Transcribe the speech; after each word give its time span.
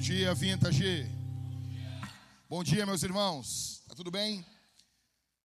Bom 0.00 0.04
dia, 0.04 0.34
Vintage. 0.34 1.06
Bom 2.48 2.64
dia, 2.64 2.86
meus 2.86 3.02
irmãos. 3.02 3.82
Tá 3.86 3.94
tudo 3.94 4.10
bem? 4.10 4.42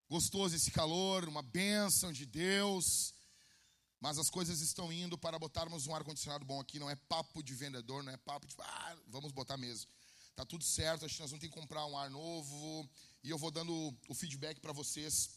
Gostoso 0.09 0.55
esse 0.55 0.71
calor, 0.71 1.27
uma 1.27 1.41
bênção 1.41 2.13
de 2.13 2.25
Deus. 2.25 3.13
Mas 3.99 4.17
as 4.17 4.29
coisas 4.29 4.61
estão 4.61 4.93
indo 4.93 5.17
para 5.17 5.37
botarmos 5.37 5.87
um 5.87 5.93
ar-condicionado 5.93 6.45
bom 6.45 6.61
aqui. 6.61 6.79
Não 6.79 6.89
é 6.89 6.95
papo 6.95 7.43
de 7.43 7.53
vendedor, 7.53 8.01
não 8.01 8.13
é 8.13 8.15
papo 8.15 8.47
de. 8.47 8.55
Ah, 8.59 8.97
vamos 9.07 9.33
botar 9.33 9.57
mesmo. 9.57 9.91
Tá 10.37 10.45
tudo 10.45 10.63
certo, 10.63 11.03
acho 11.03 11.15
que 11.15 11.21
nós 11.21 11.31
vamos 11.31 11.41
ter 11.41 11.49
que 11.49 11.59
comprar 11.59 11.85
um 11.85 11.97
ar 11.97 12.09
novo. 12.09 12.89
E 13.25 13.29
eu 13.29 13.37
vou 13.37 13.51
dando 13.51 13.93
o 14.07 14.15
feedback 14.15 14.61
para 14.61 14.71
vocês 14.71 15.31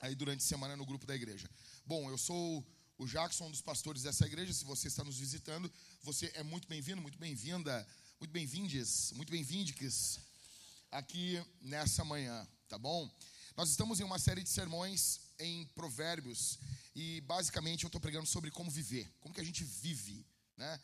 aí 0.00 0.16
durante 0.16 0.42
a 0.42 0.48
semana 0.48 0.76
no 0.76 0.84
grupo 0.84 1.06
da 1.06 1.14
igreja. 1.14 1.48
Bom, 1.86 2.10
eu 2.10 2.18
sou 2.18 2.66
o 2.98 3.06
Jackson, 3.06 3.46
um 3.46 3.50
dos 3.50 3.62
pastores 3.62 4.02
dessa 4.02 4.26
igreja. 4.26 4.52
Se 4.52 4.64
você 4.64 4.88
está 4.88 5.04
nos 5.04 5.18
visitando, 5.18 5.72
você 6.02 6.32
é 6.34 6.42
muito 6.42 6.66
bem-vindo, 6.66 7.00
muito 7.00 7.16
bem-vinda, 7.16 7.86
muito 8.20 8.32
bem-vindes, 8.32 9.12
muito 9.12 9.30
bem-vindes 9.30 10.20
aqui 10.90 11.42
nessa 11.62 12.04
manhã, 12.04 12.46
tá 12.68 12.76
bom? 12.76 13.10
Nós 13.56 13.70
estamos 13.70 13.98
em 13.98 14.04
uma 14.04 14.18
série 14.18 14.42
de 14.42 14.50
sermões 14.50 15.20
em 15.38 15.64
Provérbios 15.68 16.58
e 16.94 17.22
basicamente 17.22 17.84
eu 17.84 17.88
estou 17.88 17.98
pregando 17.98 18.26
sobre 18.26 18.50
como 18.50 18.70
viver, 18.70 19.10
como 19.20 19.34
que 19.34 19.40
a 19.40 19.44
gente 19.44 19.64
vive, 19.64 20.22
né? 20.54 20.78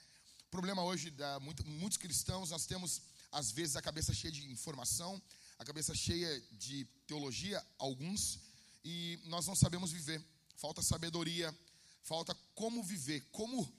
O 0.47 0.51
problema 0.51 0.83
hoje 0.83 1.11
da 1.11 1.39
muito, 1.39 1.63
muitos 1.69 1.99
cristãos 1.99 2.49
nós 2.49 2.65
temos 2.65 3.03
às 3.31 3.51
vezes 3.51 3.77
a 3.77 3.83
cabeça 3.83 4.15
cheia 4.15 4.33
de 4.33 4.51
informação, 4.51 5.21
a 5.59 5.65
cabeça 5.65 5.95
cheia 5.95 6.41
de 6.53 6.87
teologia, 7.07 7.63
alguns, 7.77 8.41
e 8.83 9.21
nós 9.25 9.47
não 9.47 9.55
sabemos 9.55 9.93
viver. 9.93 10.25
Falta 10.57 10.81
sabedoria, 10.81 11.55
falta 12.03 12.35
como 12.55 12.83
viver, 12.83 13.29
como, 13.31 13.71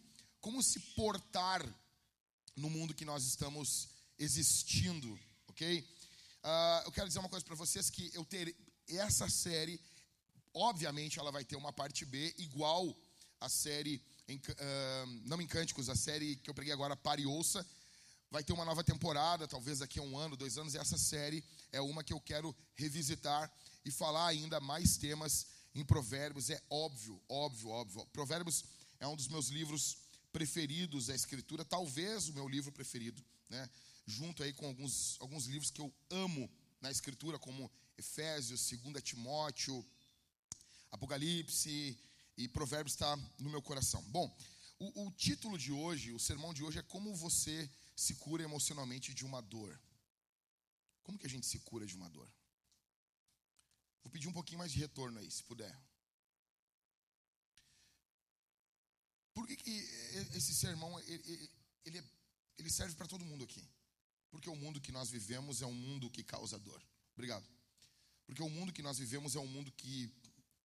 como 0.42 0.62
se 0.62 0.80
portar 0.96 1.68
no 2.58 2.70
mundo 2.70 2.94
que 2.94 3.06
nós 3.06 3.24
estamos 3.24 3.88
existindo, 4.18 5.18
ok? 5.48 5.80
Uh, 5.80 6.86
eu 6.86 6.92
quero 6.92 7.08
dizer 7.08 7.20
uma 7.20 7.30
coisa 7.30 7.46
para 7.46 7.56
vocês 7.56 7.90
que 7.90 8.10
eu 8.16 8.26
ter 8.26 8.56
essa 8.88 9.30
série, 9.30 9.80
obviamente, 10.54 11.20
ela 11.20 11.32
vai 11.32 11.46
ter 11.46 11.56
uma 11.56 11.72
parte 11.72 12.04
B 12.04 12.34
igual 12.40 12.98
a 13.40 13.48
série 13.48 14.02
em, 14.28 14.38
uh, 14.38 15.22
não 15.26 15.40
em 15.40 15.46
cânticos, 15.46 15.88
a 15.88 15.96
série 15.96 16.36
que 16.38 16.50
eu 16.50 16.54
preguei 16.54 16.74
agora, 16.74 16.98
Pare 16.98 17.22
e 17.22 17.28
Ouça, 17.28 17.66
vai 18.32 18.44
ter 18.44 18.54
uma 18.54 18.66
nova 18.66 18.84
temporada, 18.84 19.48
talvez 19.48 19.80
daqui 19.80 20.00
a 20.00 20.02
um 20.02 20.18
ano, 20.18 20.36
dois 20.36 20.58
anos. 20.58 20.74
E 20.74 20.80
essa 20.80 20.98
série 20.98 21.44
é 21.72 21.80
uma 21.80 22.04
que 22.04 22.12
eu 22.12 22.20
quero 22.20 22.56
revisitar 22.76 23.52
e 23.86 23.92
falar 23.92 24.28
ainda 24.28 24.60
mais 24.60 24.98
temas 24.98 25.46
em 25.76 25.86
Provérbios, 25.86 26.50
é 26.50 26.60
óbvio, 26.72 27.22
óbvio, 27.30 27.70
óbvio. 27.70 28.06
Provérbios 28.08 28.66
é 29.00 29.08
um 29.08 29.16
dos 29.16 29.28
meus 29.28 29.50
livros 29.50 29.98
preferidos 30.38 31.08
da 31.08 31.16
Escritura, 31.16 31.66
talvez 31.66 32.30
o 32.30 32.34
meu 32.34 32.48
livro 32.48 32.72
preferido, 32.72 33.20
né? 33.50 33.68
Junto 34.06 34.44
aí 34.44 34.54
com 34.54 34.68
alguns, 34.68 35.18
alguns 35.20 35.48
livros 35.48 35.72
que 35.72 35.82
eu 35.82 35.92
amo 36.12 36.48
na 36.80 36.92
Escritura, 36.92 37.40
como 37.40 37.72
Efésios, 37.98 38.70
2 38.70 39.02
Timóteo, 39.02 39.84
Apocalipse 40.92 41.98
e 42.38 42.48
Provérbios 42.50 42.94
está 42.94 43.18
no 43.40 43.50
meu 43.50 43.64
coração. 43.64 44.00
Bom, 44.10 44.32
o, 44.78 45.08
o 45.08 45.12
título 45.12 45.58
de 45.58 45.72
hoje, 45.72 46.14
o 46.14 46.20
sermão 46.20 46.54
de 46.54 46.64
hoje 46.64 46.78
é 46.78 46.84
como 46.84 47.16
você 47.16 47.68
se 47.96 48.14
cura 48.14 48.44
emocionalmente 48.44 49.16
de 49.16 49.26
uma 49.26 49.42
dor. 49.42 49.82
Como 51.02 51.18
que 51.18 51.26
a 51.26 51.30
gente 51.30 51.48
se 51.48 51.58
cura 51.62 51.88
de 51.88 51.96
uma 51.96 52.12
dor? 52.12 52.30
Vou 54.04 54.12
pedir 54.12 54.28
um 54.28 54.34
pouquinho 54.34 54.60
mais 54.60 54.72
de 54.72 54.78
retorno 54.78 55.18
aí, 55.18 55.32
se 55.32 55.44
puder. 55.44 55.76
Por 59.38 59.46
que, 59.46 59.56
que 59.56 59.70
esse 60.34 60.52
sermão 60.56 61.00
ele, 61.02 61.52
ele, 61.86 62.04
ele 62.58 62.72
serve 62.72 62.96
para 62.96 63.06
todo 63.08 63.24
mundo 63.24 63.44
aqui? 63.44 63.64
Porque 64.32 64.50
o 64.50 64.56
mundo 64.56 64.82
que 64.82 64.92
nós 64.92 65.12
vivemos 65.12 65.62
é 65.62 65.68
um 65.68 65.76
mundo 65.76 66.10
que 66.10 66.24
causa 66.24 66.58
dor. 66.58 66.82
Obrigado. 67.14 67.46
Porque 68.26 68.42
o 68.42 68.50
mundo 68.50 68.74
que 68.74 68.82
nós 68.82 68.98
vivemos 68.98 69.36
é 69.36 69.40
um 69.40 69.46
mundo 69.46 69.72
que, 69.74 70.12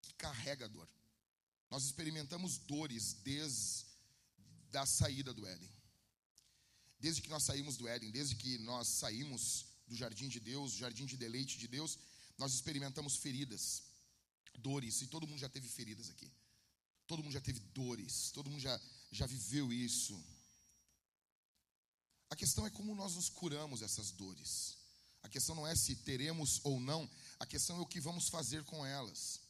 que 0.01 0.15
carrega 0.15 0.71
dor. 0.71 0.89
Nós 1.71 1.85
experimentamos 1.85 2.57
dores 2.57 3.13
desde 3.23 3.85
a 4.73 4.87
saída 4.87 5.35
do 5.35 5.47
Éden. 5.47 5.71
Desde 6.99 7.21
que 7.21 7.29
nós 7.29 7.43
saímos 7.43 7.77
do 7.77 7.87
Éden, 7.87 8.11
desde 8.11 8.35
que 8.37 8.57
nós 8.57 8.89
saímos 8.89 9.67
do 9.87 9.95
jardim 9.95 10.31
de 10.31 10.41
Deus, 10.41 10.73
jardim 10.73 11.05
de 11.05 11.19
deleite 11.19 11.59
de 11.59 11.69
Deus, 11.69 11.99
nós 12.39 12.55
experimentamos 12.55 13.17
feridas, 13.17 13.83
dores, 14.61 15.03
e 15.03 15.09
todo 15.09 15.27
mundo 15.27 15.41
já 15.41 15.51
teve 15.51 15.69
feridas 15.69 16.09
aqui. 16.09 16.33
Todo 17.07 17.23
mundo 17.23 17.33
já 17.33 17.41
teve 17.41 17.61
dores, 17.61 18.31
todo 18.33 18.51
mundo 18.51 18.61
já, 18.61 18.81
já 19.11 19.27
viveu 19.27 19.73
isso. 19.73 20.23
A 22.31 22.37
questão 22.37 22.67
é 22.67 22.71
como 22.71 22.95
nós 22.95 23.15
nos 23.15 23.29
curamos 23.29 23.83
essas 23.83 24.11
dores. 24.11 24.79
A 25.23 25.29
questão 25.29 25.55
não 25.55 25.67
é 25.67 25.77
se 25.77 25.95
teremos 25.97 26.61
ou 26.65 26.81
não, 26.81 27.09
a 27.39 27.47
questão 27.47 27.77
é 27.77 27.81
o 27.81 27.87
que 27.87 28.01
vamos 28.01 28.29
fazer 28.29 28.65
com 28.65 28.85
elas. 28.85 29.41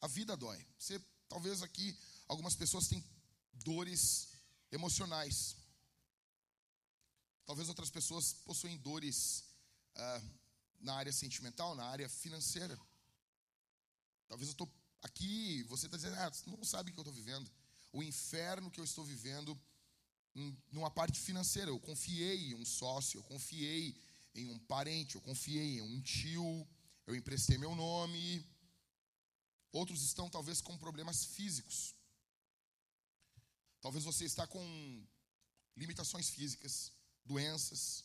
A 0.00 0.08
vida 0.08 0.36
dói. 0.36 0.66
Você, 0.78 0.98
talvez 1.28 1.62
aqui, 1.62 1.96
algumas 2.26 2.56
pessoas 2.56 2.88
têm 2.88 3.04
dores 3.52 4.28
emocionais. 4.72 5.56
Talvez 7.44 7.68
outras 7.68 7.90
pessoas 7.90 8.32
possuem 8.32 8.76
dores 8.78 9.44
ah, 9.94 10.22
na 10.80 10.94
área 10.94 11.12
sentimental, 11.12 11.74
na 11.74 11.84
área 11.84 12.08
financeira. 12.08 12.78
Talvez 14.28 14.48
eu 14.48 14.52
estou 14.52 14.72
aqui, 15.02 15.62
você 15.64 15.86
está 15.86 15.96
dizendo, 15.96 16.16
ah, 16.16 16.32
não 16.46 16.64
sabe 16.64 16.90
o 16.90 16.92
que 16.92 16.98
eu 16.98 17.02
estou 17.02 17.14
vivendo. 17.14 17.50
O 17.92 18.02
inferno 18.02 18.70
que 18.70 18.80
eu 18.80 18.84
estou 18.84 19.04
vivendo 19.04 19.58
em, 20.34 20.56
numa 20.70 20.90
parte 20.90 21.18
financeira. 21.20 21.70
Eu 21.70 21.80
confiei 21.80 22.50
em 22.50 22.54
um 22.54 22.64
sócio, 22.64 23.18
eu 23.18 23.24
confiei 23.24 23.96
em 24.34 24.50
um 24.50 24.58
parente, 24.58 25.14
eu 25.14 25.20
confiei 25.22 25.78
em 25.78 25.82
um 25.82 26.00
tio, 26.02 26.66
eu 27.06 27.14
emprestei 27.14 27.56
meu 27.58 27.74
nome. 27.74 28.44
Outros 29.72 30.02
estão 30.02 30.28
talvez 30.28 30.60
com 30.60 30.76
problemas 30.78 31.24
físicos. 31.24 31.94
Talvez 33.80 34.04
você 34.04 34.24
está 34.24 34.46
com 34.46 35.06
limitações 35.76 36.30
físicas, 36.30 36.92
doenças, 37.24 38.04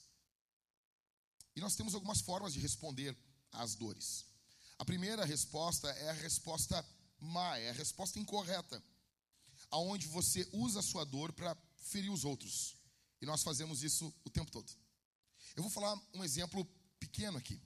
e 1.55 1.59
nós 1.59 1.75
temos 1.75 1.93
algumas 1.93 2.21
formas 2.21 2.53
de 2.53 2.59
responder 2.59 3.17
às 3.51 3.75
dores. 3.75 4.25
A 4.81 4.85
primeira 4.85 5.23
resposta 5.23 5.87
é 5.91 6.09
a 6.09 6.13
resposta 6.13 6.83
má, 7.19 7.55
é 7.55 7.69
a 7.69 7.73
resposta 7.73 8.17
incorreta, 8.17 8.83
aonde 9.69 10.07
você 10.07 10.49
usa 10.53 10.79
a 10.79 10.81
sua 10.81 11.05
dor 11.05 11.31
para 11.33 11.55
ferir 11.77 12.11
os 12.11 12.25
outros. 12.25 12.75
E 13.21 13.25
nós 13.27 13.43
fazemos 13.43 13.83
isso 13.83 14.11
o 14.25 14.29
tempo 14.31 14.49
todo. 14.49 14.73
Eu 15.55 15.61
vou 15.61 15.71
falar 15.71 15.95
um 16.15 16.23
exemplo 16.23 16.65
pequeno 16.99 17.37
aqui. 17.37 17.61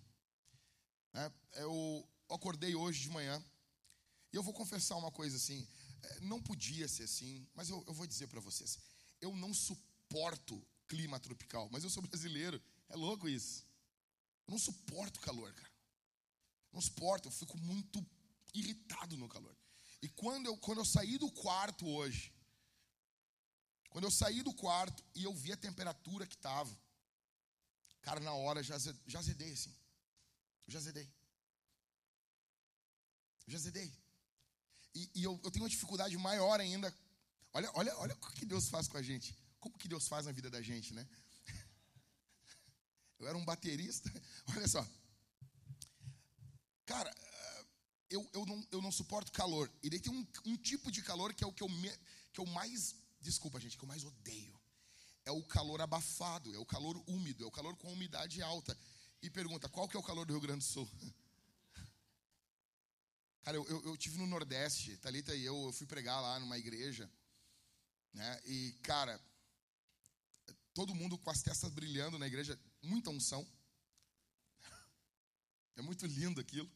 É, 1.14 1.32
eu 1.62 2.06
acordei 2.30 2.76
hoje 2.76 3.04
de 3.04 3.10
manhã 3.10 3.42
e 4.34 4.36
eu 4.36 4.44
vou 4.44 4.54
confessar 4.54 4.98
uma 4.98 5.10
coisa 5.10 5.38
assim. 5.38 5.66
É, 6.04 6.20
não 6.20 6.42
podia 6.42 6.86
ser 6.86 7.04
assim, 7.04 7.48
mas 7.56 7.70
eu, 7.70 7.82
eu 7.88 7.94
vou 7.94 8.06
dizer 8.06 8.28
para 8.28 8.42
vocês. 8.42 8.78
Eu 9.22 9.34
não 9.38 9.54
suporto 9.54 10.62
clima 10.86 11.18
tropical, 11.18 11.70
mas 11.72 11.82
eu 11.82 11.90
sou 11.90 12.04
brasileiro. 12.06 12.62
É 12.90 12.96
louco 12.98 13.30
isso. 13.30 13.66
Eu 14.46 14.52
não 14.52 14.60
suporto 14.60 15.22
calor, 15.22 15.54
cara. 15.54 15.75
Não 16.76 16.82
suporto, 16.82 17.30
eu 17.30 17.32
fico 17.32 17.58
muito 17.58 18.06
irritado 18.54 19.16
no 19.16 19.30
calor. 19.30 19.56
E 20.02 20.10
quando 20.10 20.48
eu, 20.48 20.58
quando 20.58 20.80
eu 20.80 20.86
saí 20.86 21.18
do 21.18 21.32
quarto 21.32 21.88
hoje, 21.88 22.34
quando 23.90 24.04
eu 24.04 24.12
saí 24.12 24.44
do 24.44 24.54
quarto 24.54 25.02
e 25.16 25.24
eu 25.24 25.34
vi 25.34 25.54
a 25.54 25.58
temperatura 25.58 26.28
que 26.28 26.36
estava, 26.36 26.78
cara, 28.02 28.20
na 28.20 28.34
hora 28.34 28.62
já, 28.62 28.78
já 29.08 29.22
zedei 29.22 29.54
assim. 29.54 29.74
Já 30.68 30.82
zedei. 30.82 31.10
Já 33.48 33.58
zedei. 33.58 33.90
E, 34.94 35.10
e 35.16 35.24
eu, 35.24 35.40
eu, 35.46 35.52
tenho 35.52 35.64
uma 35.64 35.70
dificuldade 35.70 36.18
maior 36.18 36.60
ainda. 36.60 36.94
Olha, 37.54 37.72
olha, 37.74 37.98
olha 38.00 38.16
o 38.16 38.32
que 38.32 38.46
Deus 38.46 38.68
faz 38.68 38.90
com 38.90 38.98
a 38.98 39.02
gente. 39.02 39.34
Como 39.62 39.78
que 39.78 39.88
Deus 39.88 40.10
faz 40.10 40.26
na 40.26 40.34
vida 40.34 40.50
da 40.50 40.62
gente, 40.62 40.94
né? 40.94 41.08
Eu 43.18 43.30
era 43.30 43.38
um 43.38 43.46
baterista. 43.46 44.12
Olha 44.54 44.68
só. 44.68 44.86
Cara, 46.86 47.14
eu, 48.10 48.28
eu, 48.34 48.46
não, 48.46 48.68
eu 48.72 48.82
não 48.82 48.92
suporto 48.92 49.32
calor. 49.32 49.72
E 49.82 49.90
daí 49.90 50.00
tem 50.00 50.12
um, 50.12 50.28
um 50.46 50.58
tipo 50.58 50.92
de 50.92 51.02
calor 51.02 51.34
que 51.34 51.44
é 51.44 51.48
o 51.48 51.54
que 51.54 51.64
eu, 51.64 51.70
me, 51.70 51.92
que 52.32 52.40
eu 52.40 52.46
mais. 52.46 52.96
Desculpa, 53.20 53.60
gente, 53.60 53.78
que 53.78 53.84
eu 53.84 53.88
mais 53.88 54.04
odeio. 54.04 54.60
É 55.26 55.32
o 55.32 55.44
calor 55.44 55.82
abafado, 55.82 56.54
é 56.54 56.58
o 56.60 56.66
calor 56.66 57.02
úmido, 57.08 57.44
é 57.44 57.48
o 57.48 57.52
calor 57.52 57.76
com 57.78 57.92
umidade 57.92 58.42
alta. 58.42 58.78
E 59.22 59.30
pergunta, 59.30 59.68
qual 59.68 59.88
que 59.90 59.98
é 59.98 60.00
o 60.00 60.04
calor 60.04 60.26
do 60.26 60.34
Rio 60.34 60.42
Grande 60.42 60.60
do 60.60 60.66
Sul? 60.66 60.88
Cara, 63.42 63.58
eu, 63.58 63.66
eu, 63.68 63.84
eu 63.86 63.98
tive 63.98 64.18
no 64.18 64.28
Nordeste, 64.28 64.98
Thalita 64.98 65.36
e 65.36 65.46
eu, 65.46 65.66
eu 65.66 65.72
fui 65.72 65.86
pregar 65.86 66.22
lá 66.22 66.40
numa 66.40 66.58
igreja. 66.58 67.10
Né? 68.14 68.42
E, 68.46 68.72
cara, 68.82 69.22
todo 70.74 70.96
mundo 70.96 71.18
com 71.18 71.30
as 71.30 71.44
testas 71.44 71.72
brilhando 71.72 72.18
na 72.18 72.26
igreja, 72.26 72.60
muita 72.82 73.10
unção. 73.10 73.48
É 75.76 75.82
muito 75.82 76.06
lindo 76.06 76.40
aquilo. 76.40 76.70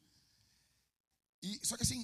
E, 1.41 1.59
só 1.65 1.77
que 1.77 1.83
assim, 1.83 2.03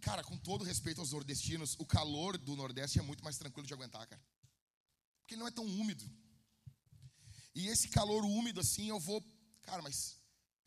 cara, 0.00 0.24
com 0.24 0.36
todo 0.38 0.64
respeito 0.64 1.00
aos 1.00 1.12
nordestinos, 1.12 1.76
o 1.78 1.84
calor 1.84 2.38
do 2.38 2.56
Nordeste 2.56 2.98
é 2.98 3.02
muito 3.02 3.22
mais 3.22 3.36
tranquilo 3.36 3.66
de 3.66 3.74
aguentar, 3.74 4.06
cara. 4.06 4.22
Porque 5.20 5.34
ele 5.34 5.40
não 5.40 5.48
é 5.48 5.50
tão 5.50 5.66
úmido. 5.66 6.04
E 7.54 7.68
esse 7.68 7.88
calor 7.88 8.24
úmido, 8.24 8.60
assim, 8.60 8.88
eu 8.88 8.98
vou. 8.98 9.22
Cara, 9.62 9.82
mas. 9.82 10.18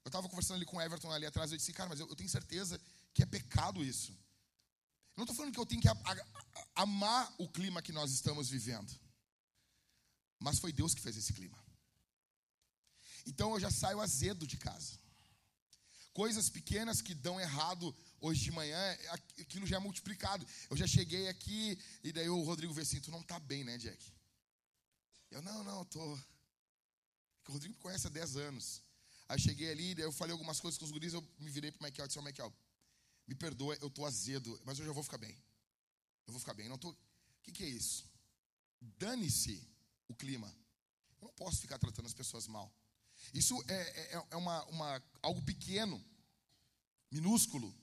Eu 0.05 0.09
estava 0.09 0.27
conversando 0.27 0.57
ali 0.57 0.65
com 0.65 0.77
o 0.77 0.81
Everton 0.81 1.09
ali 1.11 1.25
atrás, 1.25 1.49
eu 1.49 1.57
disse, 1.57 1.71
cara, 1.71 1.87
mas 1.87 1.99
eu, 1.99 2.07
eu 2.09 2.15
tenho 2.15 2.29
certeza 2.29 2.79
que 3.13 3.23
é 3.23 3.25
pecado 3.25 3.83
isso. 3.83 4.11
Eu 4.11 5.19
não 5.19 5.23
estou 5.23 5.35
falando 5.35 5.53
que 5.53 5.59
eu 5.59 5.65
tenho 5.65 5.81
que 5.81 5.87
a, 5.87 5.93
a, 5.93 6.83
amar 6.83 7.33
o 7.37 7.47
clima 7.47 7.81
que 7.81 7.93
nós 7.93 8.11
estamos 8.11 8.49
vivendo. 8.49 8.91
Mas 10.39 10.59
foi 10.59 10.73
Deus 10.73 10.93
que 10.93 10.99
fez 10.99 11.15
esse 11.15 11.31
clima. 11.31 11.57
Então 13.25 13.53
eu 13.53 13.59
já 13.61 13.71
saio 13.71 14.01
azedo 14.01 14.45
de 14.45 14.57
casa. 14.57 14.99
Coisas 16.13 16.49
pequenas 16.49 17.01
que 17.01 17.13
dão 17.13 17.39
errado 17.39 17.93
hoje 18.21 18.43
de 18.43 18.51
manhã, 18.51 18.77
aquilo 19.39 19.65
já 19.65 19.77
é 19.77 19.79
multiplicado. 19.79 20.45
Eu 20.69 20.77
já 20.77 20.85
cheguei 20.85 21.27
aqui 21.27 21.77
e 22.03 22.11
daí 22.11 22.29
o 22.29 22.43
Rodrigo 22.43 22.73
veio 22.73 22.85
assim: 22.85 23.01
Tu 23.01 23.09
não 23.09 23.21
está 23.21 23.39
bem, 23.39 23.63
né, 23.63 23.77
Jack? 23.77 24.13
Eu, 25.31 25.41
não, 25.41 25.63
não, 25.63 25.83
tô. 25.85 25.99
O 27.47 27.51
Rodrigo 27.51 27.73
me 27.73 27.81
conhece 27.81 28.05
há 28.05 28.09
10 28.11 28.37
anos. 28.37 28.81
Aí 29.27 29.39
cheguei 29.39 29.71
ali, 29.71 29.95
daí 29.95 30.05
eu 30.05 30.11
falei 30.11 30.31
algumas 30.31 30.59
coisas 30.59 30.77
com 30.77 30.85
os 30.85 30.91
guris, 30.91 31.13
eu 31.13 31.27
me 31.39 31.49
virei 31.49 31.71
pro 31.71 31.83
Michael 31.83 32.05
e 32.05 32.07
disse: 32.07 32.19
Ô, 32.19 32.21
Michael, 32.21 32.53
me 33.27 33.33
perdoa, 33.33 33.75
eu 33.81 33.89
tô 33.89 34.05
azedo, 34.05 34.61
mas 34.63 34.77
eu 34.77 34.85
já 34.85 34.91
vou 34.91 35.03
ficar 35.03 35.17
bem. 35.17 35.35
Eu 36.27 36.31
vou 36.33 36.39
ficar 36.39 36.53
bem. 36.53 36.69
Não 36.69 36.77
tô. 36.77 36.89
O 36.89 36.97
que, 37.41 37.51
que 37.51 37.63
é 37.63 37.67
isso? 37.67 38.05
Dane-se 38.79 39.67
o 40.07 40.13
clima. 40.13 40.47
Eu 41.19 41.27
não 41.27 41.33
posso 41.33 41.59
ficar 41.59 41.79
tratando 41.79 42.05
as 42.05 42.13
pessoas 42.13 42.47
mal. 42.47 42.71
Isso 43.33 43.61
é, 43.67 44.15
é, 44.15 44.25
é 44.31 44.35
uma, 44.35 44.63
uma, 44.65 45.03
algo 45.21 45.41
pequeno, 45.43 46.03
minúsculo, 47.11 47.73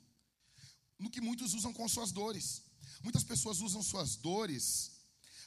no 0.98 1.10
que 1.10 1.20
muitos 1.20 1.54
usam 1.54 1.72
com 1.72 1.88
suas 1.88 2.12
dores. 2.12 2.62
Muitas 3.02 3.24
pessoas 3.24 3.60
usam 3.60 3.82
suas 3.82 4.16
dores 4.16 4.92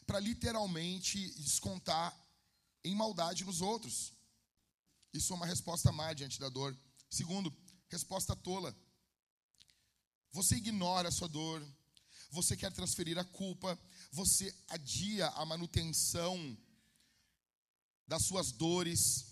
para 0.06 0.19
literalmente 0.19 1.30
descontar 1.40 2.18
em 2.84 2.95
maldade 2.95 3.45
nos 3.45 3.62
outros. 3.62 4.13
Isso 5.13 5.34
é 5.34 5.36
uma 5.36 5.45
resposta 5.45 5.92
má 5.92 6.13
diante 6.13 6.39
da 6.39 6.50
dor. 6.50 6.78
Segundo, 7.10 7.56
resposta 7.89 8.36
tola. 8.36 8.75
Você 10.31 10.56
ignora 10.56 11.10
a 11.10 11.12
sua 11.12 11.28
dor, 11.28 11.63
você 12.31 12.57
quer 12.57 12.72
transferir 12.72 13.19
a 13.19 13.24
culpa, 13.24 13.80
você 14.12 14.54
adia 14.69 15.28
a 15.28 15.46
manutenção 15.46 16.57
das 18.07 18.24
suas 18.24 18.51
dores, 18.51 19.25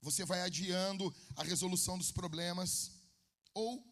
você 0.00 0.24
vai 0.24 0.42
adiando 0.42 1.14
a 1.36 1.42
resolução 1.42 1.98
dos 1.98 2.10
problemas, 2.10 2.90
ou 3.54 3.84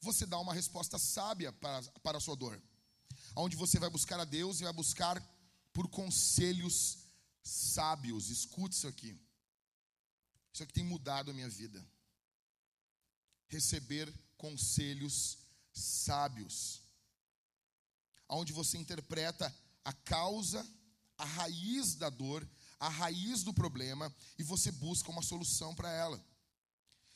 você 0.00 0.24
dá 0.24 0.38
uma 0.38 0.54
resposta 0.54 0.98
sábia 0.98 1.52
para, 1.52 1.82
para 2.02 2.18
a 2.18 2.20
sua 2.20 2.36
dor, 2.36 2.60
onde 3.36 3.56
você 3.56 3.78
vai 3.78 3.90
buscar 3.90 4.20
a 4.20 4.24
Deus 4.24 4.60
e 4.60 4.64
vai 4.64 4.72
buscar 4.72 5.20
por 5.72 5.88
conselhos 5.88 6.98
sábios. 7.42 8.30
Escute 8.30 8.74
isso 8.74 8.88
aqui. 8.88 9.18
Isso 10.52 10.62
aqui 10.62 10.72
tem 10.72 10.84
mudado 10.84 11.30
a 11.30 11.34
minha 11.34 11.48
vida. 11.48 11.84
Receber 13.48 14.12
conselhos 14.36 15.38
sábios, 15.72 16.82
onde 18.28 18.52
você 18.52 18.78
interpreta 18.78 19.54
a 19.84 19.92
causa, 19.92 20.66
a 21.18 21.24
raiz 21.24 21.94
da 21.94 22.08
dor, 22.08 22.48
a 22.80 22.88
raiz 22.88 23.44
do 23.44 23.52
problema 23.52 24.12
e 24.38 24.42
você 24.42 24.72
busca 24.72 25.10
uma 25.10 25.22
solução 25.22 25.74
para 25.74 25.92
ela. 25.92 26.16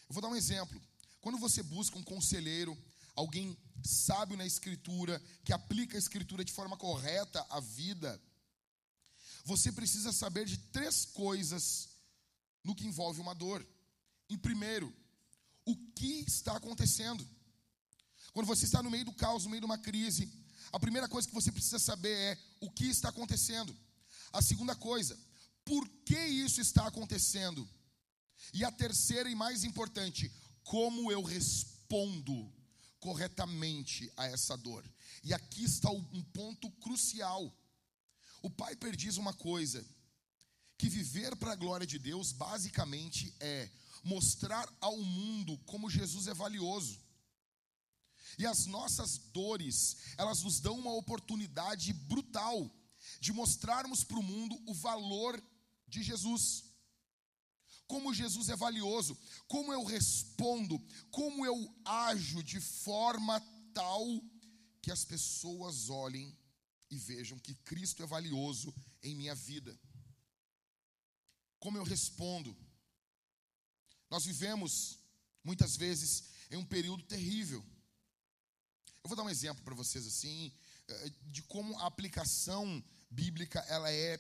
Eu 0.06 0.12
vou 0.12 0.22
dar 0.22 0.28
um 0.28 0.37
exemplo. 0.37 0.81
Quando 1.22 1.38
você 1.38 1.62
busca 1.62 1.99
um 1.99 2.02
conselheiro, 2.02 2.76
alguém 3.16 3.56
sábio 3.82 4.37
na 4.37 4.44
escritura, 4.44 5.20
que 5.43 5.52
aplica 5.52 5.96
a 5.96 5.99
escritura 5.99 6.44
de 6.44 6.52
forma 6.52 6.76
correta 6.76 7.44
à 7.49 7.61
vida, 7.61 8.20
você 9.44 9.72
precisa 9.72 10.12
saber 10.12 10.44
de 10.44 10.58
três 10.58 11.06
coisas 11.06 11.88
no 12.62 12.75
que 12.75 12.87
envolve 12.87 13.20
uma 13.20 13.34
dor. 13.34 13.67
Em 14.28 14.37
primeiro, 14.37 14.94
o 15.64 15.75
que 15.93 16.25
está 16.26 16.56
acontecendo? 16.56 17.26
Quando 18.32 18.46
você 18.46 18.67
está 18.67 18.82
no 18.82 18.90
meio 18.90 19.05
do 19.05 19.12
caos, 19.12 19.44
no 19.44 19.50
meio 19.50 19.60
de 19.60 19.67
uma 19.67 19.78
crise, 19.78 20.31
a 20.72 20.81
primeira 20.81 21.08
coisa 21.08 21.28
que 21.28 21.34
você 21.34 21.52
precisa 21.52 21.78
saber 21.78 22.14
é 22.14 22.38
o 22.60 22.70
que 22.70 22.87
está 22.87 23.08
acontecendo. 23.08 23.75
A 24.32 24.43
segunda 24.43 24.75
coisa, 24.75 25.17
por 25.64 25.88
que 26.05 26.19
isso 26.19 26.61
está 26.61 26.87
acontecendo? 26.87 27.69
E 28.52 28.64
a 28.64 28.70
terceira 28.70 29.28
e 29.28 29.34
mais 29.34 29.64
importante, 29.64 30.31
como 30.62 31.11
eu 31.11 31.22
respondo 31.22 32.52
corretamente 33.00 34.11
a 34.16 34.26
essa 34.26 34.56
dor. 34.56 34.84
E 35.22 35.32
aqui 35.32 35.64
está 35.64 35.90
um 35.90 36.22
ponto 36.32 36.70
crucial. 36.72 37.52
O 38.43 38.50
Piper 38.50 38.94
diz 38.94 39.16
uma 39.16 39.32
coisa: 39.32 39.84
que 40.76 40.88
viver 40.88 41.37
para 41.37 41.52
a 41.52 41.56
glória 41.56 41.87
de 41.87 41.99
Deus 41.99 42.32
basicamente 42.32 43.34
é 43.40 43.70
mostrar 44.02 44.69
ao 44.81 44.96
mundo 44.99 45.56
como 45.67 45.90
Jesus 45.90 46.26
é 46.26 46.34
valioso. 46.34 47.00
E 48.38 48.46
as 48.46 48.67
nossas 48.67 49.19
dores, 49.19 49.96
elas 50.19 50.43
nos 50.43 50.60
dão 50.60 50.78
uma 50.78 50.93
oportunidade 50.93 51.93
brutal 51.93 52.70
de 53.20 53.32
mostrarmos 53.32 54.02
para 54.02 54.19
o 54.19 54.22
mundo 54.22 54.60
o 54.67 54.75
valor 54.75 55.43
de 55.94 56.02
Jesus. 56.02 56.64
Como 57.87 58.14
Jesus 58.14 58.49
é 58.49 58.56
valioso, 58.56 59.17
como 59.46 59.73
eu 59.73 59.85
respondo, 59.85 60.79
como 61.11 61.44
eu 61.44 61.56
ajo 61.85 62.43
de 62.43 62.61
forma 62.61 63.41
tal 63.73 64.05
que 64.82 64.91
as 64.91 65.05
pessoas 65.05 65.91
olhem 65.91 66.36
e 66.91 66.98
vejam 66.98 67.39
que 67.39 67.55
Cristo 67.56 68.03
é 68.03 68.06
valioso 68.06 68.74
em 69.03 69.15
minha 69.15 69.34
vida. 69.34 69.79
Como 71.58 71.79
eu 71.79 71.84
respondo? 71.84 72.56
Nós 74.10 74.24
vivemos 74.24 74.98
muitas 75.43 75.77
vezes 75.77 76.24
em 76.51 76.56
um 76.56 76.65
período 76.65 77.03
terrível. 77.05 77.65
Eu 79.03 79.08
vou 79.08 79.17
dar 79.17 79.22
um 79.22 79.31
exemplo 79.31 79.63
para 79.63 79.74
vocês 79.74 80.06
assim, 80.06 80.53
eh, 80.89 81.13
de 81.27 81.43
como 81.43 81.79
a 81.79 81.86
aplicação 81.86 82.82
bíblica 83.10 83.60
ela 83.69 83.91
é 83.91 84.19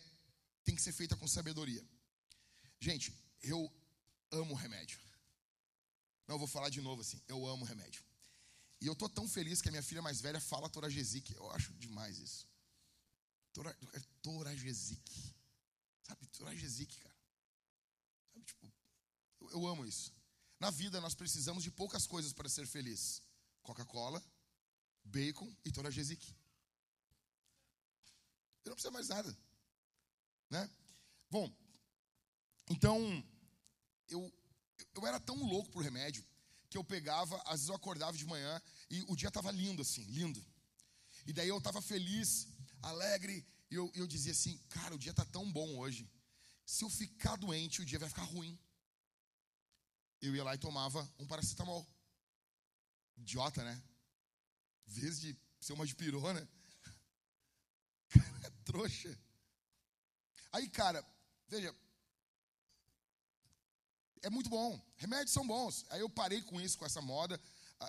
tem 0.64 0.74
que 0.74 0.82
ser 0.82 0.92
feita 0.92 1.16
com 1.16 1.28
sabedoria. 1.28 1.84
Gente, 2.80 3.12
eu 3.42 3.72
amo 4.30 4.54
remédio. 4.54 4.98
Não, 6.26 6.38
vou 6.38 6.48
falar 6.48 6.70
de 6.70 6.80
novo 6.80 7.02
assim, 7.02 7.20
eu 7.28 7.46
amo 7.46 7.64
remédio. 7.64 8.02
E 8.80 8.86
eu 8.86 8.94
tô 8.94 9.08
tão 9.08 9.28
feliz 9.28 9.62
que 9.62 9.68
a 9.68 9.70
minha 9.70 9.82
filha 9.82 10.02
mais 10.02 10.20
velha 10.20 10.40
fala 10.40 10.68
Toragesic. 10.68 11.34
Eu 11.34 11.50
acho 11.52 11.72
demais 11.74 12.18
isso. 12.18 12.46
Tora, 13.52 13.76
é 13.92 14.00
Toragesic. 14.20 15.34
Sabe, 16.02 16.26
Toragesic, 16.26 16.98
cara. 16.98 17.16
Sabe, 18.32 18.44
tipo, 18.44 18.72
eu, 19.40 19.50
eu 19.50 19.66
amo 19.66 19.86
isso. 19.86 20.12
Na 20.58 20.70
vida 20.70 21.00
nós 21.00 21.14
precisamos 21.14 21.62
de 21.62 21.70
poucas 21.70 22.06
coisas 22.06 22.32
para 22.32 22.48
ser 22.48 22.66
feliz. 22.66 23.22
Coca-Cola, 23.62 24.22
bacon 25.04 25.54
e 25.64 25.70
Toragesic. 25.70 26.34
Eu 28.64 28.70
não 28.70 28.74
precisa 28.74 28.90
mais 28.90 29.08
nada. 29.08 29.36
Né? 30.54 30.70
Bom, 31.28 31.52
então, 32.70 32.96
eu, 34.08 34.32
eu 34.94 35.04
era 35.04 35.18
tão 35.18 35.36
louco 35.42 35.68
por 35.70 35.82
remédio 35.82 36.24
que 36.70 36.78
eu 36.78 36.84
pegava, 36.84 37.36
às 37.38 37.54
vezes 37.54 37.68
eu 37.68 37.74
acordava 37.74 38.16
de 38.16 38.24
manhã 38.24 38.62
e 38.88 39.02
o 39.08 39.16
dia 39.16 39.30
estava 39.30 39.50
lindo 39.50 39.82
assim, 39.82 40.04
lindo. 40.04 40.40
E 41.26 41.32
daí 41.32 41.48
eu 41.48 41.58
estava 41.58 41.82
feliz, 41.82 42.46
alegre, 42.82 43.44
e 43.68 43.74
eu, 43.74 43.90
eu 43.96 44.06
dizia 44.06 44.30
assim, 44.30 44.56
cara, 44.68 44.94
o 44.94 44.98
dia 44.98 45.10
está 45.10 45.24
tão 45.24 45.50
bom 45.50 45.76
hoje. 45.76 46.08
Se 46.64 46.84
eu 46.84 46.90
ficar 46.90 47.34
doente, 47.34 47.82
o 47.82 47.84
dia 47.84 47.98
vai 47.98 48.08
ficar 48.08 48.22
ruim. 48.22 48.56
Eu 50.20 50.36
ia 50.36 50.44
lá 50.44 50.54
e 50.54 50.58
tomava 50.58 51.02
um 51.18 51.26
paracetamol. 51.26 51.84
Idiota, 53.16 53.64
né? 53.64 53.82
Em 54.86 54.92
vez 54.92 55.18
de 55.18 55.36
ser 55.60 55.72
uma 55.72 55.84
de 55.84 55.96
pirona. 55.96 56.48
Cara, 58.08 58.46
é 58.46 58.50
trouxa. 58.64 59.23
Aí, 60.54 60.68
cara, 60.68 61.04
veja, 61.48 61.74
é 64.22 64.30
muito 64.30 64.48
bom, 64.48 64.80
remédios 64.94 65.32
são 65.32 65.44
bons. 65.44 65.84
Aí 65.90 66.00
eu 66.00 66.08
parei 66.08 66.42
com 66.42 66.60
isso, 66.60 66.78
com 66.78 66.86
essa 66.86 67.02
moda. 67.02 67.40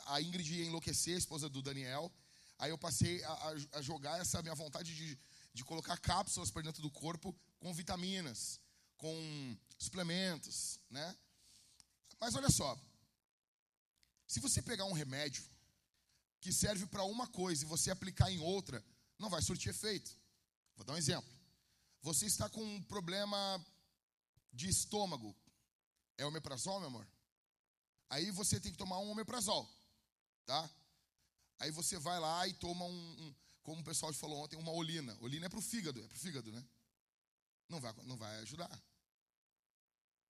A 0.07 0.19
Ingrid 0.19 0.51
ia 0.51 0.65
enlouquecer, 0.65 1.13
a 1.13 1.19
esposa 1.19 1.47
do 1.47 1.61
Daniel. 1.61 2.11
Aí 2.57 2.71
eu 2.71 2.77
passei 2.77 3.23
a, 3.23 3.55
a 3.73 3.81
jogar 3.83 4.19
essa 4.19 4.41
minha 4.41 4.55
vontade 4.55 4.95
de, 4.95 5.15
de 5.53 5.63
colocar 5.63 5.95
cápsulas 5.99 6.49
para 6.49 6.63
dentro 6.63 6.81
do 6.81 6.89
corpo 6.89 7.35
com 7.59 7.71
vitaminas, 7.71 8.59
com 8.97 9.15
suplementos, 9.77 10.79
né? 10.89 11.15
Mas 12.19 12.33
olha 12.33 12.49
só, 12.49 12.75
se 14.25 14.39
você 14.39 14.59
pegar 14.59 14.85
um 14.85 14.93
remédio 14.93 15.43
que 16.41 16.51
serve 16.51 16.87
para 16.87 17.03
uma 17.03 17.27
coisa 17.27 17.63
e 17.63 17.67
você 17.67 17.91
aplicar 17.91 18.31
em 18.31 18.39
outra, 18.39 18.83
não 19.19 19.29
vai 19.29 19.43
surtir 19.43 19.69
efeito. 19.69 20.17
Vou 20.75 20.83
dar 20.83 20.93
um 20.93 20.97
exemplo. 20.97 21.34
Você 22.05 22.27
está 22.27 22.47
com 22.47 22.63
um 22.63 22.83
problema 22.83 23.37
de 24.53 24.69
estômago. 24.69 25.35
É 26.19 26.23
omeprazol, 26.23 26.79
meu 26.79 26.89
amor? 26.89 27.07
Aí 28.11 28.29
você 28.29 28.59
tem 28.59 28.71
que 28.71 28.77
tomar 28.77 28.99
um 28.99 29.09
omeprazol, 29.09 29.67
tá? 30.45 30.69
Aí 31.57 31.71
você 31.71 31.97
vai 31.97 32.19
lá 32.19 32.47
e 32.47 32.53
toma 32.53 32.85
um, 32.85 33.23
um 33.23 33.35
como 33.63 33.81
o 33.81 33.83
pessoal 33.83 34.13
falou 34.13 34.43
ontem, 34.43 34.55
uma 34.55 34.71
olina. 34.71 35.17
Olina 35.19 35.47
é 35.47 35.49
para 35.49 35.57
o 35.57 35.63
fígado, 35.63 35.99
é 35.99 36.07
para 36.07 36.15
o 36.15 36.19
fígado, 36.19 36.51
né? 36.51 36.63
Não 37.67 37.81
vai, 37.81 37.91
não 38.03 38.17
vai 38.17 38.37
ajudar. 38.41 38.83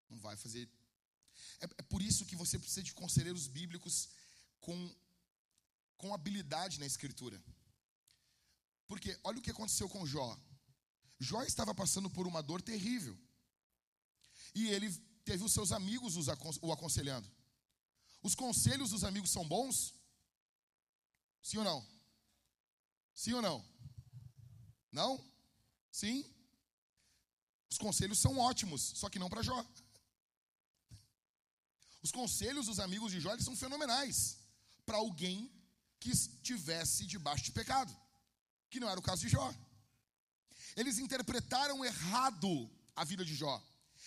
Não 0.08 0.18
vai 0.18 0.34
fazer. 0.34 0.66
É, 1.60 1.64
é 1.64 1.82
por 1.82 2.00
isso 2.00 2.24
que 2.24 2.36
você 2.36 2.58
precisa 2.58 2.82
de 2.82 2.94
conselheiros 2.94 3.48
bíblicos 3.48 4.08
com, 4.60 4.96
com 5.98 6.14
habilidade 6.14 6.80
na 6.80 6.86
escritura. 6.86 7.38
Porque 8.88 9.20
olha 9.22 9.38
o 9.38 9.42
que 9.42 9.50
aconteceu 9.50 9.90
com 9.90 10.06
Jó. 10.06 10.40
Jó 11.18 11.42
estava 11.42 11.74
passando 11.74 12.10
por 12.10 12.26
uma 12.26 12.42
dor 12.42 12.60
terrível. 12.60 13.16
E 14.54 14.68
ele 14.68 14.90
teve 15.24 15.44
os 15.44 15.52
seus 15.52 15.72
amigos 15.72 16.16
o 16.62 16.72
aconselhando. 16.72 17.30
Os 18.22 18.34
conselhos 18.34 18.90
dos 18.90 19.04
amigos 19.04 19.30
são 19.30 19.46
bons? 19.46 19.94
Sim 21.42 21.58
ou 21.58 21.64
não? 21.64 21.86
Sim 23.14 23.34
ou 23.34 23.42
não? 23.42 23.64
Não? 24.90 25.24
Sim? 25.90 26.24
Os 27.70 27.78
conselhos 27.78 28.18
são 28.18 28.38
ótimos, 28.38 28.82
só 28.82 29.08
que 29.08 29.18
não 29.18 29.28
para 29.28 29.42
Jó. 29.42 29.64
Os 32.02 32.12
conselhos 32.12 32.66
dos 32.66 32.78
amigos 32.78 33.10
de 33.10 33.20
Jó 33.20 33.36
são 33.38 33.56
fenomenais 33.56 34.38
para 34.84 34.98
alguém 34.98 35.50
que 35.98 36.10
estivesse 36.10 37.04
debaixo 37.06 37.44
de 37.44 37.52
pecado, 37.52 37.94
que 38.70 38.78
não 38.78 38.88
era 38.88 39.00
o 39.00 39.02
caso 39.02 39.22
de 39.22 39.28
Jó. 39.28 39.52
Eles 40.76 40.98
interpretaram 40.98 41.84
errado 41.84 42.70
a 42.94 43.04
vida 43.04 43.24
de 43.24 43.34
Jó. 43.34 43.62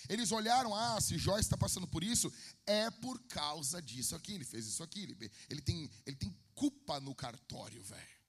Eles 0.07 0.31
olharam, 0.31 0.73
ah, 0.73 1.01
se 1.01 1.17
Jó 1.17 1.37
está 1.37 1.57
passando 1.57 1.87
por 1.87 2.03
isso, 2.03 2.31
é 2.65 2.89
por 2.89 3.19
causa 3.23 3.81
disso 3.81 4.15
aqui, 4.15 4.33
ele 4.33 4.45
fez 4.45 4.65
isso 4.67 4.81
aqui, 4.81 5.01
ele, 5.01 5.31
ele 5.49 5.61
tem, 5.61 5.89
ele 6.05 6.15
tem 6.15 6.33
culpa 6.53 6.99
no 6.99 7.13
cartório, 7.13 7.83
velho. 7.83 8.19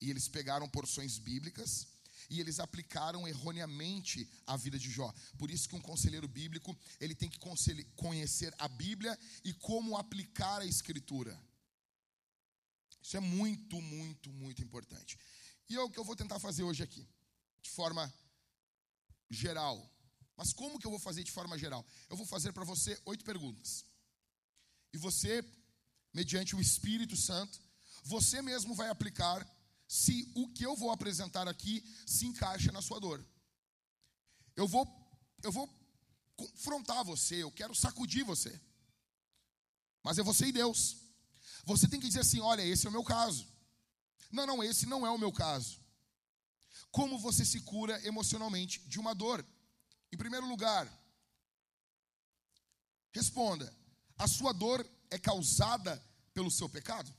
E 0.00 0.10
eles 0.10 0.28
pegaram 0.28 0.68
porções 0.68 1.18
bíblicas 1.18 1.88
e 2.28 2.40
eles 2.40 2.60
aplicaram 2.60 3.26
erroneamente 3.26 4.28
a 4.46 4.56
vida 4.56 4.78
de 4.78 4.90
Jó. 4.90 5.12
Por 5.36 5.50
isso 5.50 5.68
que 5.68 5.74
um 5.74 5.80
conselheiro 5.80 6.28
bíblico, 6.28 6.76
ele 7.00 7.14
tem 7.14 7.28
que 7.28 7.38
conhecer 7.96 8.54
a 8.58 8.68
Bíblia 8.68 9.18
e 9.44 9.52
como 9.54 9.96
aplicar 9.96 10.60
a 10.60 10.66
escritura. 10.66 11.38
Isso 13.02 13.16
é 13.16 13.20
muito, 13.20 13.80
muito, 13.80 14.30
muito 14.32 14.62
importante. 14.62 15.18
E 15.68 15.76
é 15.76 15.80
o 15.80 15.90
que 15.90 15.98
eu 15.98 16.04
vou 16.04 16.16
tentar 16.16 16.38
fazer 16.38 16.62
hoje 16.62 16.82
aqui, 16.82 17.06
de 17.62 17.70
forma 17.70 18.12
geral. 19.28 19.90
Mas 20.36 20.52
como 20.52 20.78
que 20.78 20.86
eu 20.86 20.90
vou 20.90 21.00
fazer 21.00 21.22
de 21.22 21.30
forma 21.30 21.58
geral? 21.58 21.86
Eu 22.08 22.16
vou 22.16 22.26
fazer 22.26 22.52
para 22.52 22.64
você 22.64 23.00
oito 23.04 23.24
perguntas. 23.24 23.84
E 24.92 24.98
você, 24.98 25.44
mediante 26.12 26.56
o 26.56 26.60
Espírito 26.60 27.16
Santo, 27.16 27.60
você 28.02 28.40
mesmo 28.40 28.74
vai 28.74 28.88
aplicar 28.88 29.46
se 29.86 30.30
o 30.34 30.48
que 30.48 30.64
eu 30.64 30.76
vou 30.76 30.90
apresentar 30.90 31.46
aqui 31.48 31.84
se 32.06 32.26
encaixa 32.26 32.72
na 32.72 32.80
sua 32.80 32.98
dor. 32.98 33.24
Eu 34.56 34.66
vou 34.66 34.86
eu 35.42 35.50
vou 35.50 35.68
confrontar 36.36 37.04
você, 37.04 37.42
eu 37.42 37.50
quero 37.50 37.74
sacudir 37.74 38.24
você. 38.24 38.58
Mas 40.02 40.18
é 40.18 40.22
você 40.22 40.46
e 40.46 40.52
Deus. 40.52 40.96
Você 41.64 41.88
tem 41.88 42.00
que 42.00 42.06
dizer 42.06 42.20
assim: 42.20 42.40
olha, 42.40 42.62
esse 42.62 42.86
é 42.86 42.90
o 42.90 42.92
meu 42.92 43.04
caso. 43.04 43.46
Não, 44.30 44.46
não, 44.46 44.62
esse 44.62 44.86
não 44.86 45.06
é 45.06 45.10
o 45.10 45.18
meu 45.18 45.32
caso. 45.32 45.78
Como 46.90 47.18
você 47.18 47.44
se 47.44 47.60
cura 47.60 48.04
emocionalmente 48.04 48.80
de 48.80 48.98
uma 48.98 49.14
dor? 49.14 49.46
Em 50.12 50.16
primeiro 50.16 50.46
lugar, 50.46 50.86
responda: 53.12 53.72
a 54.18 54.26
sua 54.26 54.52
dor 54.52 54.84
é 55.10 55.18
causada 55.18 56.02
pelo 56.34 56.50
seu 56.50 56.68
pecado? 56.68 57.14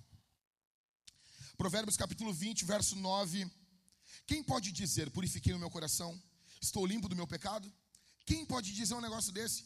Provérbios 1.57 1.95
capítulo 1.95 2.33
20, 2.33 2.65
verso 2.65 2.95
9. 2.95 3.49
Quem 4.27 4.43
pode 4.43 4.71
dizer: 4.71 5.09
Purifiquei 5.11 5.53
o 5.53 5.59
meu 5.59 5.69
coração, 5.69 6.21
estou 6.59 6.85
limpo 6.85 7.07
do 7.07 7.15
meu 7.15 7.27
pecado? 7.27 7.71
Quem 8.25 8.45
pode 8.45 8.73
dizer 8.73 8.93
um 8.93 9.01
negócio 9.01 9.31
desse? 9.31 9.65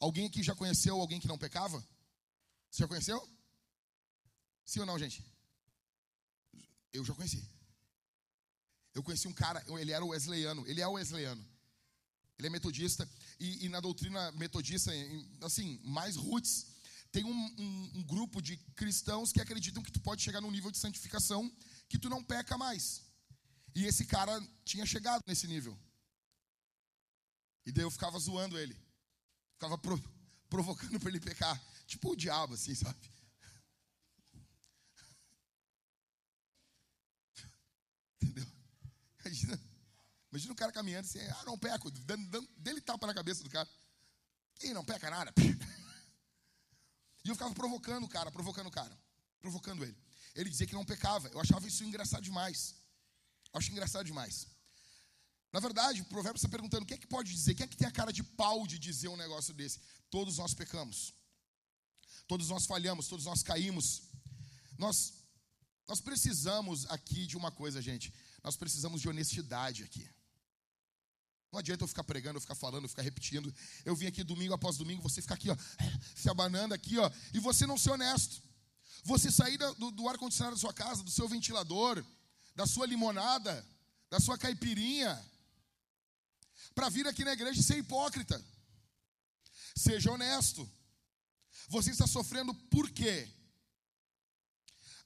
Alguém 0.00 0.26
aqui 0.26 0.42
já 0.42 0.54
conheceu 0.54 1.00
alguém 1.00 1.20
que 1.20 1.28
não 1.28 1.38
pecava? 1.38 1.78
Você 2.70 2.82
já 2.82 2.88
conheceu? 2.88 3.28
Sim 4.64 4.80
ou 4.80 4.86
não, 4.86 4.98
gente? 4.98 5.24
Eu 6.92 7.04
já 7.04 7.14
conheci. 7.14 7.55
Eu 8.96 9.02
conheci 9.02 9.28
um 9.28 9.32
cara, 9.32 9.62
ele 9.78 9.92
era 9.92 10.04
wesleyano, 10.04 10.66
ele 10.66 10.80
é 10.80 10.88
wesleyano. 10.88 11.44
Ele 12.38 12.48
é 12.48 12.50
metodista 12.50 13.08
e, 13.38 13.66
e 13.66 13.68
na 13.68 13.80
doutrina 13.80 14.32
metodista, 14.32 14.90
assim, 15.42 15.78
mais 15.84 16.16
roots, 16.16 16.66
tem 17.12 17.24
um, 17.24 17.30
um, 17.30 17.90
um, 17.96 18.02
grupo 18.02 18.40
de 18.42 18.56
cristãos 18.74 19.32
que 19.32 19.40
acreditam 19.40 19.82
que 19.82 19.92
tu 19.92 20.00
pode 20.00 20.22
chegar 20.22 20.40
num 20.40 20.50
nível 20.50 20.70
de 20.70 20.78
santificação 20.78 21.50
que 21.88 21.98
tu 21.98 22.08
não 22.08 22.22
peca 22.22 22.58
mais. 22.58 23.02
E 23.74 23.84
esse 23.84 24.06
cara 24.06 24.38
tinha 24.64 24.84
chegado 24.86 25.22
nesse 25.26 25.46
nível. 25.46 25.78
E 27.64 27.72
daí 27.72 27.84
eu 27.84 27.90
ficava 27.90 28.18
zoando 28.18 28.58
ele. 28.58 28.78
Ficava 29.54 29.78
pro, 29.78 29.98
provocando 30.48 30.98
para 30.98 31.10
ele 31.10 31.20
pecar. 31.20 31.62
Tipo 31.86 32.12
o 32.12 32.16
diabo, 32.16 32.54
assim, 32.54 32.74
sabe? 32.74 32.98
Entendeu? 38.22 38.46
Imagina 39.20 39.60
Imagina 40.36 40.52
o 40.52 40.56
cara 40.56 40.70
caminhando 40.70 41.06
assim, 41.06 41.18
ah, 41.18 41.44
não 41.46 41.58
peco, 41.58 41.90
dele 42.58 42.82
tapa 42.82 43.06
na 43.06 43.14
cabeça 43.14 43.42
do 43.42 43.48
cara. 43.48 43.66
Quem 44.58 44.74
não 44.74 44.84
peca 44.84 45.08
nada? 45.10 45.32
E 47.24 47.28
eu 47.28 47.34
ficava 47.34 47.52
provocando 47.54 48.04
o 48.04 48.08
cara, 48.08 48.30
provocando 48.30 48.68
o 48.68 48.70
cara, 48.70 48.96
provocando 49.40 49.82
ele. 49.82 49.96
Ele 50.32 50.48
dizia 50.48 50.64
que 50.64 50.74
não 50.74 50.84
pecava. 50.84 51.26
Eu 51.30 51.40
achava 51.40 51.66
isso 51.66 51.82
engraçado 51.82 52.22
demais. 52.22 52.76
Eu 53.52 53.58
acho 53.58 53.72
engraçado 53.72 54.06
demais. 54.06 54.46
Na 55.52 55.58
verdade, 55.58 56.02
o 56.02 56.04
provérbio 56.04 56.38
está 56.38 56.48
perguntando: 56.48 56.86
quem 56.86 56.94
é 56.94 57.00
que 57.00 57.06
pode 57.08 57.32
dizer? 57.32 57.56
Quem 57.56 57.64
é 57.64 57.66
que 57.66 57.76
tem 57.76 57.88
a 57.88 57.90
cara 57.90 58.12
de 58.12 58.22
pau 58.22 58.64
de 58.64 58.78
dizer 58.78 59.08
um 59.08 59.16
negócio 59.16 59.52
desse? 59.52 59.80
Todos 60.08 60.38
nós 60.38 60.54
pecamos. 60.54 61.14
Todos 62.28 62.48
nós 62.48 62.64
falhamos, 62.64 63.08
todos 63.08 63.24
nós 63.24 63.42
caímos. 63.42 64.02
Nós, 64.78 65.14
nós 65.88 66.00
precisamos 66.00 66.86
aqui 66.86 67.26
de 67.26 67.36
uma 67.36 67.50
coisa, 67.50 67.82
gente. 67.82 68.14
Nós 68.44 68.54
precisamos 68.54 69.00
de 69.00 69.08
honestidade 69.08 69.82
aqui. 69.82 70.08
Não 71.52 71.60
adianta 71.60 71.84
eu 71.84 71.88
ficar 71.88 72.04
pregando, 72.04 72.36
eu 72.36 72.40
ficar 72.40 72.54
falando, 72.54 72.84
eu 72.84 72.88
ficar 72.88 73.02
repetindo. 73.02 73.54
Eu 73.84 73.94
vim 73.94 74.06
aqui 74.06 74.22
domingo 74.22 74.54
após 74.54 74.76
domingo, 74.76 75.02
você 75.02 75.22
ficar 75.22 75.34
aqui, 75.34 75.50
ó, 75.50 75.56
se 76.14 76.28
abanando 76.28 76.74
aqui, 76.74 76.98
ó, 76.98 77.10
e 77.32 77.40
você 77.40 77.66
não 77.66 77.78
ser 77.78 77.90
honesto. 77.90 78.42
Você 79.04 79.30
sair 79.30 79.56
do, 79.56 79.90
do 79.90 80.08
ar-condicionado 80.08 80.56
da 80.56 80.60
sua 80.60 80.72
casa, 80.72 81.02
do 81.02 81.10
seu 81.10 81.28
ventilador, 81.28 82.04
da 82.54 82.66
sua 82.66 82.86
limonada, 82.86 83.64
da 84.10 84.18
sua 84.18 84.36
caipirinha, 84.36 85.24
para 86.74 86.88
vir 86.88 87.06
aqui 87.06 87.24
na 87.24 87.32
igreja 87.32 87.60
e 87.60 87.62
ser 87.62 87.78
hipócrita. 87.78 88.42
Seja 89.74 90.10
honesto. 90.10 90.68
Você 91.68 91.90
está 91.90 92.06
sofrendo 92.06 92.52
por 92.54 92.90
quê? 92.90 93.28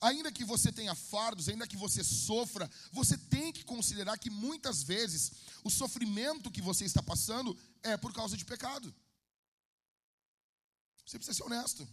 Ainda 0.00 0.32
que 0.32 0.44
você 0.44 0.72
tenha 0.72 0.94
fardos, 0.94 1.48
ainda 1.48 1.66
que 1.66 1.76
você 1.76 2.02
sofra, 2.02 2.70
você 2.90 3.18
tem 3.18 3.52
que 3.52 3.62
considerar 3.64 4.16
que 4.18 4.30
muitas 4.30 4.82
vezes 4.82 5.32
o 5.62 5.70
sofrimento 5.70 6.50
que 6.50 6.62
você 6.62 6.86
está 6.86 7.02
passando 7.02 7.56
é 7.82 7.96
por 7.96 8.12
causa 8.12 8.36
de 8.36 8.44
pecado. 8.44 8.94
Você 11.04 11.18
precisa 11.18 11.36
ser 11.36 11.44
honesto. 11.44 11.86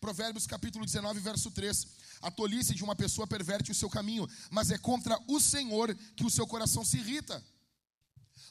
Provérbios 0.00 0.46
capítulo 0.46 0.86
19, 0.86 1.20
verso 1.20 1.50
3. 1.50 1.86
A 2.22 2.30
tolice 2.30 2.74
de 2.74 2.82
uma 2.82 2.96
pessoa 2.96 3.26
perverte 3.26 3.70
o 3.70 3.74
seu 3.74 3.90
caminho, 3.90 4.26
mas 4.50 4.70
é 4.70 4.78
contra 4.78 5.20
o 5.26 5.38
Senhor 5.38 5.94
que 6.16 6.24
o 6.24 6.30
seu 6.30 6.46
coração 6.46 6.82
se 6.82 6.96
irrita. 6.96 7.44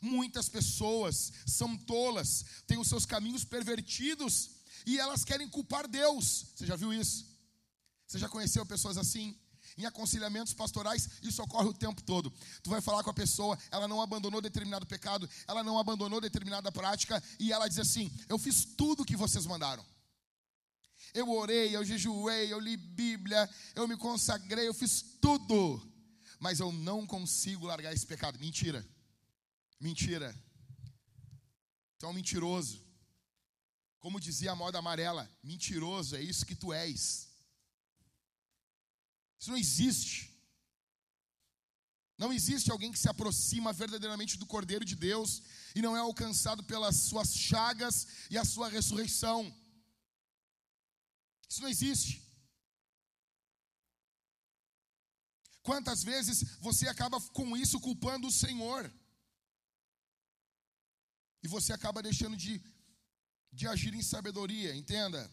Muitas 0.01 0.47
pessoas 0.47 1.31
são 1.47 1.75
tolas, 1.75 2.45
têm 2.67 2.77
os 2.77 2.87
seus 2.87 3.05
caminhos 3.05 3.43
pervertidos 3.43 4.51
e 4.85 4.99
elas 4.99 5.25
querem 5.25 5.49
culpar 5.49 5.87
Deus. 5.87 6.45
Você 6.55 6.65
já 6.65 6.75
viu 6.75 6.93
isso? 6.93 7.25
Você 8.09 8.17
já 8.17 8.27
conheceu 8.27 8.65
pessoas 8.65 8.97
assim? 8.97 9.39
Em 9.77 9.85
aconselhamentos 9.85 10.51
pastorais, 10.51 11.07
isso 11.21 11.43
ocorre 11.43 11.69
o 11.69 11.73
tempo 11.73 12.01
todo. 12.01 12.33
Tu 12.63 12.69
vai 12.69 12.81
falar 12.81 13.03
com 13.03 13.11
a 13.11 13.13
pessoa, 13.13 13.55
ela 13.69 13.87
não 13.87 14.01
abandonou 14.01 14.41
determinado 14.41 14.83
pecado, 14.87 15.29
ela 15.47 15.63
não 15.63 15.77
abandonou 15.77 16.19
determinada 16.19 16.71
prática, 16.71 17.23
e 17.39 17.53
ela 17.53 17.67
diz 17.67 17.77
assim: 17.77 18.11
Eu 18.27 18.39
fiz 18.39 18.65
tudo 18.65 19.03
o 19.03 19.05
que 19.05 19.15
vocês 19.15 19.45
mandaram. 19.45 19.85
Eu 21.13 21.29
orei, 21.29 21.75
eu 21.75 21.85
jejuei, 21.85 22.51
eu 22.51 22.59
li 22.59 22.75
Bíblia, 22.77 23.47
eu 23.75 23.87
me 23.87 23.95
consagrei, 23.95 24.67
eu 24.67 24.73
fiz 24.73 25.03
tudo, 25.21 25.79
mas 26.39 26.59
eu 26.59 26.71
não 26.71 27.05
consigo 27.05 27.67
largar 27.67 27.93
esse 27.93 28.07
pecado. 28.07 28.39
Mentira, 28.39 28.83
mentira. 29.79 30.35
Tu 31.99 32.07
é 32.07 32.09
um 32.09 32.13
mentiroso. 32.13 32.83
Como 33.99 34.19
dizia 34.19 34.51
a 34.51 34.55
moda 34.55 34.79
amarela, 34.79 35.29
mentiroso, 35.43 36.15
é 36.15 36.21
isso 36.21 36.45
que 36.45 36.55
tu 36.55 36.73
és. 36.73 37.28
Isso 39.39 39.49
não 39.49 39.57
existe. 39.57 40.29
Não 42.17 42.33
existe 42.33 42.69
alguém 42.69 42.91
que 42.91 42.99
se 42.99 43.09
aproxima 43.09 43.71
verdadeiramente 43.71 44.37
do 44.37 44.45
Cordeiro 44.45 44.83
de 44.83 44.95
Deus 44.95 45.41
e 45.73 45.81
não 45.81 45.95
é 45.95 45.99
alcançado 45.99 46.63
pelas 46.63 46.95
suas 46.95 47.33
chagas 47.33 48.07
e 48.29 48.37
a 48.37 48.43
sua 48.43 48.67
ressurreição. 48.67 49.55
Isso 51.49 51.61
não 51.61 51.69
existe. 51.69 52.21
Quantas 55.63 56.03
vezes 56.03 56.43
você 56.59 56.87
acaba 56.87 57.21
com 57.21 57.55
isso 57.55 57.79
culpando 57.79 58.27
o 58.27 58.31
Senhor? 58.31 58.91
E 61.41 61.47
você 61.47 61.71
acaba 61.71 62.03
deixando 62.03 62.35
de 62.35 62.61
de 63.51 63.67
agir 63.67 63.93
em 63.93 64.01
sabedoria, 64.01 64.75
entenda. 64.75 65.29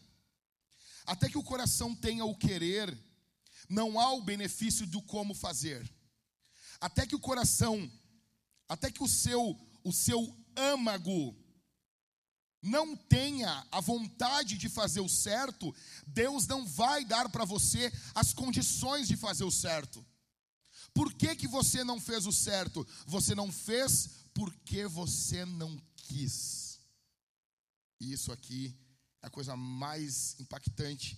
Até 1.05 1.29
que 1.29 1.37
o 1.37 1.43
coração 1.43 1.95
tenha 1.95 2.25
o 2.25 2.35
querer, 2.35 2.97
não 3.69 3.99
há 3.99 4.13
o 4.13 4.21
benefício 4.21 4.85
do 4.85 5.01
como 5.01 5.33
fazer. 5.33 5.89
Até 6.79 7.05
que 7.05 7.15
o 7.15 7.19
coração, 7.19 7.91
até 8.67 8.91
que 8.91 9.03
o 9.03 9.07
seu 9.07 9.57
o 9.83 9.93
seu 9.93 10.35
âmago 10.57 11.33
não 12.61 12.95
tenha 12.95 13.65
a 13.71 13.79
vontade 13.79 14.57
de 14.57 14.67
fazer 14.67 14.99
o 14.99 15.07
certo, 15.07 15.73
Deus 16.05 16.45
não 16.45 16.65
vai 16.65 17.05
dar 17.05 17.29
para 17.29 17.45
você 17.45 17.91
as 18.13 18.33
condições 18.33 19.07
de 19.07 19.15
fazer 19.15 19.45
o 19.45 19.51
certo. 19.51 20.05
Por 20.93 21.13
que, 21.13 21.35
que 21.35 21.47
você 21.47 21.83
não 21.83 22.01
fez 22.01 22.25
o 22.25 22.33
certo? 22.33 22.85
Você 23.05 23.33
não 23.33 23.51
fez 23.51 24.09
porque 24.33 24.85
você 24.87 25.45
não 25.45 25.79
quis. 25.95 26.79
E 28.01 28.11
isso 28.11 28.31
aqui 28.31 28.75
é 29.21 29.27
a 29.27 29.29
coisa 29.29 29.55
mais 29.55 30.37
impactante 30.39 31.17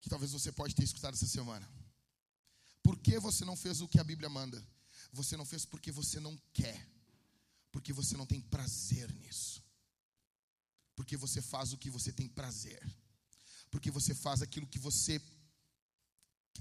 que 0.00 0.08
talvez 0.08 0.32
você 0.32 0.50
pode 0.50 0.74
ter 0.74 0.84
escutado 0.84 1.14
essa 1.14 1.26
semana. 1.26 1.68
Por 2.88 2.96
que 2.96 3.18
você 3.18 3.44
não 3.44 3.54
fez 3.54 3.82
o 3.82 3.86
que 3.86 4.00
a 4.00 4.02
Bíblia 4.10 4.30
manda? 4.30 4.66
Você 5.12 5.36
não 5.36 5.44
fez 5.44 5.66
porque 5.66 5.92
você 5.92 6.18
não 6.18 6.34
quer, 6.54 6.88
porque 7.70 7.92
você 7.92 8.16
não 8.16 8.24
tem 8.24 8.40
prazer 8.40 9.12
nisso. 9.12 9.62
Porque 10.96 11.14
você 11.14 11.42
faz 11.42 11.74
o 11.74 11.76
que 11.76 11.90
você 11.90 12.10
tem 12.10 12.26
prazer. 12.26 12.82
Porque 13.70 13.90
você 13.90 14.14
faz 14.14 14.40
aquilo 14.40 14.66
que 14.66 14.78
você 14.78 15.20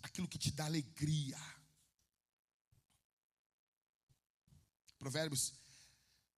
aquilo 0.01 0.27
que 0.27 0.37
te 0.37 0.51
dá 0.51 0.65
alegria. 0.65 1.39
Provérbios 4.99 5.53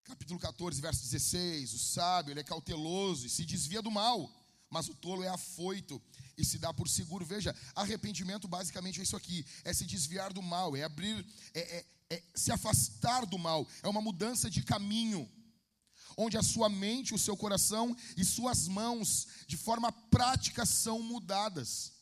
capítulo 0.04 0.40
14, 0.40 0.80
verso 0.80 1.02
16, 1.02 1.74
o 1.74 1.80
sábio, 1.80 2.32
ele 2.32 2.42
é 2.42 2.44
cauteloso 2.44 3.26
e 3.26 3.30
se 3.30 3.44
desvia 3.44 3.82
do 3.82 3.90
mal, 3.90 4.30
mas 4.70 4.88
o 4.88 4.94
tolo 4.94 5.24
é 5.24 5.30
afoito 5.30 6.02
e 6.38 6.46
se 6.46 6.58
dá 6.58 6.74
por 6.74 6.88
seguro. 6.88 7.26
Veja, 7.26 7.56
arrependimento 7.76 8.48
basicamente 8.48 9.00
é 9.00 9.04
isso 9.04 9.16
aqui: 9.16 9.46
é 9.64 9.74
se 9.74 9.86
desviar 9.86 10.32
do 10.34 10.42
mal, 10.42 10.76
é 10.76 10.84
abrir, 10.84 11.26
é, 11.54 11.60
é, 11.78 11.86
é 12.12 12.24
se 12.36 12.52
afastar 12.52 13.26
do 13.26 13.38
mal, 13.38 13.68
é 13.82 13.88
uma 13.88 14.02
mudança 14.02 14.50
de 14.50 14.62
caminho 14.64 15.30
onde 16.18 16.38
a 16.38 16.44
sua 16.44 16.68
mente, 16.68 17.14
o 17.14 17.20
seu 17.20 17.38
coração 17.38 17.96
e 18.18 18.26
suas 18.26 18.68
mãos, 18.68 19.28
de 19.48 19.56
forma 19.56 19.90
prática, 19.92 20.66
são 20.66 21.02
mudadas. 21.02 21.94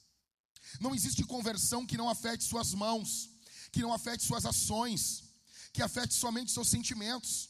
Não 0.79 0.95
existe 0.95 1.23
conversão 1.23 1.85
que 1.85 1.97
não 1.97 2.09
afete 2.09 2.43
suas 2.43 2.73
mãos, 2.73 3.29
que 3.71 3.81
não 3.81 3.93
afete 3.93 4.23
suas 4.23 4.43
ações, 4.43 5.23
que 5.71 5.83
afete 5.83 6.15
somente 6.15 6.51
seus 6.51 6.67
sentimentos. 6.67 7.49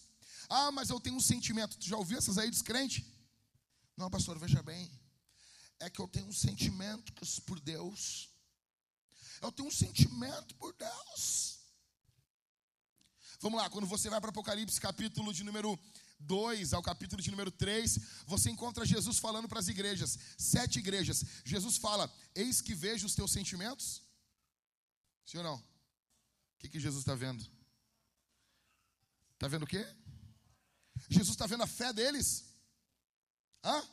Ah, 0.49 0.71
mas 0.71 0.89
eu 0.89 0.99
tenho 0.99 1.15
um 1.15 1.21
sentimento. 1.21 1.77
Tu 1.77 1.87
já 1.87 1.97
ouviu 1.97 2.17
essas 2.17 2.37
aí 2.37 2.49
descrente? 2.49 3.05
Não, 3.95 4.09
pastor, 4.09 4.37
veja 4.37 4.61
bem. 4.61 4.91
É 5.79 5.89
que 5.89 5.99
eu 5.99 6.07
tenho 6.07 6.27
um 6.27 6.33
sentimento 6.33 7.13
por 7.41 7.59
Deus. 7.59 8.29
Eu 9.41 9.51
tenho 9.51 9.67
um 9.67 9.71
sentimento 9.71 10.55
por 10.55 10.73
Deus. 10.73 11.59
Vamos 13.39 13.59
lá, 13.59 13.69
quando 13.69 13.85
você 13.85 14.09
vai 14.09 14.19
para 14.19 14.31
Apocalipse, 14.31 14.81
capítulo 14.81 15.31
de 15.31 15.43
número 15.43 15.79
2 16.19 16.73
ao 16.73 16.81
capítulo 16.81 17.21
de 17.21 17.29
número 17.29 17.51
3, 17.51 17.99
você 18.25 18.49
encontra 18.49 18.85
Jesus 18.85 19.19
falando 19.19 19.47
para 19.47 19.59
as 19.59 19.67
igrejas, 19.67 20.17
sete 20.37 20.79
igrejas. 20.79 21.23
Jesus 21.45 21.77
fala: 21.77 22.11
Eis 22.33 22.61
que 22.61 22.73
vejo 22.73 23.05
os 23.05 23.13
teus 23.13 23.31
sentimentos. 23.31 24.01
Sim 25.25 25.37
ou 25.37 25.43
não? 25.43 25.55
O 25.57 25.63
que, 26.59 26.69
que 26.69 26.79
Jesus 26.79 27.01
está 27.01 27.13
vendo? 27.13 27.45
Está 29.33 29.47
vendo 29.47 29.63
o 29.63 29.67
quê? 29.67 29.85
Jesus 31.07 31.35
está 31.35 31.45
vendo 31.45 31.61
a 31.61 31.67
fé 31.67 31.93
deles? 31.93 32.45
Hã? 33.63 33.87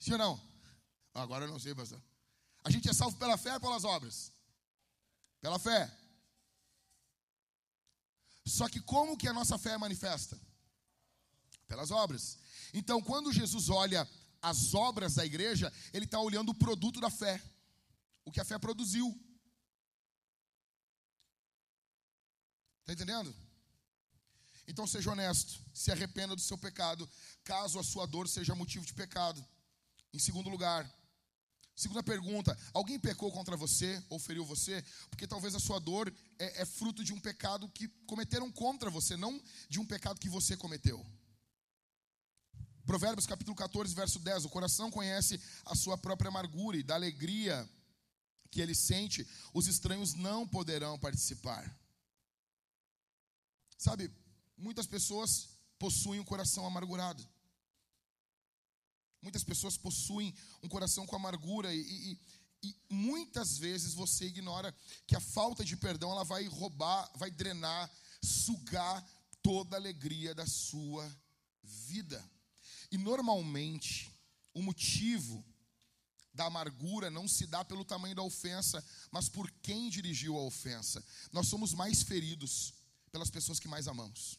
Sim 0.00 0.12
ou 0.12 0.18
não? 0.18 0.53
Agora 1.14 1.44
eu 1.44 1.50
não 1.50 1.58
sei, 1.58 1.74
pastor. 1.74 2.02
A 2.64 2.70
gente 2.70 2.88
é 2.88 2.92
salvo 2.92 3.16
pela 3.16 3.38
fé 3.38 3.54
ou 3.54 3.60
pelas 3.60 3.84
obras? 3.84 4.32
Pela 5.40 5.58
fé. 5.58 5.90
Só 8.44 8.68
que 8.68 8.80
como 8.80 9.16
que 9.16 9.28
a 9.28 9.32
nossa 9.32 9.56
fé 9.56 9.70
é 9.70 9.78
manifesta? 9.78 10.38
Pelas 11.66 11.90
obras. 11.90 12.38
Então, 12.72 13.00
quando 13.00 13.32
Jesus 13.32 13.68
olha 13.68 14.08
as 14.42 14.74
obras 14.74 15.14
da 15.14 15.24
igreja, 15.24 15.72
ele 15.92 16.04
está 16.04 16.20
olhando 16.20 16.50
o 16.50 16.54
produto 16.54 17.00
da 17.00 17.10
fé, 17.10 17.42
o 18.24 18.32
que 18.32 18.40
a 18.40 18.44
fé 18.44 18.58
produziu. 18.58 19.08
Está 22.80 22.92
entendendo? 22.92 23.34
Então 24.66 24.86
seja 24.86 25.10
honesto, 25.10 25.60
se 25.72 25.90
arrependa 25.90 26.34
do 26.34 26.40
seu 26.40 26.56
pecado, 26.58 27.08
caso 27.42 27.78
a 27.78 27.84
sua 27.84 28.06
dor 28.06 28.28
seja 28.28 28.54
motivo 28.54 28.84
de 28.84 28.92
pecado. 28.94 29.44
Em 30.12 30.18
segundo 30.18 30.48
lugar, 30.48 30.90
segunda 31.74 32.02
pergunta: 32.02 32.56
alguém 32.72 32.98
pecou 32.98 33.30
contra 33.32 33.56
você 33.56 34.02
ou 34.08 34.18
feriu 34.18 34.44
você? 34.44 34.82
Porque 35.10 35.26
talvez 35.26 35.54
a 35.54 35.60
sua 35.60 35.78
dor 35.78 36.12
é, 36.38 36.62
é 36.62 36.64
fruto 36.64 37.02
de 37.02 37.12
um 37.12 37.20
pecado 37.20 37.68
que 37.68 37.88
cometeram 38.06 38.50
contra 38.50 38.90
você, 38.90 39.16
não 39.16 39.40
de 39.68 39.80
um 39.80 39.86
pecado 39.86 40.20
que 40.20 40.28
você 40.28 40.56
cometeu. 40.56 41.04
Provérbios 42.86 43.26
capítulo 43.26 43.56
14, 43.56 43.94
verso 43.94 44.18
10: 44.18 44.44
O 44.44 44.50
coração 44.50 44.90
conhece 44.90 45.40
a 45.64 45.74
sua 45.74 45.96
própria 45.96 46.28
amargura 46.28 46.76
e 46.76 46.82
da 46.82 46.94
alegria 46.94 47.68
que 48.50 48.60
ele 48.60 48.74
sente, 48.74 49.26
os 49.52 49.66
estranhos 49.66 50.14
não 50.14 50.46
poderão 50.46 50.96
participar. 50.96 51.76
Sabe, 53.76 54.08
muitas 54.56 54.86
pessoas 54.86 55.48
possuem 55.78 56.20
um 56.20 56.24
coração 56.24 56.64
amargurado. 56.64 57.26
Muitas 59.24 59.42
pessoas 59.42 59.78
possuem 59.78 60.34
um 60.62 60.68
coração 60.68 61.06
com 61.06 61.16
amargura 61.16 61.74
e, 61.74 61.80
e, 61.80 62.20
e, 62.62 62.76
muitas 62.90 63.56
vezes 63.56 63.94
você 63.94 64.26
ignora 64.26 64.70
que 65.06 65.16
a 65.16 65.20
falta 65.20 65.64
de 65.64 65.78
perdão 65.78 66.12
ela 66.12 66.24
vai 66.24 66.46
roubar, 66.46 67.10
vai 67.16 67.30
drenar, 67.30 67.90
sugar 68.22 69.02
toda 69.42 69.76
a 69.76 69.80
alegria 69.80 70.34
da 70.34 70.46
sua 70.46 71.10
vida. 71.62 72.22
E 72.92 72.98
normalmente, 72.98 74.12
o 74.52 74.60
motivo 74.60 75.42
da 76.34 76.44
amargura 76.44 77.10
não 77.10 77.26
se 77.26 77.46
dá 77.46 77.64
pelo 77.64 77.82
tamanho 77.82 78.14
da 78.14 78.22
ofensa, 78.22 78.84
mas 79.10 79.26
por 79.26 79.50
quem 79.62 79.88
dirigiu 79.88 80.36
a 80.36 80.42
ofensa. 80.42 81.02
Nós 81.32 81.48
somos 81.48 81.72
mais 81.72 82.02
feridos 82.02 82.74
pelas 83.10 83.30
pessoas 83.30 83.58
que 83.58 83.68
mais 83.68 83.88
amamos. 83.88 84.38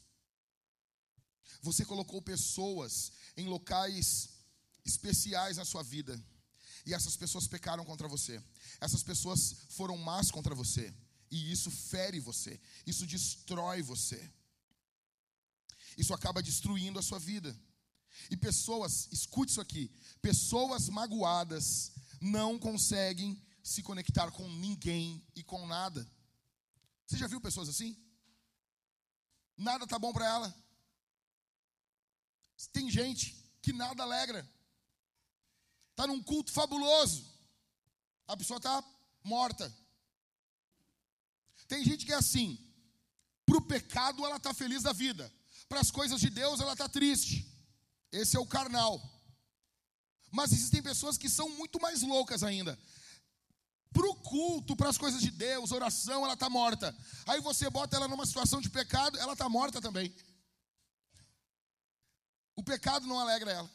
Você 1.64 1.84
colocou 1.84 2.22
pessoas 2.22 3.12
em 3.36 3.48
locais 3.48 4.35
especiais 4.86 5.58
na 5.58 5.66
sua 5.66 5.84
vida, 5.84 6.24
e 6.86 6.94
essas 6.94 7.18
pessoas 7.18 7.48
pecaram 7.48 7.84
contra 7.84 8.08
você. 8.08 8.42
Essas 8.80 9.02
pessoas 9.02 9.56
foram 9.70 9.98
más 9.98 10.30
contra 10.30 10.54
você, 10.54 10.94
e 11.32 11.52
isso 11.52 11.72
fere 11.72 12.20
você, 12.20 12.60
isso 12.86 13.06
destrói 13.06 13.82
você. 13.82 14.32
Isso 15.98 16.14
acaba 16.14 16.44
destruindo 16.44 17.00
a 17.00 17.04
sua 17.04 17.20
vida. 17.20 17.58
E 18.30 18.38
pessoas, 18.38 19.08
escute 19.12 19.52
isso 19.52 19.62
aqui: 19.62 19.92
pessoas 20.22 20.90
magoadas 20.90 21.92
não 22.22 22.58
conseguem 22.60 23.42
se 23.64 23.82
conectar 23.82 24.32
com 24.32 24.48
ninguém 24.50 25.26
e 25.36 25.44
com 25.44 25.66
nada. 25.66 26.08
Você 27.06 27.18
já 27.18 27.28
viu 27.28 27.42
pessoas 27.42 27.70
assim? 27.70 27.98
Nada 29.58 29.88
tá 29.88 29.98
bom 29.98 30.12
para 30.12 30.26
ela. 30.26 30.56
Tem 32.72 32.90
gente 32.90 33.36
que 33.62 33.74
nada 33.74 34.04
alegra. 34.04 34.48
Tá 35.96 36.06
num 36.06 36.22
culto 36.22 36.52
fabuloso. 36.52 37.26
A 38.28 38.36
pessoa 38.36 38.60
tá 38.60 38.84
morta. 39.24 39.74
Tem 41.68 41.84
gente 41.84 42.06
que 42.06 42.14
é 42.14 42.16
assim. 42.16 42.60
Para 43.46 43.58
o 43.58 43.62
pecado 43.62 44.26
ela 44.26 44.40
tá 44.40 44.54
feliz 44.54 44.84
da 44.84 44.92
vida. 44.92 45.32
Para 45.70 45.80
as 45.80 45.92
coisas 45.92 46.20
de 46.20 46.30
Deus 46.30 46.60
ela 46.60 46.76
tá 46.76 46.90
triste. 46.90 47.52
Esse 48.12 48.36
é 48.36 48.40
o 48.40 48.46
carnal. 48.46 49.02
Mas 50.32 50.52
existem 50.52 50.82
pessoas 50.82 51.18
que 51.18 51.30
são 51.30 51.50
muito 51.50 51.80
mais 51.80 52.02
loucas 52.02 52.44
ainda. 52.44 52.78
Para 53.94 54.10
o 54.10 54.16
culto, 54.16 54.76
para 54.76 54.90
as 54.90 54.98
coisas 54.98 55.22
de 55.22 55.32
Deus, 55.32 55.72
oração, 55.72 56.26
ela 56.26 56.34
está 56.34 56.50
morta. 56.50 56.96
Aí 57.26 57.40
você 57.40 57.70
bota 57.70 57.96
ela 57.96 58.10
numa 58.10 58.26
situação 58.26 58.60
de 58.60 58.70
pecado, 58.70 59.18
ela 59.18 59.34
está 59.34 59.48
morta 59.48 59.80
também. 59.80 60.14
O 62.56 62.64
pecado 62.64 63.08
não 63.08 63.20
alegra 63.20 63.52
ela. 63.52 63.72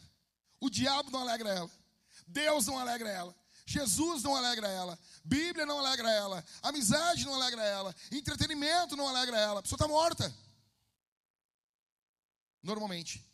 O 0.61 0.69
diabo 0.69 1.11
não 1.11 1.21
alegra 1.21 1.49
ela. 1.51 1.71
Deus 2.31 2.67
não 2.67 2.79
alegra 2.79 3.09
ela. 3.09 3.37
Jesus 3.67 4.23
não 4.23 4.35
alegra 4.35 4.69
ela. 4.69 4.99
Bíblia 5.25 5.65
não 5.65 5.79
alegra 5.79 6.11
ela. 6.11 6.45
Amizade 6.63 7.25
não 7.25 7.35
alegra 7.35 7.63
ela. 7.63 7.95
Entretenimento 8.11 8.97
não 8.97 9.07
alegra 9.07 9.39
ela. 9.39 9.61
A 9.61 9.63
pessoa 9.63 9.77
está 9.77 9.87
morta. 9.87 10.35
Normalmente. 12.63 13.25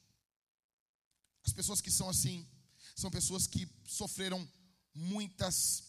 As 1.46 1.52
pessoas 1.52 1.80
que 1.80 1.90
são 1.90 2.09
assim 2.09 2.46
são 2.94 3.11
pessoas 3.11 3.46
que 3.46 3.68
sofreram 3.87 4.46
muitas 4.94 5.85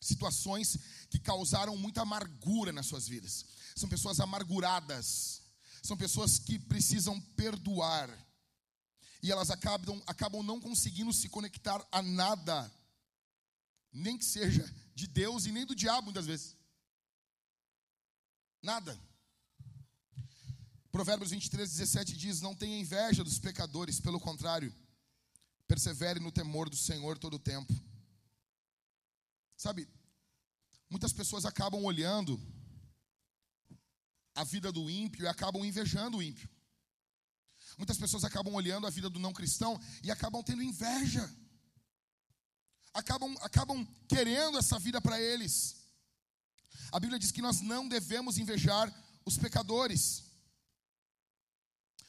situações 0.00 0.78
que 1.08 1.18
causaram 1.18 1.76
muita 1.76 2.02
amargura 2.02 2.72
nas 2.72 2.86
suas 2.86 3.08
vidas. 3.08 3.46
São 3.74 3.88
pessoas 3.88 4.20
amarguradas. 4.20 5.42
São 5.82 5.96
pessoas 5.96 6.38
que 6.38 6.58
precisam 6.58 7.20
perdoar. 7.20 8.10
E 9.22 9.32
elas 9.32 9.50
acabam, 9.50 10.02
acabam 10.06 10.42
não 10.42 10.60
conseguindo 10.60 11.12
se 11.12 11.28
conectar 11.28 11.86
a 11.90 12.02
nada, 12.02 12.72
nem 13.92 14.16
que 14.18 14.24
seja 14.24 14.64
de 14.94 15.06
Deus 15.06 15.46
e 15.46 15.52
nem 15.52 15.66
do 15.66 15.74
diabo, 15.74 16.04
muitas 16.04 16.26
vezes. 16.26 16.56
Nada. 18.62 18.98
Provérbios 20.90 21.30
23, 21.30 21.70
17 21.70 22.16
diz: 22.16 22.40
Não 22.40 22.54
tenha 22.54 22.78
inveja 22.78 23.22
dos 23.22 23.38
pecadores, 23.38 24.00
pelo 24.00 24.18
contrário, 24.18 24.74
persevere 25.66 26.20
no 26.20 26.32
temor 26.32 26.70
do 26.70 26.76
Senhor 26.76 27.18
todo 27.18 27.34
o 27.34 27.38
tempo. 27.38 27.72
Sabe, 29.56 29.88
muitas 30.88 31.12
pessoas 31.12 31.44
acabam 31.44 31.84
olhando 31.84 32.40
a 34.34 34.44
vida 34.44 34.70
do 34.70 34.88
ímpio 34.90 35.24
e 35.24 35.28
acabam 35.28 35.64
invejando 35.64 36.18
o 36.18 36.22
ímpio. 36.22 36.48
Muitas 37.76 37.98
pessoas 37.98 38.24
acabam 38.24 38.54
olhando 38.54 38.86
a 38.86 38.90
vida 38.90 39.10
do 39.10 39.18
não 39.18 39.32
cristão 39.32 39.78
e 40.02 40.10
acabam 40.10 40.42
tendo 40.42 40.62
inveja. 40.62 41.30
Acabam, 42.94 43.36
acabam 43.42 43.86
querendo 44.08 44.56
essa 44.56 44.78
vida 44.78 45.00
para 45.00 45.20
eles. 45.20 45.76
A 46.90 46.98
Bíblia 46.98 47.18
diz 47.18 47.30
que 47.30 47.42
nós 47.42 47.60
não 47.60 47.86
devemos 47.86 48.38
invejar 48.38 48.92
os 49.24 49.36
pecadores. 49.36 50.24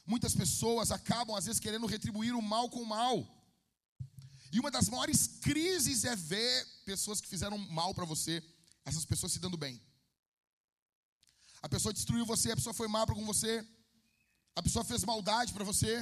Muitas 0.05 0.33
pessoas 0.33 0.89
acabam, 0.89 1.35
às 1.35 1.45
vezes, 1.45 1.59
querendo 1.59 1.85
retribuir 1.85 2.33
o 2.33 2.41
mal 2.41 2.69
com 2.69 2.81
o 2.81 2.85
mal. 2.85 3.27
E 4.53 4.59
uma 4.59 4.71
das 4.71 4.87
maiores 4.87 5.27
crises 5.27 6.05
é 6.05 6.15
ver 6.15 6.65
pessoas 6.85 7.19
que 7.19 7.27
fizeram 7.27 7.57
mal 7.57 7.93
para 7.93 8.05
você, 8.05 8.41
essas 8.85 9.03
pessoas 9.03 9.33
se 9.33 9.39
dando 9.39 9.57
bem. 9.57 9.81
A 11.61 11.67
pessoa 11.67 11.93
destruiu 11.93 12.25
você, 12.25 12.51
a 12.51 12.55
pessoa 12.55 12.73
foi 12.73 12.87
má 12.87 13.05
com 13.05 13.25
você, 13.25 13.67
a 14.57 14.61
pessoa 14.63 14.83
fez 14.83 15.03
maldade 15.03 15.53
para 15.53 15.63
você. 15.63 15.93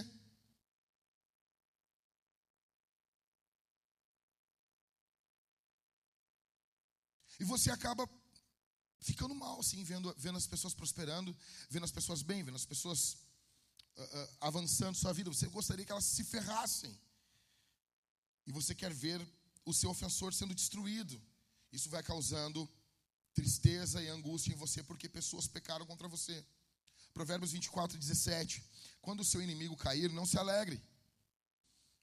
E 7.37 7.43
você 7.43 7.69
acaba 7.69 8.09
ficando 9.01 9.35
mal, 9.35 9.59
assim, 9.59 9.83
vendo, 9.83 10.15
vendo 10.17 10.37
as 10.37 10.47
pessoas 10.47 10.73
prosperando, 10.73 11.35
vendo 11.69 11.83
as 11.83 11.91
pessoas 11.91 12.21
bem, 12.21 12.43
vendo 12.43 12.55
as 12.55 12.65
pessoas 12.65 13.17
uh, 13.97 14.03
uh, 14.03 14.37
avançando 14.39 14.95
sua 14.95 15.11
vida. 15.11 15.29
Você 15.29 15.47
gostaria 15.47 15.83
que 15.83 15.91
elas 15.91 16.05
se 16.05 16.23
ferrassem. 16.23 16.97
E 18.47 18.53
você 18.53 18.73
quer 18.73 18.93
ver 18.93 19.19
o 19.65 19.73
seu 19.73 19.89
ofensor 19.89 20.33
sendo 20.33 20.55
destruído. 20.55 21.21
Isso 21.73 21.89
vai 21.89 22.01
causando 22.01 22.69
tristeza 23.33 24.01
e 24.01 24.07
angústia 24.07 24.53
em 24.53 24.55
você, 24.55 24.81
porque 24.81 25.09
pessoas 25.09 25.45
pecaram 25.45 25.85
contra 25.85 26.07
você. 26.07 26.45
Provérbios 27.15 27.53
24, 27.53 27.97
17. 27.97 28.61
Quando 29.01 29.21
o 29.21 29.25
seu 29.25 29.41
inimigo 29.41 29.75
cair, 29.77 30.11
não 30.11 30.25
se 30.25 30.37
alegre, 30.37 30.83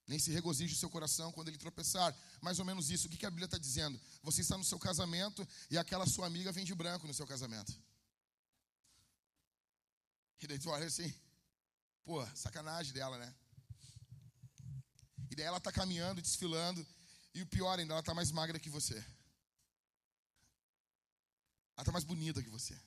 nem 0.07 0.19
se 0.19 0.33
regozije 0.33 0.75
o 0.75 0.77
seu 0.77 0.89
coração 0.89 1.31
quando 1.31 1.49
ele 1.49 1.59
tropeçar. 1.59 2.17
Mais 2.41 2.59
ou 2.59 2.65
menos 2.65 2.91
isso. 2.91 3.07
O 3.07 3.11
que 3.11 3.27
a 3.27 3.31
Bíblia 3.31 3.45
está 3.45 3.59
dizendo? 3.59 4.01
Você 4.23 4.41
está 4.41 4.57
no 4.57 4.65
seu 4.65 4.79
casamento 4.79 5.47
e 5.71 5.77
aquela 5.77 6.07
sua 6.07 6.27
amiga 6.27 6.51
vem 6.51 6.65
de 6.65 6.75
branco 6.75 7.07
no 7.07 7.15
seu 7.15 7.27
casamento. 7.27 7.73
E 10.41 10.47
daí 10.47 10.59
tu 10.59 10.71
olha 10.71 10.87
assim, 10.87 11.15
pô, 12.05 12.27
sacanagem 12.35 12.93
dela, 12.95 13.19
né? 13.19 13.33
E 15.31 15.37
daí 15.37 15.47
ela 15.47 15.59
está 15.59 15.71
caminhando, 15.71 16.23
desfilando, 16.23 16.85
e 17.35 17.43
o 17.43 17.47
pior 17.47 17.79
ainda, 17.79 17.93
ela 17.93 18.01
está 18.01 18.15
mais 18.15 18.31
magra 18.33 18.59
que 18.59 18.71
você. 18.71 18.97
Ela 21.75 21.83
está 21.83 21.93
mais 21.93 22.05
bonita 22.05 22.43
que 22.43 22.51
você. 22.51 22.79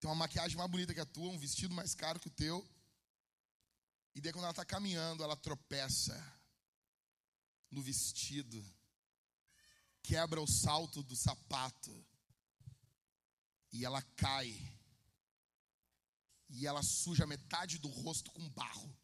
Tem 0.00 0.08
uma 0.08 0.14
maquiagem 0.14 0.56
mais 0.56 0.70
bonita 0.70 0.94
que 0.94 1.00
a 1.00 1.06
tua, 1.06 1.30
um 1.30 1.38
vestido 1.38 1.74
mais 1.74 1.94
caro 1.94 2.20
que 2.20 2.28
o 2.28 2.30
teu. 2.30 2.66
E 4.14 4.20
daí 4.20 4.32
quando 4.32 4.44
ela 4.44 4.52
está 4.52 4.64
caminhando, 4.64 5.22
ela 5.22 5.36
tropeça 5.36 6.16
no 7.70 7.82
vestido, 7.82 8.64
quebra 10.02 10.40
o 10.40 10.46
salto 10.46 11.02
do 11.02 11.14
sapato, 11.14 12.06
e 13.72 13.84
ela 13.84 14.00
cai, 14.16 14.56
e 16.48 16.66
ela 16.66 16.82
suja 16.82 17.26
metade 17.26 17.78
do 17.78 17.88
rosto 17.88 18.30
com 18.30 18.48
barro. 18.50 18.96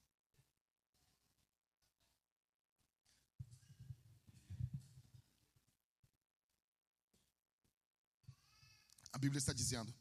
A 9.12 9.18
Bíblia 9.18 9.38
está 9.38 9.52
dizendo: 9.52 9.94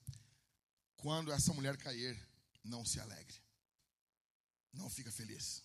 quando 1.04 1.34
essa 1.34 1.54
mulher 1.54 1.76
cair, 1.76 2.18
não 2.64 2.86
se 2.86 2.98
alegre. 2.98 3.38
Não 4.72 4.90
fica 4.90 5.12
feliz. 5.12 5.62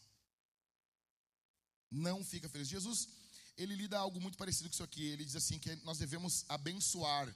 Não 1.89 2.25
fica 2.25 2.49
feliz. 2.49 2.69
Jesus, 2.69 3.09
ele 3.57 3.77
lida 3.77 3.97
algo 3.97 4.21
muito 4.21 4.37
parecido 4.37 4.69
com 4.69 4.75
isso 4.75 4.83
aqui. 4.83 5.05
Ele 5.07 5.25
diz 5.25 5.37
assim 5.37 5.57
que 5.61 5.77
nós 5.77 5.97
devemos 5.97 6.45
abençoar 6.49 7.33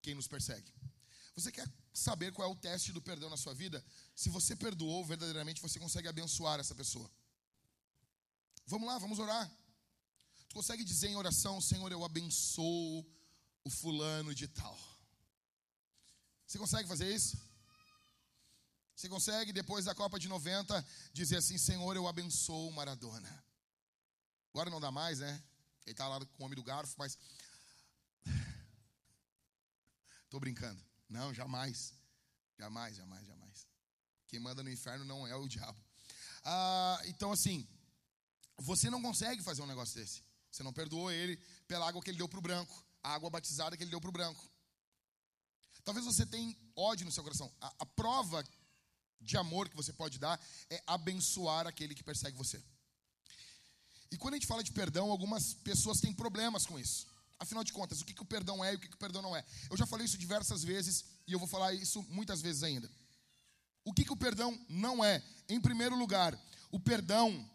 quem 0.00 0.14
nos 0.14 0.28
persegue. 0.28 0.72
Você 1.34 1.50
quer 1.50 1.68
saber 1.92 2.32
qual 2.32 2.48
é 2.48 2.52
o 2.52 2.56
teste 2.56 2.92
do 2.92 3.02
perdão 3.02 3.28
na 3.28 3.36
sua 3.36 3.54
vida? 3.54 3.84
Se 4.14 4.28
você 4.28 4.54
perdoou 4.54 5.04
verdadeiramente, 5.04 5.60
você 5.60 5.80
consegue 5.80 6.06
abençoar 6.06 6.60
essa 6.60 6.76
pessoa. 6.76 7.10
Vamos 8.66 8.86
lá, 8.86 8.98
vamos 8.98 9.18
orar. 9.18 9.50
Tu 10.48 10.54
consegue 10.54 10.84
dizer 10.84 11.08
em 11.08 11.16
oração, 11.16 11.60
Senhor, 11.60 11.90
eu 11.90 12.04
abençoo 12.04 13.04
o 13.64 13.70
fulano 13.70 14.32
de 14.32 14.46
tal. 14.46 14.78
Você 16.48 16.58
consegue 16.58 16.88
fazer 16.88 17.14
isso? 17.14 17.38
Você 18.96 19.06
consegue, 19.06 19.52
depois 19.52 19.84
da 19.84 19.94
Copa 19.94 20.18
de 20.18 20.28
90, 20.28 20.84
dizer 21.12 21.36
assim: 21.36 21.58
Senhor, 21.58 21.94
eu 21.94 22.08
abençoo 22.08 22.70
o 22.70 22.72
Maradona. 22.72 23.44
Agora 24.54 24.70
não 24.70 24.80
dá 24.80 24.90
mais, 24.90 25.18
né? 25.18 25.42
Ele 25.84 25.92
está 25.92 26.08
lá 26.08 26.18
com 26.18 26.42
o 26.42 26.46
homem 26.46 26.56
do 26.56 26.62
garfo, 26.62 26.94
mas. 26.96 27.18
Estou 30.24 30.40
brincando. 30.40 30.82
Não, 31.06 31.34
jamais. 31.34 31.92
Jamais, 32.58 32.96
jamais, 32.96 33.26
jamais. 33.26 33.66
Quem 34.26 34.40
manda 34.40 34.62
no 34.62 34.70
inferno 34.70 35.04
não 35.04 35.26
é 35.26 35.36
o 35.36 35.46
diabo. 35.46 35.78
Ah, 36.44 36.98
então, 37.04 37.30
assim, 37.30 37.68
você 38.56 38.88
não 38.88 39.02
consegue 39.02 39.42
fazer 39.42 39.60
um 39.60 39.66
negócio 39.66 40.00
desse. 40.00 40.24
Você 40.50 40.62
não 40.62 40.72
perdoou 40.72 41.12
ele 41.12 41.36
pela 41.66 41.86
água 41.86 42.02
que 42.02 42.10
ele 42.10 42.18
deu 42.18 42.28
para 42.28 42.38
o 42.38 42.42
branco, 42.42 42.82
a 43.02 43.12
água 43.12 43.28
batizada 43.28 43.76
que 43.76 43.82
ele 43.82 43.90
deu 43.90 44.00
para 44.00 44.08
o 44.08 44.12
branco. 44.12 44.50
Talvez 45.88 46.04
você 46.04 46.26
tenha 46.26 46.54
ódio 46.76 47.06
no 47.06 47.10
seu 47.10 47.22
coração. 47.22 47.50
A, 47.58 47.72
a 47.78 47.86
prova 47.86 48.44
de 49.22 49.38
amor 49.38 49.70
que 49.70 49.74
você 49.74 49.90
pode 49.90 50.18
dar 50.18 50.38
é 50.68 50.82
abençoar 50.86 51.66
aquele 51.66 51.94
que 51.94 52.04
persegue 52.04 52.36
você. 52.36 52.62
E 54.10 54.18
quando 54.18 54.34
a 54.34 54.36
gente 54.36 54.46
fala 54.46 54.62
de 54.62 54.70
perdão, 54.70 55.10
algumas 55.10 55.54
pessoas 55.54 55.98
têm 55.98 56.12
problemas 56.12 56.66
com 56.66 56.78
isso. 56.78 57.06
Afinal 57.38 57.64
de 57.64 57.72
contas, 57.72 58.02
o 58.02 58.04
que, 58.04 58.12
que 58.12 58.20
o 58.20 58.26
perdão 58.26 58.62
é 58.62 58.74
e 58.74 58.76
o 58.76 58.78
que, 58.78 58.86
que 58.86 58.96
o 58.96 58.98
perdão 58.98 59.22
não 59.22 59.34
é? 59.34 59.42
Eu 59.70 59.78
já 59.78 59.86
falei 59.86 60.04
isso 60.04 60.18
diversas 60.18 60.62
vezes 60.62 61.06
e 61.26 61.32
eu 61.32 61.38
vou 61.38 61.48
falar 61.48 61.72
isso 61.72 62.02
muitas 62.10 62.42
vezes 62.42 62.62
ainda. 62.62 62.90
O 63.82 63.94
que, 63.94 64.04
que 64.04 64.12
o 64.12 64.16
perdão 64.16 64.62
não 64.68 65.02
é? 65.02 65.24
Em 65.48 65.58
primeiro 65.58 65.96
lugar, 65.96 66.38
o 66.70 66.78
perdão, 66.78 67.50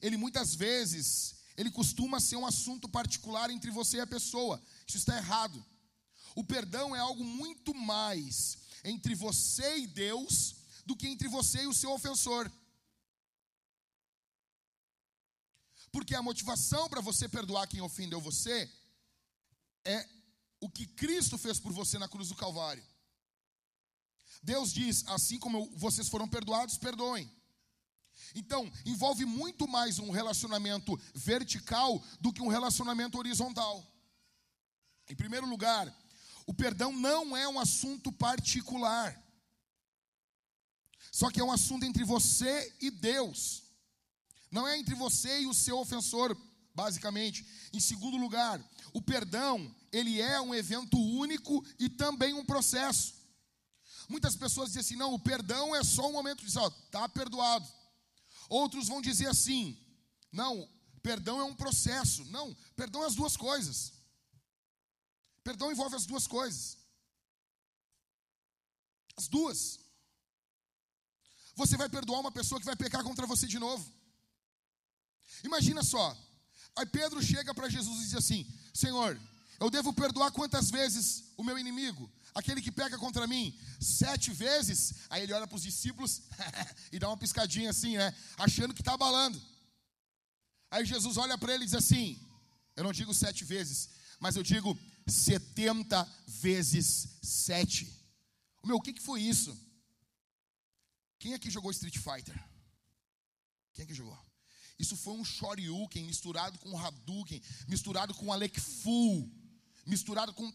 ele 0.00 0.16
muitas 0.16 0.54
vezes, 0.54 1.38
ele 1.56 1.72
costuma 1.72 2.20
ser 2.20 2.36
um 2.36 2.46
assunto 2.46 2.88
particular 2.88 3.50
entre 3.50 3.72
você 3.72 3.96
e 3.96 4.00
a 4.00 4.06
pessoa. 4.06 4.62
Isso 4.86 4.98
está 4.98 5.16
errado. 5.16 5.71
O 6.34 6.44
perdão 6.44 6.94
é 6.94 6.98
algo 6.98 7.24
muito 7.24 7.74
mais 7.74 8.58
entre 8.84 9.14
você 9.14 9.78
e 9.78 9.86
Deus 9.86 10.56
do 10.84 10.96
que 10.96 11.06
entre 11.06 11.28
você 11.28 11.62
e 11.62 11.66
o 11.66 11.74
seu 11.74 11.92
ofensor. 11.92 12.50
Porque 15.90 16.14
a 16.14 16.22
motivação 16.22 16.88
para 16.88 17.00
você 17.00 17.28
perdoar 17.28 17.66
quem 17.66 17.80
ofendeu 17.80 18.20
você 18.20 18.70
é 19.84 20.08
o 20.60 20.70
que 20.70 20.86
Cristo 20.86 21.36
fez 21.36 21.60
por 21.60 21.72
você 21.72 21.98
na 21.98 22.08
cruz 22.08 22.28
do 22.28 22.34
Calvário. 22.34 22.84
Deus 24.42 24.72
diz: 24.72 25.06
assim 25.08 25.38
como 25.38 25.70
vocês 25.76 26.08
foram 26.08 26.26
perdoados, 26.26 26.78
perdoem. 26.78 27.30
Então, 28.34 28.70
envolve 28.86 29.24
muito 29.24 29.68
mais 29.68 29.98
um 29.98 30.10
relacionamento 30.10 30.98
vertical 31.14 32.02
do 32.20 32.32
que 32.32 32.40
um 32.40 32.48
relacionamento 32.48 33.18
horizontal. 33.18 33.86
Em 35.08 35.14
primeiro 35.14 35.46
lugar, 35.46 35.94
o 36.46 36.54
perdão 36.54 36.92
não 36.92 37.36
é 37.36 37.48
um 37.48 37.58
assunto 37.58 38.10
particular. 38.12 39.20
Só 41.10 41.30
que 41.30 41.40
é 41.40 41.44
um 41.44 41.52
assunto 41.52 41.84
entre 41.84 42.04
você 42.04 42.74
e 42.80 42.90
Deus. 42.90 43.62
Não 44.50 44.66
é 44.66 44.78
entre 44.78 44.94
você 44.94 45.42
e 45.42 45.46
o 45.46 45.54
seu 45.54 45.78
ofensor, 45.78 46.36
basicamente. 46.74 47.46
Em 47.72 47.80
segundo 47.80 48.16
lugar, 48.16 48.62
o 48.92 49.00
perdão, 49.00 49.74
ele 49.92 50.20
é 50.20 50.40
um 50.40 50.54
evento 50.54 50.98
único 50.98 51.64
e 51.78 51.88
também 51.88 52.34
um 52.34 52.44
processo. 52.44 53.14
Muitas 54.08 54.36
pessoas 54.36 54.68
dizem 54.68 54.80
assim: 54.80 54.96
não, 54.96 55.14
o 55.14 55.18
perdão 55.18 55.74
é 55.74 55.84
só 55.84 56.08
um 56.08 56.12
momento 56.12 56.40
de 56.40 56.46
dizer, 56.46 56.58
ó, 56.58 56.70
tá 56.90 57.08
perdoado. 57.08 57.66
Outros 58.48 58.88
vão 58.88 59.00
dizer 59.00 59.28
assim: 59.28 59.78
não, 60.30 60.68
perdão 61.02 61.40
é 61.40 61.44
um 61.44 61.54
processo. 61.54 62.24
Não, 62.26 62.54
perdão 62.74 63.02
é 63.04 63.06
as 63.06 63.14
duas 63.14 63.36
coisas. 63.36 63.92
Perdão 65.44 65.72
envolve 65.72 65.96
as 65.96 66.06
duas 66.06 66.26
coisas. 66.26 66.78
As 69.16 69.28
duas. 69.28 69.78
você 71.54 71.76
vai 71.76 71.88
perdoar 71.88 72.20
uma 72.20 72.32
pessoa 72.32 72.60
que 72.60 72.66
vai 72.66 72.76
pecar 72.76 73.02
contra 73.04 73.26
você 73.26 73.46
de 73.46 73.58
novo? 73.58 73.84
Imagina 75.44 75.82
só. 75.82 76.16
Aí 76.76 76.86
Pedro 76.86 77.22
chega 77.22 77.54
para 77.54 77.68
Jesus 77.68 77.98
e 77.98 78.04
diz 78.04 78.14
assim: 78.14 78.46
Senhor, 78.72 79.20
eu 79.60 79.70
devo 79.70 79.92
perdoar 79.92 80.30
quantas 80.32 80.70
vezes 80.70 81.24
o 81.36 81.44
meu 81.44 81.58
inimigo? 81.58 82.10
Aquele 82.34 82.62
que 82.62 82.72
peca 82.72 82.96
contra 82.98 83.26
mim? 83.26 83.56
Sete 83.78 84.32
vezes? 84.32 84.94
Aí 85.10 85.22
ele 85.22 85.34
olha 85.34 85.46
para 85.46 85.56
os 85.56 85.62
discípulos 85.62 86.22
e 86.90 86.98
dá 86.98 87.08
uma 87.08 87.16
piscadinha 87.16 87.70
assim, 87.70 87.96
né? 87.98 88.14
Achando 88.38 88.72
que 88.72 88.80
está 88.80 88.94
abalando. 88.94 89.40
Aí 90.70 90.84
Jesus 90.86 91.18
olha 91.18 91.36
para 91.36 91.52
ele 91.54 91.64
e 91.64 91.66
diz 91.66 91.74
assim: 91.74 92.18
Eu 92.74 92.84
não 92.84 92.92
digo 92.92 93.12
sete 93.12 93.44
vezes, 93.44 93.90
mas 94.18 94.36
eu 94.36 94.42
digo 94.42 94.78
setenta 95.06 96.04
vezes 96.26 97.18
sete. 97.22 97.90
Meu, 98.64 98.76
o 98.76 98.80
que, 98.80 98.92
que 98.92 99.02
foi 99.02 99.20
isso? 99.22 99.56
Quem 101.18 101.34
aqui 101.34 101.50
jogou 101.50 101.70
Street 101.70 101.98
Fighter? 101.98 102.36
Quem 103.72 103.84
aqui 103.84 103.94
jogou? 103.94 104.18
Isso 104.78 104.96
foi 104.96 105.14
um 105.14 105.24
Shoryuken 105.24 106.04
misturado 106.04 106.58
com 106.58 106.76
Hadouken, 106.76 107.40
misturado 107.68 108.14
com 108.14 108.32
Alec 108.32 108.60
Fu, 108.60 109.30
misturado 109.86 110.32
com 110.34 110.52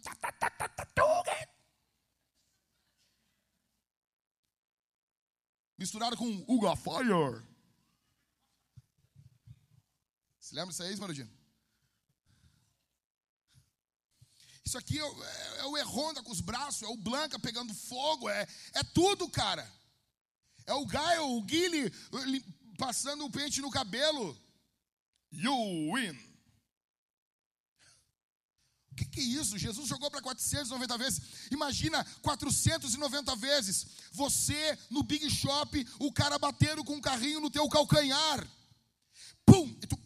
misturado 5.77 6.17
com 6.17 6.45
Uga 6.47 6.75
Fire. 6.75 7.45
Se 10.39 10.55
lembra 10.55 10.71
disso 10.71 10.83
aí, 10.83 10.95
Marudinho? 10.97 11.36
Isso 14.67 14.77
aqui 14.77 14.99
é, 14.99 15.01
é, 15.01 15.59
é 15.59 15.65
o 15.65 15.77
Erronda 15.77 16.21
com 16.21 16.29
os 16.29 16.41
braços, 16.41 16.83
é 16.83 16.87
o 16.87 16.97
Blanca 16.97 17.39
pegando 17.39 17.73
fogo, 17.73 18.27
é, 18.27 18.45
é 18.73 18.83
tudo, 18.83 19.29
cara. 19.29 19.65
É 20.65 20.73
o 20.73 20.85
Gaio, 20.85 21.23
o 21.37 21.41
Guile 21.41 21.89
passando 22.77 23.23
o 23.23 23.31
pente 23.31 23.61
no 23.61 23.71
cabelo. 23.71 24.37
You 25.31 25.93
win. 25.93 26.19
O 28.91 28.95
que, 28.97 29.05
que 29.05 29.21
é 29.21 29.23
isso? 29.23 29.57
Jesus 29.57 29.87
jogou 29.87 30.11
para 30.11 30.21
490 30.21 30.97
vezes. 30.97 31.21
Imagina 31.49 32.03
490 32.21 33.35
vezes. 33.37 33.87
Você 34.11 34.77
no 34.89 35.01
Big 35.01 35.29
Shop, 35.29 35.87
o 35.97 36.11
cara 36.11 36.37
batendo 36.37 36.83
com 36.83 36.95
um 36.95 37.01
carrinho 37.01 37.39
no 37.39 37.49
teu 37.49 37.69
calcanhar. 37.69 38.45
Pum! 39.45 39.65
E 39.81 39.87
tu, 39.87 39.97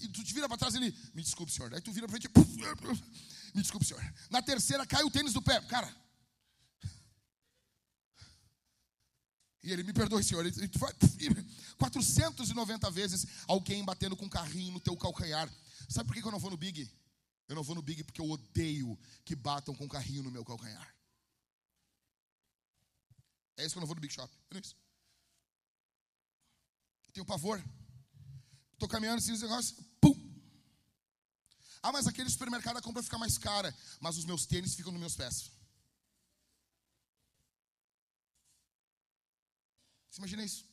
e 0.00 0.08
tu 0.08 0.24
te 0.24 0.32
vira 0.32 0.48
para 0.48 0.56
trás 0.56 0.72
e 0.72 0.78
ele, 0.78 0.96
me 1.12 1.22
desculpe, 1.22 1.52
senhor. 1.52 1.74
Aí 1.74 1.82
tu 1.82 1.92
vira 1.92 2.06
para 2.06 2.18
frente, 2.18 2.30
pum, 2.30 2.44
me 3.54 3.62
desculpe, 3.62 3.86
senhor. 3.86 4.02
Na 4.30 4.42
terceira 4.42 4.86
cai 4.86 5.04
o 5.04 5.10
tênis 5.10 5.32
do 5.32 5.40
pé. 5.40 5.60
Cara, 5.62 5.94
E 9.64 9.72
ele, 9.72 9.82
me 9.82 9.94
perdoe, 9.94 10.22
senhor. 10.22 10.44
Ele, 10.44 10.54
490 11.78 12.90
vezes 12.90 13.26
alguém 13.48 13.82
batendo 13.82 14.14
com 14.14 14.28
carrinho 14.28 14.72
no 14.72 14.78
teu 14.78 14.94
calcanhar. 14.94 15.50
Sabe 15.88 16.06
por 16.06 16.14
que 16.14 16.22
eu 16.22 16.30
não 16.30 16.38
vou 16.38 16.50
no 16.50 16.56
Big? 16.56 16.90
Eu 17.48 17.56
não 17.56 17.62
vou 17.62 17.74
no 17.74 17.80
Big 17.80 18.04
porque 18.04 18.20
eu 18.20 18.28
odeio 18.28 18.98
que 19.24 19.34
batam 19.34 19.74
com 19.74 19.88
carrinho 19.88 20.22
no 20.22 20.30
meu 20.30 20.44
calcanhar. 20.44 20.94
É 23.56 23.64
isso 23.64 23.74
que 23.74 23.78
eu 23.78 23.80
não 23.80 23.86
vou 23.86 23.94
no 23.94 24.02
Big 24.02 24.12
Shop. 24.12 24.30
É 24.50 24.58
isso. 24.58 24.76
Tenho 27.14 27.24
pavor. 27.24 27.64
Estou 28.74 28.88
caminhando 28.88 29.18
assim, 29.18 29.32
negócio, 29.38 29.82
pum. 29.98 30.14
Ah, 31.86 31.92
mas 31.92 32.06
aquele 32.06 32.30
supermercado 32.30 32.78
a 32.78 32.80
compra 32.80 33.02
fica 33.02 33.18
mais 33.18 33.36
cara. 33.36 33.70
Mas 34.00 34.16
os 34.16 34.24
meus 34.24 34.46
tênis 34.46 34.74
ficam 34.74 34.90
nos 34.90 34.98
meus 34.98 35.16
pés. 35.16 35.50
Você 40.08 40.18
imagina 40.18 40.42
isso? 40.42 40.64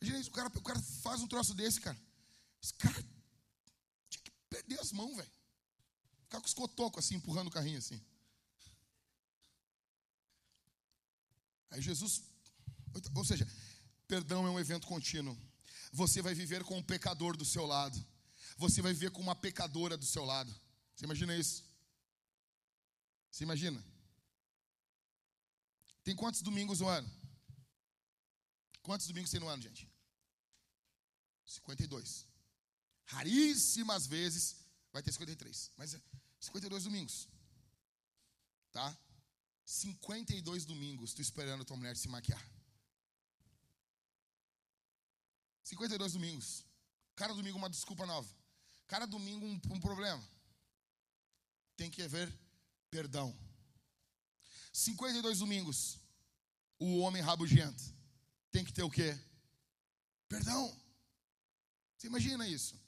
Imagina 0.00 0.18
isso, 0.18 0.30
o 0.30 0.32
cara, 0.32 0.48
o 0.48 0.62
cara 0.62 0.80
faz 1.04 1.20
um 1.20 1.28
troço 1.28 1.54
desse, 1.54 1.80
cara. 1.80 1.96
Esse 2.60 2.74
cara 2.74 3.00
tinha 4.10 4.24
que 4.24 4.32
perder 4.50 4.80
as 4.80 4.90
mãos, 4.90 5.14
velho. 5.16 5.30
Ficar 6.24 6.40
com 6.40 6.46
os 6.46 6.54
cotocos 6.54 7.04
assim, 7.04 7.14
empurrando 7.14 7.46
o 7.46 7.52
carrinho 7.52 7.78
assim. 7.78 8.04
Aí 11.70 11.80
Jesus, 11.80 12.24
ou 13.14 13.24
seja, 13.24 13.46
perdão 14.08 14.44
é 14.48 14.50
um 14.50 14.58
evento 14.58 14.88
contínuo. 14.88 15.38
Você 15.92 16.20
vai 16.20 16.34
viver 16.34 16.64
com 16.64 16.76
um 16.76 16.82
pecador 16.82 17.36
do 17.36 17.44
seu 17.44 17.66
lado. 17.66 18.11
Você 18.62 18.80
vai 18.80 18.92
viver 18.92 19.10
com 19.10 19.20
uma 19.20 19.34
pecadora 19.34 19.96
do 19.96 20.06
seu 20.06 20.24
lado. 20.24 20.54
Você 20.94 21.04
imagina 21.04 21.36
isso? 21.36 21.64
Você 23.28 23.42
imagina? 23.42 23.84
Tem 26.04 26.14
quantos 26.14 26.42
domingos 26.42 26.78
no 26.78 26.88
ano? 26.88 27.10
Quantos 28.80 29.08
domingos 29.08 29.32
tem 29.32 29.40
no 29.40 29.48
ano, 29.48 29.60
gente? 29.62 29.90
52. 31.44 32.24
Raríssimas 33.04 34.06
vezes 34.06 34.56
vai 34.92 35.02
ter 35.02 35.10
53. 35.10 35.72
Mas 35.76 35.96
52 36.38 36.84
é 36.84 36.88
domingos. 36.88 37.28
Tá? 38.70 38.96
52 39.64 40.64
domingos 40.64 41.14
tu 41.14 41.20
esperando 41.20 41.62
a 41.62 41.64
tua 41.64 41.76
mulher 41.76 41.96
se 41.96 42.08
maquiar. 42.08 42.48
52 45.64 46.12
domingos. 46.12 46.64
Cada 47.16 47.34
domingo 47.34 47.58
uma 47.58 47.68
desculpa 47.68 48.06
nova. 48.06 48.41
Cada 48.92 49.06
domingo 49.06 49.46
um, 49.46 49.58
um 49.70 49.80
problema. 49.80 50.22
Tem 51.78 51.90
que 51.90 52.02
haver 52.02 52.30
perdão. 52.90 53.34
52 54.70 55.38
domingos, 55.38 55.98
o 56.78 56.98
homem 56.98 57.22
rabugento 57.22 57.82
tem 58.50 58.62
que 58.62 58.70
ter 58.70 58.82
o 58.82 58.90
quê? 58.90 59.18
Perdão. 60.28 60.70
Você 61.96 62.06
imagina 62.06 62.46
isso? 62.46 62.78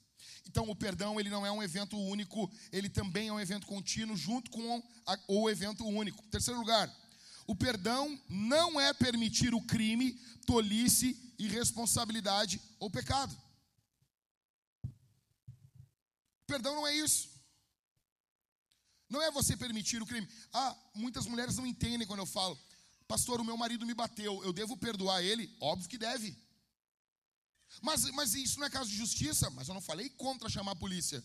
Então, 0.45 0.69
o 0.69 0.75
perdão 0.75 1.19
ele 1.19 1.31
não 1.31 1.43
é 1.43 1.51
um 1.51 1.63
evento 1.63 1.97
único, 1.97 2.51
ele 2.71 2.87
também 2.87 3.29
é 3.29 3.33
um 3.33 3.39
evento 3.39 3.65
contínuo 3.65 4.15
junto 4.15 4.51
com 4.51 4.83
a, 5.07 5.19
o 5.27 5.49
evento 5.49 5.83
único. 5.87 6.21
Terceiro 6.27 6.59
lugar, 6.59 6.87
o 7.47 7.55
perdão 7.55 8.21
não 8.29 8.79
é 8.79 8.93
permitir 8.93 9.55
o 9.55 9.65
crime, 9.65 10.13
tolice, 10.45 11.33
irresponsabilidade 11.39 12.61
ou 12.77 12.91
pecado. 12.91 13.35
O 14.83 14.87
perdão 16.45 16.75
não 16.75 16.87
é 16.87 16.95
isso. 16.95 17.29
Não 19.09 19.21
é 19.21 19.31
você 19.31 19.55
permitir 19.55 20.01
o 20.01 20.05
crime. 20.05 20.27
Ah, 20.53 20.75
muitas 20.93 21.25
mulheres 21.25 21.57
não 21.57 21.67
entendem 21.67 22.07
quando 22.07 22.19
eu 22.19 22.25
falo, 22.25 22.59
pastor, 23.07 23.39
o 23.39 23.45
meu 23.45 23.55
marido 23.55 23.85
me 23.85 23.93
bateu, 23.93 24.43
eu 24.43 24.51
devo 24.51 24.75
perdoar 24.77 25.23
ele? 25.23 25.55
Óbvio 25.59 25.89
que 25.89 25.97
deve. 25.97 26.35
Mas, 27.81 28.03
mas 28.11 28.33
isso 28.33 28.59
não 28.59 28.67
é 28.67 28.69
caso 28.69 28.89
de 28.89 28.97
justiça, 28.97 29.49
mas 29.51 29.67
eu 29.67 29.73
não 29.73 29.81
falei 29.81 30.09
contra 30.09 30.49
chamar 30.49 30.71
a 30.71 30.75
polícia. 30.75 31.23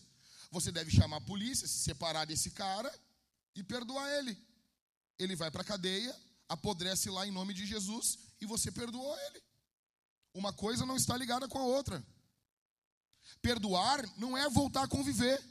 Você 0.51 0.71
deve 0.71 0.91
chamar 0.91 1.17
a 1.17 1.21
polícia, 1.21 1.67
se 1.67 1.79
separar 1.79 2.25
desse 2.25 2.51
cara 2.51 2.91
e 3.55 3.63
perdoar 3.63 4.09
ele. 4.19 4.37
Ele 5.17 5.35
vai 5.35 5.49
para 5.49 5.61
a 5.61 5.65
cadeia, 5.65 6.15
apodrece 6.49 7.09
lá 7.09 7.25
em 7.25 7.31
nome 7.31 7.53
de 7.53 7.65
Jesus 7.65 8.19
e 8.39 8.45
você 8.45 8.71
perdoou 8.71 9.17
ele. 9.27 9.41
Uma 10.33 10.51
coisa 10.51 10.85
não 10.85 10.95
está 10.95 11.15
ligada 11.15 11.47
com 11.47 11.57
a 11.57 11.63
outra. 11.63 12.05
Perdoar 13.41 14.05
não 14.17 14.37
é 14.37 14.49
voltar 14.49 14.83
a 14.83 14.87
conviver. 14.87 15.41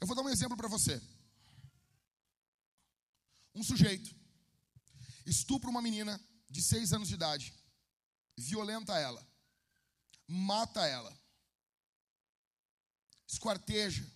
Eu 0.00 0.06
vou 0.06 0.16
dar 0.16 0.22
um 0.22 0.28
exemplo 0.28 0.56
para 0.56 0.68
você. 0.68 1.00
Um 3.54 3.62
sujeito 3.62 4.14
estupra 5.26 5.68
uma 5.68 5.82
menina 5.82 6.20
de 6.48 6.62
seis 6.62 6.92
anos 6.92 7.08
de 7.08 7.14
idade, 7.14 7.54
violenta 8.36 8.98
ela, 8.98 9.26
mata 10.26 10.86
ela, 10.86 11.16
esquarteja. 13.28 14.06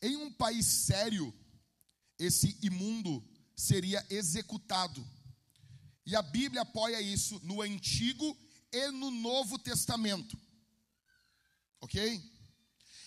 Em 0.00 0.16
um 0.16 0.32
país 0.32 0.66
sério, 0.66 1.32
esse 2.18 2.58
imundo 2.62 3.22
seria 3.56 4.04
executado. 4.10 5.06
E 6.06 6.14
a 6.14 6.22
Bíblia 6.22 6.62
apoia 6.62 7.00
isso 7.00 7.38
no 7.40 7.62
Antigo 7.62 8.36
e 8.74 8.90
no 8.90 9.10
Novo 9.10 9.58
Testamento. 9.58 10.38
Ok? 11.80 12.22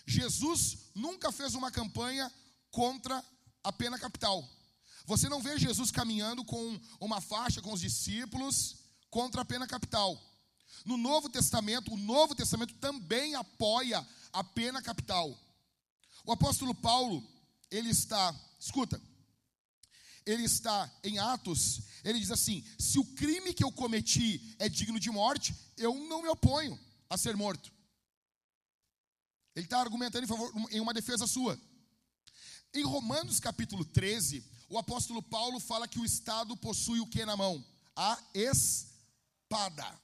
Jesus 0.05 0.91
nunca 0.95 1.31
fez 1.31 1.53
uma 1.55 1.69
campanha 1.69 2.31
contra 2.71 3.23
a 3.63 3.73
pena 3.73 3.99
capital. 3.99 4.47
Você 5.05 5.27
não 5.27 5.41
vê 5.41 5.57
Jesus 5.57 5.91
caminhando 5.91 6.43
com 6.45 6.79
uma 6.99 7.19
faixa 7.19 7.61
com 7.61 7.73
os 7.73 7.81
discípulos 7.81 8.77
contra 9.09 9.41
a 9.41 9.45
pena 9.45 9.67
capital. 9.67 10.21
No 10.85 10.95
Novo 10.95 11.29
Testamento, 11.29 11.93
o 11.93 11.97
Novo 11.97 12.35
Testamento 12.35 12.73
também 12.75 13.35
apoia 13.35 14.07
a 14.31 14.43
pena 14.43 14.81
capital. 14.81 15.37
O 16.23 16.31
apóstolo 16.31 16.73
Paulo, 16.75 17.25
ele 17.69 17.89
está, 17.89 18.33
escuta, 18.59 19.01
ele 20.27 20.43
está 20.43 20.91
em 21.03 21.17
Atos, 21.17 21.81
ele 22.03 22.19
diz 22.19 22.31
assim: 22.31 22.63
se 22.77 22.99
o 22.99 23.05
crime 23.15 23.53
que 23.53 23.63
eu 23.63 23.71
cometi 23.71 24.55
é 24.59 24.67
digno 24.67 24.99
de 24.99 25.09
morte, 25.09 25.55
eu 25.77 25.95
não 25.95 26.21
me 26.21 26.27
oponho 26.27 26.77
a 27.09 27.17
ser 27.17 27.35
morto. 27.35 27.71
Ele 29.55 29.65
está 29.65 29.79
argumentando 29.79 30.25
em, 30.25 30.27
favor, 30.27 30.51
em 30.69 30.81
uma 30.81 30.93
defesa 30.93 31.25
sua. 31.25 31.59
Em 32.73 32.83
Romanos 32.83 33.39
capítulo 33.39 33.85
13, 33.85 34.43
o 34.69 34.77
apóstolo 34.77 35.23
Paulo 35.23 35.59
fala 35.61 35.87
que 35.87 35.99
o 35.99 36.05
Estado 36.05 36.55
possui 36.57 36.99
o 36.99 37.07
que 37.07 37.25
na 37.25 37.37
mão? 37.37 37.65
A 37.95 38.21
espada. 38.33 39.99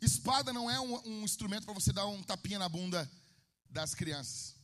Espada 0.00 0.52
não 0.52 0.70
é 0.70 0.80
um, 0.80 1.06
um 1.06 1.22
instrumento 1.22 1.64
para 1.64 1.74
você 1.74 1.92
dar 1.92 2.06
um 2.06 2.22
tapinha 2.22 2.58
na 2.58 2.68
bunda 2.68 3.08
das 3.68 3.94
crianças. 3.94 4.56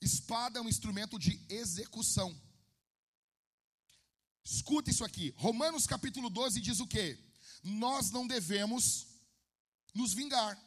Espada 0.00 0.58
é 0.58 0.62
um 0.62 0.68
instrumento 0.68 1.18
de 1.18 1.40
execução. 1.48 2.38
Escuta 4.44 4.90
isso 4.90 5.04
aqui. 5.04 5.34
Romanos 5.36 5.86
capítulo 5.86 6.30
12 6.30 6.60
diz 6.60 6.80
o 6.80 6.86
quê? 6.86 7.18
Nós 7.62 8.10
não 8.10 8.26
devemos 8.26 9.06
nos 9.94 10.12
vingar. 10.12 10.58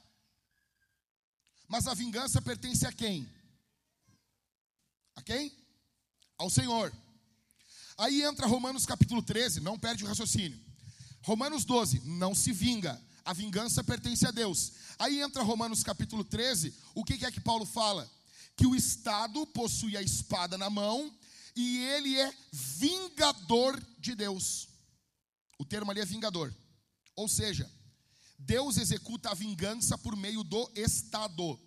Mas 1.68 1.88
a 1.88 1.94
vingança 1.94 2.42
pertence 2.42 2.86
a 2.86 2.92
quem? 2.92 3.28
A 5.16 5.22
quem? 5.22 5.52
Ao 6.38 6.50
Senhor. 6.50 6.94
Aí 7.98 8.24
entra 8.24 8.48
Romanos 8.48 8.86
capítulo 8.86 9.22
13, 9.22 9.60
não 9.60 9.78
perde 9.78 10.04
o 10.04 10.08
raciocínio. 10.08 10.60
Romanos 11.22 11.64
12, 11.64 12.02
não 12.02 12.36
se 12.36 12.52
vinga, 12.52 13.02
a 13.24 13.34
vingança 13.34 13.84
pertence 13.84 14.28
a 14.28 14.32
Deus. 14.32 14.74
Aí 15.00 15.22
entra 15.22 15.44
Romanos 15.44 15.84
capítulo 15.84 16.24
13, 16.24 16.74
o 16.94 17.04
que 17.04 17.26
é 17.26 17.32
que 17.32 17.40
Paulo 17.40 17.66
fala? 17.66 18.10
Que 18.56 18.66
o 18.66 18.76
Estado 18.76 19.46
possui 19.48 19.96
a 19.96 20.02
espada 20.02 20.58
na 20.58 20.70
mão 20.70 21.14
e 21.56 21.80
ele 21.80 22.20
é 22.20 22.34
vingador 22.52 23.82
de 24.00 24.16
Deus. 24.16 24.68
O 25.60 25.66
termo 25.66 25.92
ali 25.92 26.02
é 26.02 26.06
vingador. 26.06 26.54
Ou 27.16 27.28
seja, 27.28 27.70
Deus 28.38 28.78
executa 28.78 29.30
a 29.30 29.36
vingança 29.36 29.98
por 29.98 30.16
meio 30.16 30.44
do 30.44 30.70
Estado. 30.76 31.60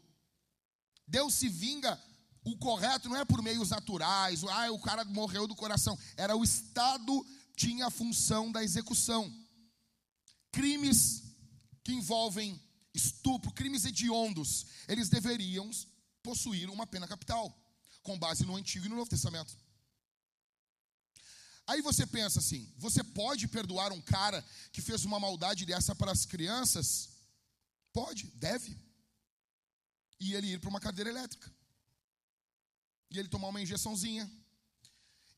Deus 1.07 1.35
se 1.35 1.49
vinga, 1.49 2.01
o 2.45 2.57
correto 2.59 3.09
não 3.09 3.17
é 3.17 3.25
por 3.25 3.43
meios 3.43 3.71
naturais, 3.71 4.43
ah, 4.45 4.71
o 4.73 4.81
cara 4.81 5.05
morreu 5.05 5.47
do 5.47 5.55
coração. 5.55 5.99
Era 6.17 6.37
o 6.37 6.45
Estado 6.45 7.27
tinha 7.57 7.87
a 7.87 7.91
função 7.91 8.53
da 8.53 8.63
execução. 8.63 9.33
Crimes 10.53 11.23
que 11.83 11.93
envolvem 11.93 12.61
estupro, 12.93 13.53
crimes 13.53 13.85
hediondos, 13.85 14.67
eles 14.89 15.09
deveriam 15.09 15.71
possuir 16.23 16.69
uma 16.69 16.87
pena 16.87 17.07
capital, 17.07 17.57
com 18.03 18.19
base 18.19 18.45
no 18.45 18.57
Antigo 18.57 18.87
e 18.87 18.89
no 18.89 18.97
Novo 18.97 19.11
Testamento. 19.11 19.57
Aí 21.67 21.83
você 21.83 22.07
pensa 22.07 22.39
assim: 22.39 22.73
você 22.79 23.03
pode 23.03 23.49
perdoar 23.49 23.93
um 23.93 24.01
cara 24.01 24.45
que 24.73 24.81
fez 24.81 25.05
uma 25.05 25.19
maldade 25.19 25.67
dessa 25.67 25.95
para 25.95 26.13
as 26.13 26.25
crianças? 26.25 27.09
Pode, 27.93 28.27
deve. 28.35 28.79
E 30.21 30.35
ele 30.35 30.53
ir 30.53 30.61
para 30.61 30.71
uma 30.71 30.81
cadeira 30.81 31.11
elétrica. 31.11 31.53
E 33.11 33.19
ele 33.19 33.29
tomar 33.29 33.49
uma 33.49 33.61
injeçãozinha. 33.61 34.31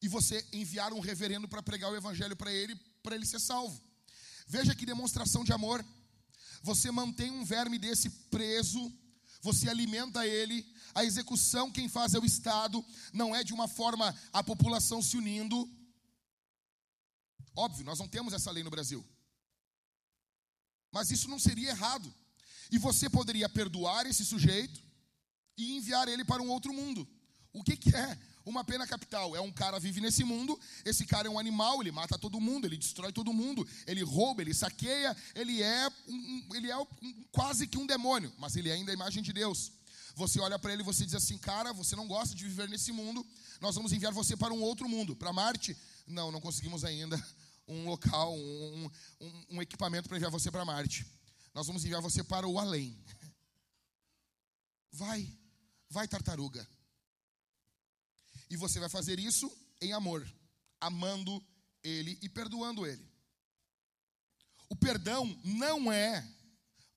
E 0.02 0.08
você 0.08 0.46
enviar 0.52 0.92
um 0.92 1.00
reverendo 1.00 1.48
para 1.48 1.62
pregar 1.62 1.90
o 1.90 1.96
evangelho 1.96 2.36
para 2.36 2.52
ele, 2.52 2.76
para 3.02 3.16
ele 3.16 3.26
ser 3.26 3.40
salvo. 3.40 3.80
Veja 4.46 4.74
que 4.74 4.86
demonstração 4.86 5.44
de 5.44 5.52
amor. 5.52 5.84
Você 6.62 6.90
mantém 6.90 7.30
um 7.30 7.44
verme 7.44 7.78
desse 7.78 8.10
preso, 8.10 8.92
você 9.40 9.68
alimenta 9.68 10.26
ele. 10.26 10.66
A 10.94 11.04
execução 11.04 11.70
quem 11.70 11.88
faz 11.88 12.14
é 12.14 12.18
o 12.18 12.24
Estado, 12.24 12.84
não 13.12 13.34
é 13.34 13.42
de 13.42 13.52
uma 13.52 13.68
forma 13.68 14.14
a 14.32 14.42
população 14.42 15.00
se 15.00 15.16
unindo 15.16 15.77
Óbvio, 17.58 17.84
nós 17.84 17.98
não 17.98 18.06
temos 18.06 18.32
essa 18.32 18.52
lei 18.52 18.62
no 18.62 18.70
Brasil. 18.70 19.04
Mas 20.92 21.10
isso 21.10 21.28
não 21.28 21.40
seria 21.40 21.70
errado. 21.70 22.14
E 22.70 22.78
você 22.78 23.10
poderia 23.10 23.48
perdoar 23.48 24.06
esse 24.06 24.24
sujeito 24.24 24.80
e 25.56 25.76
enviar 25.76 26.06
ele 26.06 26.24
para 26.24 26.40
um 26.40 26.50
outro 26.50 26.72
mundo. 26.72 27.06
O 27.52 27.64
que, 27.64 27.76
que 27.76 27.92
é 27.96 28.16
uma 28.46 28.62
pena 28.62 28.86
capital? 28.86 29.34
É 29.34 29.40
um 29.40 29.50
cara 29.50 29.80
vive 29.80 30.00
nesse 30.00 30.22
mundo, 30.22 30.56
esse 30.84 31.04
cara 31.04 31.26
é 31.26 31.30
um 31.30 31.38
animal, 31.38 31.80
ele 31.80 31.90
mata 31.90 32.16
todo 32.16 32.40
mundo, 32.40 32.64
ele 32.64 32.76
destrói 32.76 33.12
todo 33.12 33.32
mundo, 33.32 33.66
ele 33.88 34.02
rouba, 34.04 34.40
ele 34.40 34.54
saqueia, 34.54 35.16
ele 35.34 35.60
é, 35.60 35.88
um, 36.06 36.48
ele 36.54 36.70
é 36.70 36.78
um, 36.78 36.86
quase 37.32 37.66
que 37.66 37.76
um 37.76 37.86
demônio, 37.86 38.32
mas 38.38 38.54
ele 38.54 38.68
é 38.68 38.74
ainda 38.74 38.92
a 38.92 38.94
imagem 38.94 39.20
de 39.20 39.32
Deus. 39.32 39.72
Você 40.14 40.38
olha 40.38 40.60
para 40.60 40.72
ele 40.72 40.82
e 40.82 40.84
você 40.84 41.04
diz 41.04 41.14
assim, 41.16 41.36
cara, 41.36 41.72
você 41.72 41.96
não 41.96 42.06
gosta 42.06 42.36
de 42.36 42.44
viver 42.44 42.68
nesse 42.68 42.92
mundo, 42.92 43.26
nós 43.60 43.74
vamos 43.74 43.92
enviar 43.92 44.12
você 44.12 44.36
para 44.36 44.54
um 44.54 44.62
outro 44.62 44.88
mundo, 44.88 45.16
para 45.16 45.32
Marte. 45.32 45.76
Não, 46.06 46.30
não 46.30 46.40
conseguimos 46.40 46.84
ainda 46.84 47.20
um 47.68 47.86
local, 47.86 48.34
um, 48.34 48.90
um, 49.20 49.44
um 49.50 49.62
equipamento 49.62 50.08
para 50.08 50.16
enviar 50.16 50.30
você 50.30 50.50
para 50.50 50.64
Marte. 50.64 51.06
Nós 51.54 51.66
vamos 51.66 51.84
enviar 51.84 52.00
você 52.00 52.24
para 52.24 52.48
o 52.48 52.58
além. 52.58 52.98
Vai, 54.90 55.30
vai 55.90 56.08
tartaruga. 56.08 56.66
E 58.50 58.56
você 58.56 58.80
vai 58.80 58.88
fazer 58.88 59.18
isso 59.18 59.54
em 59.80 59.92
amor, 59.92 60.26
amando 60.80 61.44
ele 61.82 62.18
e 62.22 62.28
perdoando 62.28 62.86
ele. 62.86 63.06
O 64.68 64.76
perdão 64.76 65.26
não 65.44 65.92
é, 65.92 66.26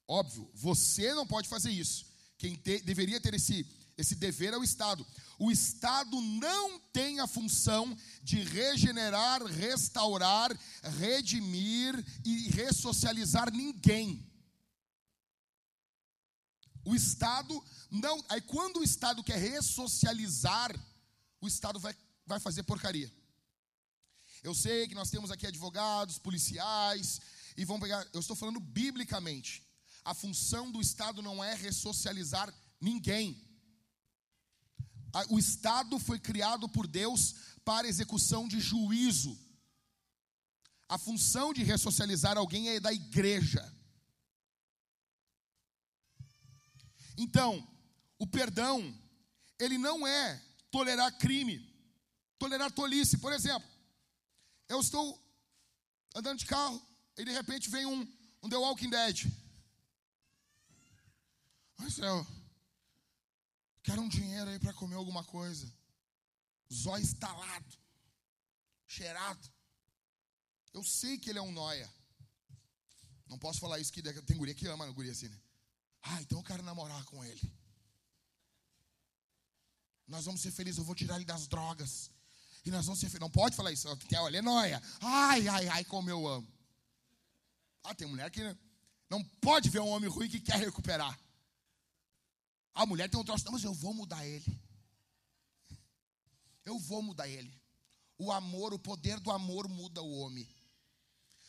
óbvio, 0.07 0.49
você 0.53 1.13
não 1.13 1.27
pode 1.27 1.47
fazer 1.47 1.71
isso. 1.71 2.05
Quem 2.37 2.55
te, 2.55 2.79
deveria 2.81 3.19
ter 3.19 3.33
esse, 3.33 3.65
esse 3.97 4.15
dever 4.15 4.53
é 4.53 4.57
o 4.57 4.63
Estado 4.63 5.05
o 5.43 5.49
Estado 5.49 6.21
não 6.21 6.79
tem 6.93 7.19
a 7.19 7.25
função 7.25 7.97
de 8.21 8.43
regenerar, 8.43 9.43
restaurar, 9.43 10.55
redimir 10.99 11.95
e 12.23 12.49
ressocializar 12.49 13.51
ninguém. 13.51 14.23
O 16.85 16.93
Estado 16.93 17.59
não. 17.89 18.23
Aí 18.29 18.39
quando 18.41 18.81
o 18.81 18.83
Estado 18.83 19.23
quer 19.23 19.39
ressocializar, 19.39 20.79
o 21.41 21.47
Estado 21.47 21.79
vai, 21.79 21.95
vai 22.23 22.39
fazer 22.39 22.61
porcaria. 22.61 23.11
Eu 24.43 24.53
sei 24.53 24.87
que 24.87 24.93
nós 24.93 25.09
temos 25.09 25.31
aqui 25.31 25.47
advogados, 25.47 26.19
policiais, 26.19 27.19
e 27.57 27.65
vão 27.65 27.79
pegar. 27.79 28.07
Eu 28.13 28.19
estou 28.19 28.35
falando 28.35 28.59
biblicamente. 28.59 29.67
A 30.05 30.13
função 30.13 30.71
do 30.71 30.79
Estado 30.79 31.19
não 31.19 31.43
é 31.43 31.55
ressocializar 31.55 32.53
ninguém. 32.79 33.50
O 35.29 35.37
Estado 35.37 35.99
foi 35.99 36.19
criado 36.19 36.69
por 36.69 36.87
Deus 36.87 37.35
para 37.65 37.87
execução 37.87 38.47
de 38.47 38.59
juízo. 38.59 39.37
A 40.87 40.97
função 40.97 41.53
de 41.53 41.63
ressocializar 41.63 42.37
alguém 42.37 42.69
é 42.69 42.79
da 42.79 42.93
igreja. 42.93 43.63
Então, 47.17 47.67
o 48.17 48.25
perdão, 48.25 48.93
ele 49.59 49.77
não 49.77 50.07
é 50.07 50.41
tolerar 50.69 51.17
crime, 51.17 51.59
tolerar 52.39 52.71
tolice. 52.71 53.17
Por 53.17 53.33
exemplo, 53.33 53.69
eu 54.67 54.79
estou 54.79 55.21
andando 56.15 56.39
de 56.39 56.45
carro 56.45 56.81
e 57.17 57.25
de 57.25 57.31
repente 57.31 57.69
vem 57.69 57.85
um, 57.85 58.07
um 58.41 58.49
The 58.49 58.57
Walking 58.57 58.89
Dead. 58.89 59.31
Ai, 61.77 61.89
céu. 61.89 62.40
Quero 63.83 64.01
um 64.01 64.07
dinheiro 64.07 64.49
aí 64.49 64.59
para 64.59 64.73
comer 64.73 64.95
alguma 64.95 65.23
coisa. 65.23 65.71
Zóio 66.71 67.03
estalado, 67.03 67.77
cheirado. 68.87 69.49
Eu 70.73 70.83
sei 70.83 71.17
que 71.17 71.29
ele 71.29 71.39
é 71.39 71.41
um 71.41 71.51
noia. 71.51 71.89
Não 73.27 73.37
posso 73.37 73.59
falar 73.59 73.79
isso 73.79 73.91
que 73.91 74.01
tem 74.01 74.37
guria 74.37 74.53
que 74.53 74.67
ama 74.67 74.89
guria 74.91 75.11
assim, 75.11 75.27
né? 75.27 75.39
Ah, 76.03 76.21
então 76.21 76.39
eu 76.39 76.43
quero 76.43 76.63
namorar 76.63 77.03
com 77.05 77.23
ele. 77.23 77.53
Nós 80.07 80.25
vamos 80.25 80.41
ser 80.41 80.51
felizes, 80.51 80.77
eu 80.77 80.83
vou 80.83 80.95
tirar 80.95 81.15
ele 81.15 81.25
das 81.25 81.47
drogas. 81.47 82.11
E 82.65 82.71
nós 82.71 82.85
vamos 82.85 82.99
ser 82.99 83.07
felizes. 83.07 83.21
Não 83.21 83.31
pode 83.31 83.55
falar 83.55 83.71
isso. 83.71 83.87
Olha, 84.17 84.37
é 84.37 84.41
noia. 84.41 84.81
Ai, 84.99 85.47
ai, 85.47 85.67
ai, 85.67 85.85
como 85.85 86.09
eu 86.09 86.27
amo. 86.27 86.47
Ah, 87.83 87.95
tem 87.95 88.07
mulher 88.07 88.29
que 88.29 88.41
não 89.09 89.23
pode 89.41 89.69
ver 89.69 89.79
um 89.79 89.89
homem 89.89 90.09
ruim 90.09 90.29
que 90.29 90.39
quer 90.39 90.57
recuperar. 90.57 91.17
A 92.73 92.85
mulher 92.85 93.09
tem 93.09 93.19
um 93.19 93.23
troço, 93.23 93.45
não, 93.45 93.53
mas 93.53 93.63
eu 93.63 93.73
vou 93.73 93.93
mudar 93.93 94.25
ele. 94.25 94.61
Eu 96.63 96.79
vou 96.79 97.01
mudar 97.01 97.27
ele. 97.27 97.53
O 98.17 98.31
amor, 98.31 98.73
o 98.73 98.79
poder 98.79 99.19
do 99.19 99.31
amor 99.31 99.67
muda 99.67 100.01
o 100.01 100.19
homem. 100.19 100.47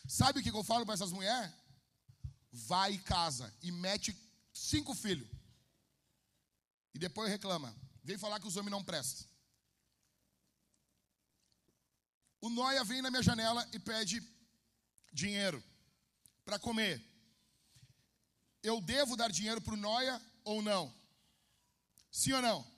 Sabe 0.09 0.41
o 0.41 0.43
que 0.43 0.51
eu 0.51 0.65
falo 0.65 0.85
para 0.85 0.95
essas 0.95 1.13
mulheres? 1.13 1.53
Vai 2.51 2.95
e 2.95 2.99
casa 2.99 3.55
e 3.63 3.71
mete 3.71 4.17
cinco 4.53 4.95
filhos. 4.95 5.29
E 6.95 6.99
depois 6.99 7.31
reclama. 7.31 7.75
Vem 8.03 8.19
falar 8.19 8.41
que 8.41 8.49
os 8.49 8.57
homens 8.57 8.73
não 8.73 8.85
prestam. 8.85 9.27
O 12.41 12.51
Noia 12.51 12.83
vem 12.83 13.01
na 13.01 13.11
minha 13.11 13.23
janela 13.23 13.69
e 13.73 13.79
pede 13.79 14.21
dinheiro 15.13 15.63
para 16.45 16.59
comer. 16.59 17.01
Eu 18.63 18.81
devo 18.81 19.17
dar 19.17 19.31
dinheiro 19.31 19.61
para 19.61 19.75
o 19.75 19.77
Noia 19.77 20.21
ou 20.45 20.61
não? 20.61 20.93
Sim 22.13 22.33
ou 22.35 22.43
não? 22.43 22.73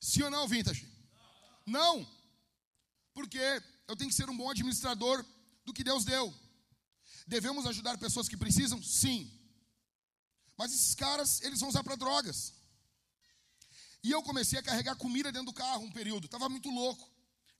Sim 0.00 0.24
ou 0.24 0.30
não, 0.30 0.48
Vintage? 0.48 0.86
Não. 1.64 2.06
Porque 3.14 3.38
eu 3.86 3.96
tenho 3.96 4.10
que 4.10 4.16
ser 4.16 4.28
um 4.28 4.36
bom 4.36 4.50
administrador 4.50 5.24
do 5.64 5.72
que 5.72 5.84
Deus 5.84 6.04
deu. 6.04 6.34
Devemos 7.26 7.66
ajudar 7.66 7.96
pessoas 7.98 8.28
que 8.28 8.36
precisam? 8.36 8.82
Sim. 8.82 9.30
Mas 10.56 10.74
esses 10.74 10.94
caras, 10.94 11.40
eles 11.42 11.60
vão 11.60 11.68
usar 11.68 11.84
para 11.84 11.94
drogas. 11.94 12.52
E 14.02 14.10
eu 14.10 14.22
comecei 14.22 14.58
a 14.58 14.62
carregar 14.62 14.96
comida 14.96 15.30
dentro 15.30 15.46
do 15.46 15.52
carro 15.52 15.84
um 15.84 15.92
período, 15.92 16.24
estava 16.24 16.48
muito 16.48 16.68
louco. 16.68 17.08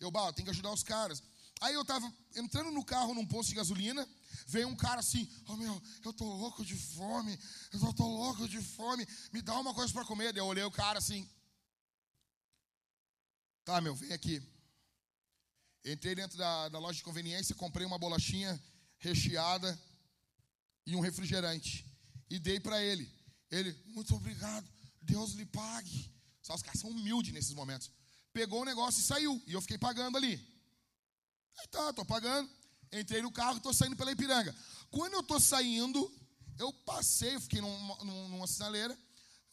Eu, 0.01 0.11
bah, 0.11 0.33
tem 0.33 0.45
que 0.45 0.51
ajudar 0.51 0.73
os 0.73 0.83
caras. 0.83 1.23
Aí 1.63 1.75
eu 1.75 1.85
tava 1.85 2.13
entrando 2.35 2.73
no 2.73 2.85
carro 2.85 3.15
num 3.15 3.25
posto 3.25 3.51
de 3.51 3.55
gasolina, 3.55 4.07
veio 4.49 4.67
um 4.67 4.75
cara 4.75 4.99
assim, 4.99 5.31
oh 5.47 5.57
meu, 5.57 5.81
eu 6.05 6.13
tô 6.13 6.25
louco 6.25 6.65
de 6.65 6.75
fome, 6.75 7.39
eu 7.73 7.79
tô, 7.79 7.93
tô 7.93 8.05
louco 8.07 8.49
de 8.49 8.61
fome, 8.61 9.07
me 9.33 9.41
dá 9.41 9.57
uma 9.61 9.73
coisa 9.73 9.93
para 9.93 10.05
comer. 10.05 10.33
Daí 10.33 10.41
eu 10.41 10.47
olhei 10.47 10.65
o 10.65 10.73
cara 10.73 10.99
assim, 10.99 11.29
tá 13.65 13.81
meu, 13.81 13.95
vem 13.95 14.13
aqui. 14.13 14.43
Entrei 15.85 16.17
dentro 16.17 16.37
da, 16.37 16.69
da 16.69 16.81
loja 16.81 16.97
de 16.97 17.05
conveniência, 17.05 17.55
comprei 17.55 17.87
uma 17.87 17.99
bolachinha 17.99 18.61
recheada 18.99 19.81
e 20.85 20.97
um 20.97 21.01
refrigerante. 21.01 21.87
E 22.29 22.41
dei 22.41 22.59
para 22.59 22.83
ele. 22.83 23.09
Ele, 23.53 23.73
muito 23.87 24.13
obrigado, 24.17 24.69
Deus 25.01 25.35
lhe 25.35 25.47
pague. 25.47 26.13
Só 26.43 26.57
os 26.57 26.63
caras 26.63 26.81
são 26.81 26.91
humildes 26.91 27.33
nesses 27.33 27.55
momentos. 27.55 27.89
Pegou 28.33 28.63
o 28.63 28.65
negócio 28.65 29.01
e 29.01 29.05
saiu. 29.05 29.41
E 29.47 29.53
eu 29.53 29.61
fiquei 29.61 29.79
pagando 29.79 30.17
ali. 30.17 30.52
Aí 31.59 31.67
tá, 31.69 31.93
tô 31.93 32.05
pagando. 32.05 32.51
Entrei 32.93 33.23
no 33.23 33.33
carro 33.33 33.57
e 33.57 33.61
tô 33.61 33.73
saindo 33.73 33.97
pela 33.97 34.13
Ipiranga. 34.13 34.55
Quando 34.91 35.15
eu 35.15 35.23
tô 35.23 35.41
saindo, 35.41 36.13
eu 36.59 36.73
passei, 36.85 37.39
fiquei 37.41 37.61
numa, 37.61 37.97
numa 38.05 38.47
sinaleira. 38.47 38.97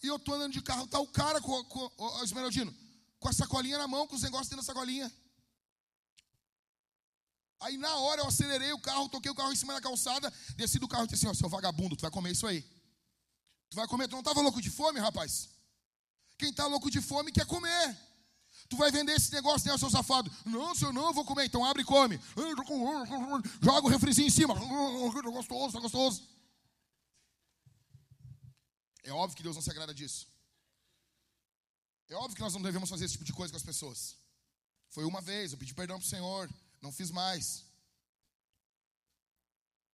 E 0.03 0.07
eu 0.07 0.19
tô 0.19 0.33
andando 0.33 0.53
de 0.53 0.61
carro, 0.61 0.87
tá 0.87 0.99
o 0.99 1.07
cara 1.07 1.41
com, 1.41 1.63
com 1.65 1.91
o 1.97 2.23
Esmeraldino, 2.23 2.73
com 3.19 3.27
a 3.27 3.33
sacolinha 3.33 3.77
na 3.77 3.87
mão, 3.87 4.07
com 4.07 4.15
os 4.15 4.21
negócios 4.21 4.49
dentro 4.49 4.65
da 4.65 4.73
sacolinha. 4.73 5.11
Aí 7.61 7.77
na 7.77 7.93
hora 7.97 8.21
eu 8.21 8.27
acelerei 8.27 8.71
o 8.71 8.79
carro, 8.79 9.09
toquei 9.09 9.29
o 9.29 9.35
carro 9.35 9.51
em 9.51 9.55
cima 9.55 9.73
da 9.73 9.81
calçada, 9.81 10.31
desci 10.55 10.79
do 10.79 10.87
carro 10.87 11.03
e 11.03 11.07
disse 11.07 11.27
assim: 11.27 11.27
ó, 11.27 11.33
seu 11.33 11.49
vagabundo, 11.49 11.95
tu 11.95 12.01
vai 12.01 12.11
comer 12.11 12.31
isso 12.31 12.47
aí. 12.47 12.61
Tu 13.69 13.75
vai 13.75 13.87
comer, 13.87 14.07
tu 14.07 14.13
não 14.13 14.19
estava 14.19 14.41
louco 14.41 14.61
de 14.61 14.69
fome, 14.69 14.99
rapaz? 14.99 15.49
Quem 16.37 16.49
está 16.49 16.65
louco 16.67 16.89
de 16.89 17.01
fome 17.01 17.31
quer 17.31 17.45
comer. 17.45 17.97
Tu 18.69 18.77
vai 18.77 18.91
vender 18.91 19.13
esse 19.13 19.33
negócio, 19.33 19.69
né, 19.69 19.75
seu 19.77 19.89
safado? 19.89 20.31
Não, 20.45 20.75
senhor, 20.75 20.93
não, 20.93 21.11
vou 21.11 21.25
comer. 21.25 21.45
Então 21.45 21.65
abre 21.65 21.81
e 21.81 21.85
come. 21.85 22.19
Joga 23.61 23.87
o 23.87 23.89
refrizinho 23.89 24.27
em 24.27 24.31
cima. 24.31 24.53
Gostoso, 24.53 25.73
tá 25.73 25.79
gostoso. 25.79 26.23
É 29.03 29.11
óbvio 29.11 29.35
que 29.35 29.41
Deus 29.41 29.55
não 29.55 29.63
se 29.63 29.71
agrada 29.71 29.93
disso. 29.93 30.27
É 32.09 32.15
óbvio 32.15 32.35
que 32.35 32.41
nós 32.41 32.53
não 32.53 32.61
devemos 32.61 32.89
fazer 32.89 33.05
esse 33.05 33.13
tipo 33.13 33.25
de 33.25 33.33
coisa 33.33 33.51
com 33.51 33.57
as 33.57 33.63
pessoas. 33.63 34.15
Foi 34.89 35.03
uma 35.03 35.19
vez, 35.19 35.51
eu 35.51 35.57
pedi 35.57 35.73
perdão 35.73 35.97
para 35.97 36.05
o 36.05 36.09
Senhor. 36.09 36.49
Não 36.79 36.91
fiz 36.91 37.09
mais. 37.09 37.65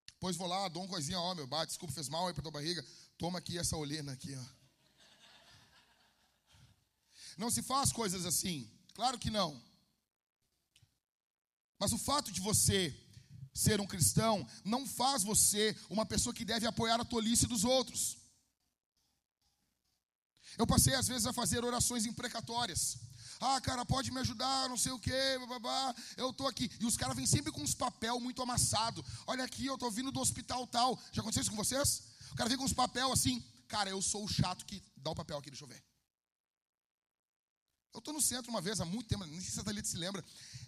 Depois 0.08 0.36
vou 0.36 0.48
lá, 0.48 0.68
dou 0.68 0.84
uma 0.84 0.90
coisinha, 0.90 1.20
ó, 1.20 1.34
meu, 1.34 1.48
bate, 1.48 1.68
desculpa, 1.68 1.94
fez 1.94 2.10
mal 2.10 2.28
aí 2.28 2.34
para 2.34 2.44
tua 2.44 2.52
barriga. 2.52 2.86
Toma 3.18 3.40
aqui 3.40 3.58
essa 3.58 3.78
olhena 3.78 4.12
aqui, 4.12 4.36
ó. 4.36 4.55
Não 7.38 7.50
se 7.50 7.62
faz 7.62 7.92
coisas 7.92 8.26
assim. 8.26 8.70
Claro 8.94 9.20
que 9.20 9.30
não. 9.30 9.62
Mas 11.80 11.92
o 11.92 11.98
fato 11.98 12.32
de 12.32 12.40
você 12.40 12.96
ser 13.54 13.80
um 13.80 13.88
cristão 13.88 14.48
não 14.64 14.86
faz 14.86 15.24
você 15.24 15.76
uma 15.90 16.06
pessoa 16.06 16.34
que 16.34 16.46
deve 16.46 16.66
apoiar 16.68 17.00
a 17.00 17.06
tolice 17.06 17.48
dos 17.48 17.64
outros. 17.64 18.18
Eu 20.58 20.66
passei 20.66 20.94
às 20.94 21.08
vezes 21.08 21.26
a 21.26 21.34
fazer 21.34 21.64
orações 21.64 22.06
imprecatórias. 22.06 22.98
Ah, 23.40 23.60
cara, 23.60 23.86
pode 23.86 24.12
me 24.12 24.20
ajudar, 24.22 24.70
não 24.70 24.78
sei 24.78 24.94
o 24.94 25.00
quê, 25.00 25.38
babá, 25.50 25.94
eu 26.16 26.32
tô 26.32 26.48
aqui. 26.48 26.72
E 26.80 26.86
os 26.86 26.96
caras 26.96 27.16
vêm 27.16 27.26
sempre 27.26 27.52
com 27.52 27.62
uns 27.62 27.74
papel 27.74 28.20
muito 28.20 28.42
amassado. 28.42 29.04
Olha 29.28 29.44
aqui, 29.44 29.66
eu 29.66 29.78
tô 29.78 29.92
vindo 29.92 30.12
do 30.12 30.22
hospital 30.22 30.66
tal. 30.68 30.98
Já 31.12 31.22
aconteceu 31.22 31.42
isso 31.42 31.52
com 31.52 31.58
vocês? 31.58 32.04
O 32.32 32.36
cara 32.36 32.50
vem 32.50 32.58
com 32.58 32.64
uns 32.64 32.74
papel 32.74 33.12
assim. 33.12 33.44
Cara, 33.68 33.90
eu 33.90 34.02
sou 34.02 34.24
o 34.24 34.28
chato 34.28 34.66
que 34.66 34.82
dá 34.96 35.12
o 35.12 35.16
papel 35.16 35.38
aqui, 35.38 35.50
deixa 35.50 35.66
eu 35.66 35.68
ver. 35.68 35.84
Eu 37.96 38.02
tô 38.02 38.12
no 38.12 38.22
centro 38.22 38.52
uma 38.52 38.60
vez, 38.60 38.82
há 38.82 38.86
muito 38.86 39.08
tempo, 39.08 39.24
nem 39.24 39.40
sei 39.40 39.52
se 39.52 39.60
a 39.62 39.64
Thalita 39.64 39.88
se 39.88 39.96
lembra. 39.96 40.22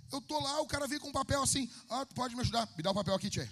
Eu 0.10 0.22
tô 0.22 0.40
lá, 0.40 0.62
o 0.62 0.66
cara 0.66 0.88
vem 0.88 0.98
com 0.98 1.10
um 1.10 1.12
papel 1.12 1.44
assim. 1.44 1.70
Ah, 1.90 2.06
tu 2.06 2.16
pode 2.16 2.34
me 2.34 2.40
ajudar? 2.40 2.66
Me 2.78 2.82
dá 2.82 2.90
o 2.90 2.94
papel 2.94 3.14
aqui, 3.16 3.30
tchê. 3.30 3.50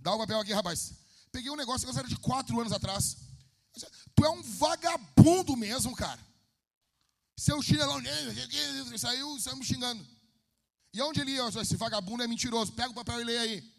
Dá 0.00 0.14
o 0.14 0.18
papel 0.18 0.40
aqui, 0.40 0.54
rapaz. 0.54 0.94
Peguei 1.30 1.50
um 1.50 1.56
negócio 1.56 1.86
que 1.86 1.98
era 1.98 2.08
de 2.08 2.16
quatro 2.16 2.58
anos 2.58 2.72
atrás. 2.72 3.18
Tu 4.14 4.24
é 4.24 4.30
um 4.30 4.42
vagabundo 4.42 5.54
mesmo, 5.58 5.94
cara. 5.94 6.20
Seu 7.36 7.60
chinelão, 7.60 8.00
saiu, 8.96 9.38
saiu 9.38 9.56
me 9.58 9.64
xingando. 9.64 10.06
E 10.94 11.02
onde 11.02 11.20
ele 11.20 11.32
ia? 11.32 11.46
Esse 11.60 11.76
vagabundo 11.76 12.22
é 12.22 12.26
mentiroso. 12.26 12.72
Pega 12.72 12.88
o 12.88 12.94
papel 12.94 13.20
e 13.20 13.24
lê 13.24 13.36
aí. 13.36 13.74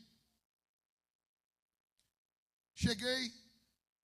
Cheguei, 2.76 3.34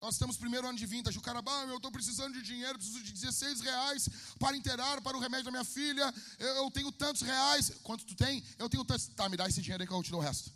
nós 0.01 0.15
estamos 0.15 0.35
primeiro 0.35 0.67
ano 0.67 0.77
de 0.77 0.85
vintage. 0.87 1.19
O 1.19 1.21
cara, 1.21 1.43
eu 1.69 1.77
estou 1.77 1.91
precisando 1.91 2.33
de 2.33 2.41
dinheiro, 2.41 2.73
preciso 2.73 3.03
de 3.03 3.13
16 3.13 3.61
reais 3.61 4.09
para 4.39 4.57
inteirar 4.57 4.99
para 4.99 5.15
o 5.15 5.19
remédio 5.19 5.45
da 5.45 5.51
minha 5.51 5.63
filha. 5.63 6.11
Eu, 6.39 6.47
eu, 6.55 6.71
tenho 6.71 6.91
tantos 6.91 7.21
reais. 7.21 7.71
Quanto 7.83 8.03
tu 8.03 8.15
tem? 8.15 8.43
Eu 8.57 8.67
tenho 8.67 8.83
tantos. 8.83 9.07
Tá, 9.09 9.29
me 9.29 9.37
dá 9.37 9.47
esse 9.47 9.61
dinheiro 9.61 9.83
aí 9.83 9.87
que 9.87 9.93
eu 9.93 10.01
te 10.01 10.09
dou 10.09 10.19
o 10.19 10.23
resto. 10.23 10.51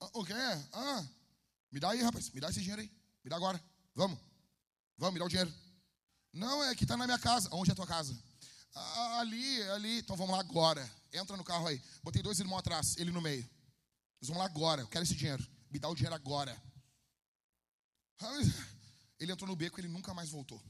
Ah, 0.00 0.10
o 0.12 0.24
quê? 0.24 0.32
Ah, 0.72 1.04
me 1.72 1.80
dá 1.80 1.90
aí, 1.90 2.00
rapaz. 2.00 2.30
Me 2.30 2.40
dá 2.40 2.48
esse 2.48 2.60
dinheiro 2.60 2.80
aí. 2.80 2.90
Me 3.24 3.28
dá 3.28 3.34
agora. 3.34 3.60
Vamos. 3.92 4.20
Vamos, 4.96 5.14
me 5.14 5.18
dá 5.18 5.26
o 5.26 5.28
dinheiro. 5.28 5.52
Não, 6.32 6.62
é 6.62 6.72
que 6.76 6.84
está 6.84 6.96
na 6.96 7.06
minha 7.06 7.18
casa. 7.18 7.48
Onde 7.52 7.70
é 7.70 7.72
a 7.72 7.76
tua 7.76 7.88
casa? 7.88 8.16
Ah, 8.72 9.18
ali, 9.18 9.62
ali. 9.70 9.98
Então 9.98 10.16
vamos 10.16 10.32
lá 10.32 10.40
agora. 10.40 10.88
Entra 11.12 11.36
no 11.36 11.42
carro 11.42 11.66
aí. 11.66 11.82
Botei 12.04 12.22
dois 12.22 12.38
irmãos 12.38 12.58
atrás, 12.58 12.96
ele 12.98 13.10
no 13.10 13.20
meio. 13.20 13.44
Vamos 14.22 14.38
lá 14.38 14.44
agora. 14.44 14.82
Eu 14.82 14.86
quero 14.86 15.02
esse 15.02 15.16
dinheiro. 15.16 15.44
Me 15.72 15.80
dá 15.80 15.88
o 15.88 15.94
dinheiro 15.94 16.14
agora. 16.14 16.56
Ele 19.18 19.32
entrou 19.32 19.48
no 19.48 19.56
beco 19.56 19.78
e 19.78 19.80
ele 19.80 19.92
nunca 19.92 20.12
mais 20.12 20.30
voltou. 20.30 20.62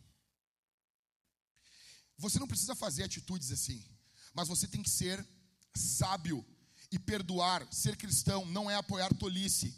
Você 2.18 2.38
não 2.38 2.48
precisa 2.48 2.74
fazer 2.74 3.02
atitudes 3.02 3.50
assim, 3.52 3.84
mas 4.32 4.48
você 4.48 4.66
tem 4.66 4.82
que 4.82 4.90
ser 4.90 5.26
sábio 5.74 6.44
e 6.90 6.98
perdoar. 6.98 7.66
Ser 7.72 7.96
cristão 7.96 8.46
não 8.46 8.70
é 8.70 8.76
apoiar 8.76 9.12
tolice. 9.14 9.76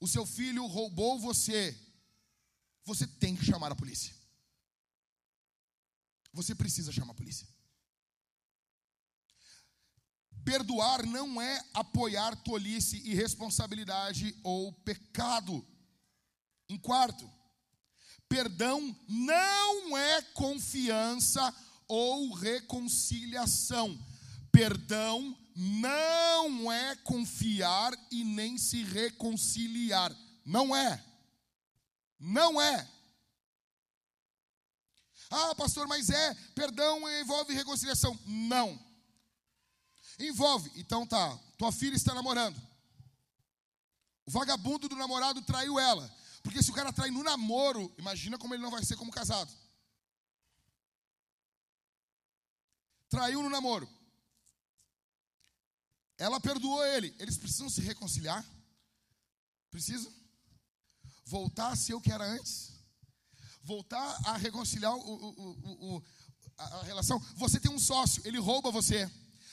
O 0.00 0.08
seu 0.08 0.26
filho 0.26 0.66
roubou 0.66 1.18
você, 1.18 1.78
você 2.84 3.06
tem 3.06 3.36
que 3.36 3.44
chamar 3.44 3.72
a 3.72 3.76
polícia. 3.76 4.14
Você 6.32 6.54
precisa 6.54 6.92
chamar 6.92 7.12
a 7.12 7.16
polícia. 7.16 7.48
Perdoar 10.44 11.06
não 11.06 11.40
é 11.40 11.64
apoiar 11.72 12.36
tolice, 12.42 12.98
irresponsabilidade 13.08 14.38
ou 14.42 14.72
pecado. 14.72 15.66
Em 16.68 16.78
quarto, 16.78 17.30
perdão 18.28 18.94
não 19.08 19.96
é 19.96 20.22
confiança 20.22 21.54
ou 21.88 22.32
reconciliação. 22.32 23.98
Perdão 24.50 25.36
não 25.56 26.72
é 26.72 26.96
confiar 26.96 27.92
e 28.10 28.24
nem 28.24 28.58
se 28.58 28.82
reconciliar. 28.82 30.14
Não 30.44 30.74
é. 30.74 31.02
Não 32.18 32.60
é. 32.60 32.88
Ah, 35.30 35.54
pastor, 35.54 35.86
mas 35.86 36.10
é. 36.10 36.34
Perdão 36.54 37.08
envolve 37.20 37.54
reconciliação. 37.54 38.18
Não. 38.26 38.78
Envolve. 40.18 40.70
Então 40.76 41.06
tá. 41.06 41.38
Tua 41.58 41.72
filha 41.72 41.94
está 41.94 42.14
namorando. 42.14 42.60
O 44.26 44.30
vagabundo 44.30 44.88
do 44.88 44.96
namorado 44.96 45.42
traiu 45.42 45.78
ela. 45.78 46.12
Porque 46.44 46.62
se 46.62 46.70
o 46.70 46.74
cara 46.74 46.92
trai 46.92 47.10
no 47.10 47.22
namoro, 47.22 47.92
imagina 47.96 48.36
como 48.36 48.54
ele 48.54 48.62
não 48.62 48.70
vai 48.70 48.84
ser 48.84 48.96
como 48.96 49.10
casado. 49.10 49.50
Traiu 53.08 53.42
no 53.42 53.48
namoro. 53.48 53.88
Ela 56.18 56.38
perdoou 56.38 56.84
ele. 56.84 57.14
Eles 57.18 57.38
precisam 57.38 57.70
se 57.70 57.80
reconciliar? 57.80 58.44
Precisam? 59.70 60.12
Voltar 61.24 61.72
a 61.72 61.76
ser 61.76 61.94
o 61.94 62.00
que 62.00 62.12
era 62.12 62.24
antes? 62.24 62.72
Voltar 63.62 64.20
a 64.26 64.36
reconciliar 64.36 64.94
o, 64.94 65.00
o, 65.00 65.96
o, 65.96 66.04
a 66.58 66.82
relação? 66.82 67.18
Você 67.36 67.58
tem 67.58 67.72
um 67.72 67.78
sócio, 67.78 68.20
ele 68.26 68.38
rouba 68.38 68.70
você. 68.70 69.10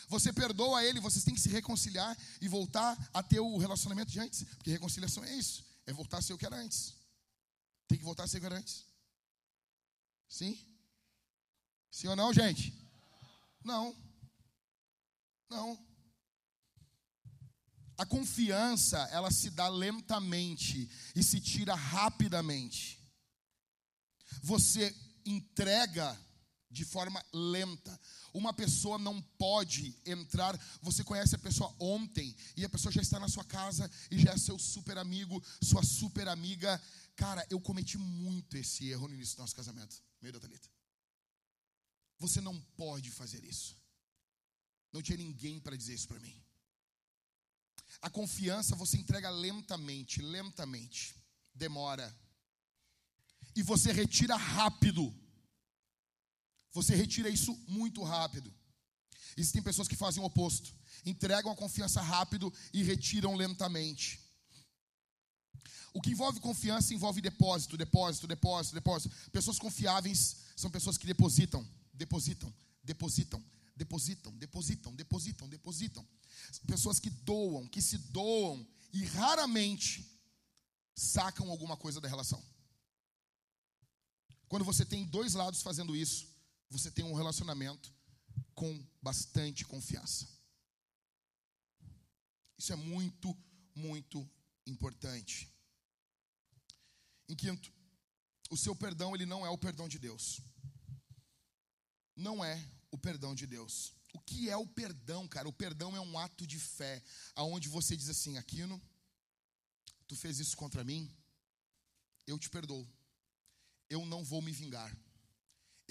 Você 0.09 0.33
perdoa 0.33 0.83
ele, 0.83 0.99
vocês 0.99 1.23
têm 1.23 1.33
que 1.33 1.39
se 1.39 1.47
reconciliar 1.47 2.17
e 2.41 2.49
voltar 2.49 2.97
a 3.13 3.23
ter 3.23 3.39
o 3.39 3.57
relacionamento 3.57 4.11
de 4.11 4.19
antes. 4.19 4.43
Porque 4.43 4.71
reconciliação 4.71 5.23
é 5.23 5.33
isso. 5.33 5.70
É 5.91 5.93
voltar 5.93 6.19
a 6.19 6.21
ser 6.21 6.31
o 6.31 6.37
que 6.37 6.45
era 6.45 6.55
antes. 6.55 6.95
Tem 7.85 7.97
que 7.97 8.03
voltar 8.05 8.23
a 8.23 8.27
ser 8.27 8.37
o 8.37 8.39
que 8.39 8.45
era 8.45 8.57
antes. 8.57 8.85
Sim? 10.29 10.57
Sim 11.91 12.07
ou 12.07 12.15
não, 12.15 12.33
gente? 12.33 12.73
Não. 13.61 13.93
Não. 15.49 15.77
A 17.97 18.05
confiança, 18.05 18.99
ela 19.11 19.29
se 19.31 19.49
dá 19.49 19.67
lentamente 19.67 20.89
e 21.13 21.21
se 21.21 21.41
tira 21.41 21.75
rapidamente. 21.75 22.97
Você 24.41 24.95
entrega 25.25 26.17
de 26.71 26.85
forma 26.85 27.23
lenta. 27.33 27.99
Uma 28.33 28.53
pessoa 28.53 28.97
não 28.97 29.21
pode 29.21 29.95
entrar. 30.05 30.57
Você 30.81 31.03
conhece 31.03 31.35
a 31.35 31.39
pessoa 31.39 31.75
ontem 31.79 32.35
e 32.55 32.63
a 32.63 32.69
pessoa 32.69 32.91
já 32.91 33.01
está 33.01 33.19
na 33.19 33.27
sua 33.27 33.43
casa 33.43 33.91
e 34.09 34.17
já 34.17 34.31
é 34.31 34.37
seu 34.37 34.57
super 34.57 34.97
amigo, 34.97 35.43
sua 35.61 35.83
super 35.83 36.27
amiga. 36.27 36.81
Cara, 37.15 37.45
eu 37.49 37.59
cometi 37.59 37.97
muito 37.97 38.57
esse 38.57 38.89
erro 38.89 39.07
no 39.07 39.13
início 39.13 39.35
do 39.35 39.41
nosso 39.41 39.55
casamento, 39.55 40.01
meio 40.21 40.33
da 40.33 40.39
Thalita. 40.39 40.69
Você 42.17 42.39
não 42.39 42.59
pode 42.77 43.11
fazer 43.11 43.43
isso. 43.43 43.75
Não 44.93 45.01
tinha 45.01 45.17
ninguém 45.17 45.59
para 45.59 45.75
dizer 45.75 45.93
isso 45.93 46.07
para 46.07 46.19
mim. 46.19 46.41
A 48.01 48.09
confiança 48.09 48.75
você 48.75 48.97
entrega 48.97 49.29
lentamente, 49.29 50.21
lentamente. 50.21 51.15
Demora. 51.53 52.15
E 53.55 53.61
você 53.61 53.91
retira 53.91 54.35
rápido. 54.35 55.13
Você 56.71 56.95
retira 56.95 57.29
isso 57.29 57.53
muito 57.67 58.03
rápido. 58.03 58.53
Existem 59.37 59.61
pessoas 59.61 59.87
que 59.87 59.95
fazem 59.95 60.21
o 60.21 60.25
oposto. 60.25 60.73
Entregam 61.05 61.51
a 61.51 61.55
confiança 61.55 62.01
rápido 62.01 62.53
e 62.73 62.83
retiram 62.83 63.35
lentamente. 63.35 64.19
O 65.93 66.01
que 66.01 66.11
envolve 66.11 66.39
confiança 66.39 66.93
envolve 66.93 67.19
depósito, 67.21 67.75
depósito, 67.75 68.27
depósito, 68.27 68.75
depósito. 68.75 69.15
Pessoas 69.31 69.59
confiáveis 69.59 70.37
são 70.55 70.71
pessoas 70.71 70.97
que 70.97 71.05
depositam, 71.05 71.67
depositam, 71.93 72.53
depositam, 72.83 73.43
depositam, 73.75 74.31
depositam, 74.37 74.95
depositam, 74.95 75.49
depositam. 75.49 76.07
Pessoas 76.65 76.99
que 76.99 77.09
doam, 77.09 77.67
que 77.67 77.81
se 77.81 77.97
doam 77.97 78.65
e 78.93 79.03
raramente 79.03 80.09
sacam 80.95 81.49
alguma 81.49 81.75
coisa 81.75 81.99
da 81.99 82.07
relação. 82.07 82.41
Quando 84.47 84.63
você 84.63 84.85
tem 84.85 85.05
dois 85.05 85.33
lados 85.33 85.61
fazendo 85.61 85.95
isso, 85.95 86.30
você 86.71 86.89
tem 86.89 87.03
um 87.03 87.13
relacionamento 87.13 87.93
com 88.55 88.87
bastante 89.01 89.65
confiança. 89.65 90.25
Isso 92.57 92.71
é 92.71 92.77
muito, 92.77 93.37
muito 93.75 94.27
importante. 94.65 95.51
Em 97.27 97.35
quinto, 97.35 97.71
o 98.49 98.55
seu 98.55 98.73
perdão 98.73 99.13
ele 99.13 99.25
não 99.25 99.45
é 99.45 99.49
o 99.49 99.57
perdão 99.57 99.89
de 99.89 99.99
Deus. 99.99 100.39
Não 102.15 102.43
é 102.43 102.57
o 102.89 102.97
perdão 102.97 103.35
de 103.35 103.45
Deus. 103.45 103.93
O 104.13 104.19
que 104.19 104.49
é 104.49 104.55
o 104.55 104.65
perdão, 104.67 105.27
cara? 105.27 105.49
O 105.49 105.53
perdão 105.53 105.95
é 105.95 105.99
um 105.99 106.17
ato 106.17 106.47
de 106.47 106.59
fé, 106.59 107.03
aonde 107.35 107.67
você 107.67 107.97
diz 107.97 108.07
assim: 108.07 108.37
Aquino, 108.37 108.81
tu 110.07 110.15
fez 110.15 110.39
isso 110.39 110.55
contra 110.55 110.83
mim, 110.83 111.13
eu 112.25 112.39
te 112.39 112.49
perdoo. 112.49 112.87
Eu 113.89 114.05
não 114.05 114.23
vou 114.23 114.41
me 114.41 114.51
vingar. 114.51 114.95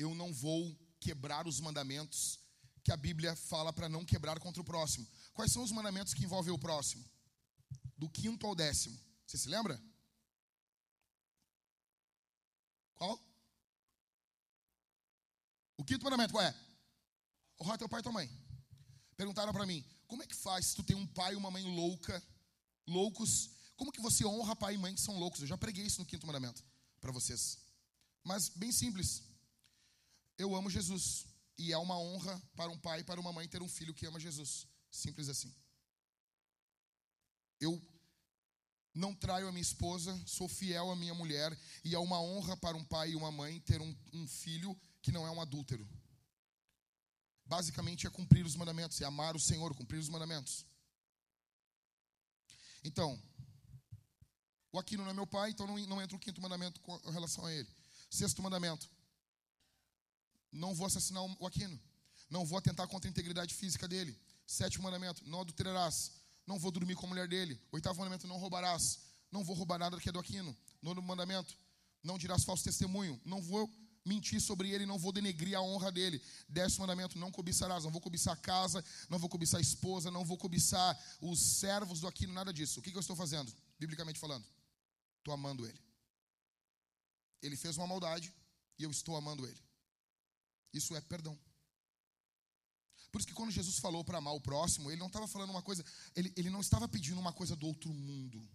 Eu 0.01 0.14
não 0.14 0.32
vou 0.32 0.62
quebrar 0.98 1.46
os 1.46 1.61
mandamentos 1.61 2.38
que 2.82 2.90
a 2.90 2.96
Bíblia 2.96 3.36
fala 3.36 3.70
para 3.70 3.88
não 3.88 4.03
quebrar 4.05 4.40
contra 4.40 4.62
o 4.62 4.64
próximo. 4.64 5.07
Quais 5.34 5.53
são 5.53 5.62
os 5.62 5.72
mandamentos 5.72 6.14
que 6.14 6.24
envolvem 6.24 6.53
o 6.55 6.59
próximo? 6.59 7.05
Do 7.98 8.09
quinto 8.09 8.46
ao 8.46 8.55
décimo. 8.55 8.98
Você 9.26 9.36
se 9.36 9.48
lembra? 9.48 9.80
Qual? 12.94 13.14
O 15.76 15.84
quinto 15.84 16.05
mandamento 16.05 16.32
qual 16.32 16.44
é? 16.44 16.55
Honrar 17.61 17.76
teu 17.76 17.88
pai 17.88 18.01
e 18.01 18.03
tua 18.03 18.12
mãe. 18.12 18.30
Perguntaram 19.18 19.53
para 19.53 19.66
mim, 19.66 19.84
como 20.07 20.22
é 20.22 20.26
que 20.26 20.34
faz 20.34 20.66
se 20.68 20.76
tu 20.76 20.82
tem 20.82 20.96
um 20.96 21.07
pai 21.07 21.34
e 21.34 21.36
uma 21.36 21.51
mãe 21.51 21.62
louca, 21.62 22.22
loucos? 22.86 23.51
Como 23.76 23.92
que 23.92 24.01
você 24.01 24.24
honra 24.24 24.57
pai 24.57 24.74
e 24.74 24.78
mãe 24.78 24.94
que 24.94 25.01
são 25.01 25.18
loucos? 25.18 25.42
Eu 25.42 25.46
já 25.46 25.59
preguei 25.59 25.84
isso 25.84 26.01
no 26.01 26.07
quinto 26.07 26.26
mandamento 26.26 26.64
para 27.03 27.12
vocês. 27.12 27.59
Mas 28.24 28.48
bem 28.48 28.72
simples. 28.72 29.30
Eu 30.41 30.57
amo 30.57 30.70
Jesus. 30.70 31.26
E 31.59 31.70
é 31.70 31.76
uma 31.76 31.99
honra 31.99 32.41
para 32.57 32.70
um 32.70 32.78
pai 32.78 33.01
e 33.01 33.05
para 33.05 33.20
uma 33.20 33.30
mãe 33.30 33.47
ter 33.47 33.62
um 33.62 33.68
filho 33.68 33.93
que 33.93 34.07
ama 34.07 34.18
Jesus. 34.18 34.66
Simples 34.91 35.28
assim. 35.28 35.55
Eu 37.61 37.72
não 38.95 39.14
traio 39.14 39.47
a 39.47 39.53
minha 39.53 39.68
esposa, 39.70 40.18
sou 40.26 40.49
fiel 40.49 40.91
à 40.91 40.97
minha 40.97 41.12
mulher, 41.12 41.57
e 41.84 41.95
é 41.95 41.99
uma 41.99 42.18
honra 42.22 42.57
para 42.57 42.74
um 42.74 42.84
pai 42.84 43.11
e 43.11 43.16
uma 43.16 43.30
mãe 43.30 43.61
ter 43.61 43.82
um, 43.82 43.95
um 44.14 44.26
filho 44.26 44.74
que 45.03 45.12
não 45.12 45.26
é 45.26 45.30
um 45.30 45.43
adúltero. 45.43 45.86
Basicamente 47.45 48.07
é 48.07 48.11
cumprir 48.11 48.47
os 48.47 48.57
mandamentos, 48.57 48.99
é 49.03 49.05
amar 49.05 49.36
o 49.36 49.41
Senhor, 49.41 49.74
cumprir 49.74 49.99
os 49.99 50.09
mandamentos. 50.09 50.64
Então, 52.82 53.22
o 54.72 54.78
Aquino 54.78 55.05
não 55.05 55.11
é 55.11 55.14
meu 55.14 55.26
pai, 55.26 55.51
então 55.51 55.66
não, 55.66 55.76
não 55.86 56.01
entra 56.01 56.16
o 56.16 56.20
quinto 56.20 56.41
mandamento 56.41 56.80
com 56.80 56.97
relação 57.11 57.45
a 57.45 57.53
ele. 57.53 57.68
Sexto 58.09 58.43
mandamento: 58.43 58.88
não 60.53 60.74
vou 60.74 60.86
assassinar 60.86 61.22
o 61.22 61.46
Aquino, 61.46 61.78
não 62.28 62.44
vou 62.44 62.59
atentar 62.59 62.86
contra 62.88 63.09
a 63.09 63.11
integridade 63.11 63.55
física 63.55 63.86
dele. 63.86 64.18
Sétimo 64.46 64.84
mandamento: 64.84 65.22
não 65.28 65.40
adulterarás 65.40 66.20
não 66.51 66.59
vou 66.59 66.72
dormir 66.72 66.96
com 66.96 67.07
a 67.07 67.09
mulher 67.09 67.28
dele. 67.28 67.61
Oitavo 67.70 68.01
mandamento, 68.01 68.26
não 68.26 68.36
roubarás. 68.36 68.98
Não 69.30 69.44
vou 69.44 69.55
roubar 69.55 69.78
nada 69.78 70.01
que 70.01 70.09
é 70.09 70.12
do 70.12 70.18
Aquino. 70.18 70.57
Nono 70.82 71.01
mandamento, 71.01 71.57
não 72.03 72.18
dirás 72.18 72.42
falso 72.42 72.64
testemunho. 72.64 73.20
Não 73.24 73.40
vou 73.40 73.70
mentir 74.05 74.40
sobre 74.40 74.68
ele, 74.70 74.84
não 74.84 74.98
vou 74.98 75.12
denegrir 75.12 75.57
a 75.57 75.62
honra 75.62 75.92
dele. 75.92 76.20
Décimo 76.48 76.80
mandamento, 76.80 77.16
não 77.16 77.30
cobiçarás. 77.30 77.84
Não 77.84 77.92
vou 77.92 78.01
cobiçar 78.01 78.34
a 78.34 78.36
casa, 78.36 78.84
não 79.09 79.16
vou 79.16 79.28
cobiçar 79.28 79.59
a 79.59 79.61
esposa, 79.61 80.11
não 80.11 80.24
vou 80.24 80.36
cobiçar 80.36 80.98
os 81.20 81.38
servos 81.38 82.01
do 82.01 82.09
Aquino, 82.09 82.32
nada 82.32 82.53
disso. 82.53 82.80
O 82.80 82.82
que, 82.82 82.90
que 82.90 82.96
eu 82.96 83.01
estou 83.01 83.14
fazendo, 83.14 83.53
biblicamente 83.78 84.18
falando? 84.18 84.44
Estou 85.18 85.32
amando 85.32 85.64
ele. 85.64 85.80
Ele 87.40 87.57
fez 87.57 87.76
uma 87.76 87.86
maldade 87.86 88.34
e 88.76 88.82
eu 88.82 88.90
estou 88.90 89.14
amando 89.14 89.46
ele. 89.46 89.62
Isso 90.73 90.95
é 90.95 91.01
perdão. 91.01 91.39
Por 93.11 93.18
isso 93.18 93.27
que 93.27 93.35
quando 93.35 93.51
Jesus 93.51 93.79
falou 93.79 94.05
para 94.05 94.18
amar 94.18 94.35
o 94.35 94.41
próximo, 94.41 94.91
ele 94.91 95.01
não 95.01 95.09
estava 95.09 95.27
falando 95.27 95.51
uma 95.51 95.62
coisa, 95.62 95.85
ele, 96.14 96.33
ele 96.37 96.51
não 96.51 96.61
estava 96.61 96.89
pedindo 96.89 97.21
uma 97.21 97.33
coisa 97.33 97.57
do 97.57 97.66
outro 97.66 97.93
mundo. 97.93 98.49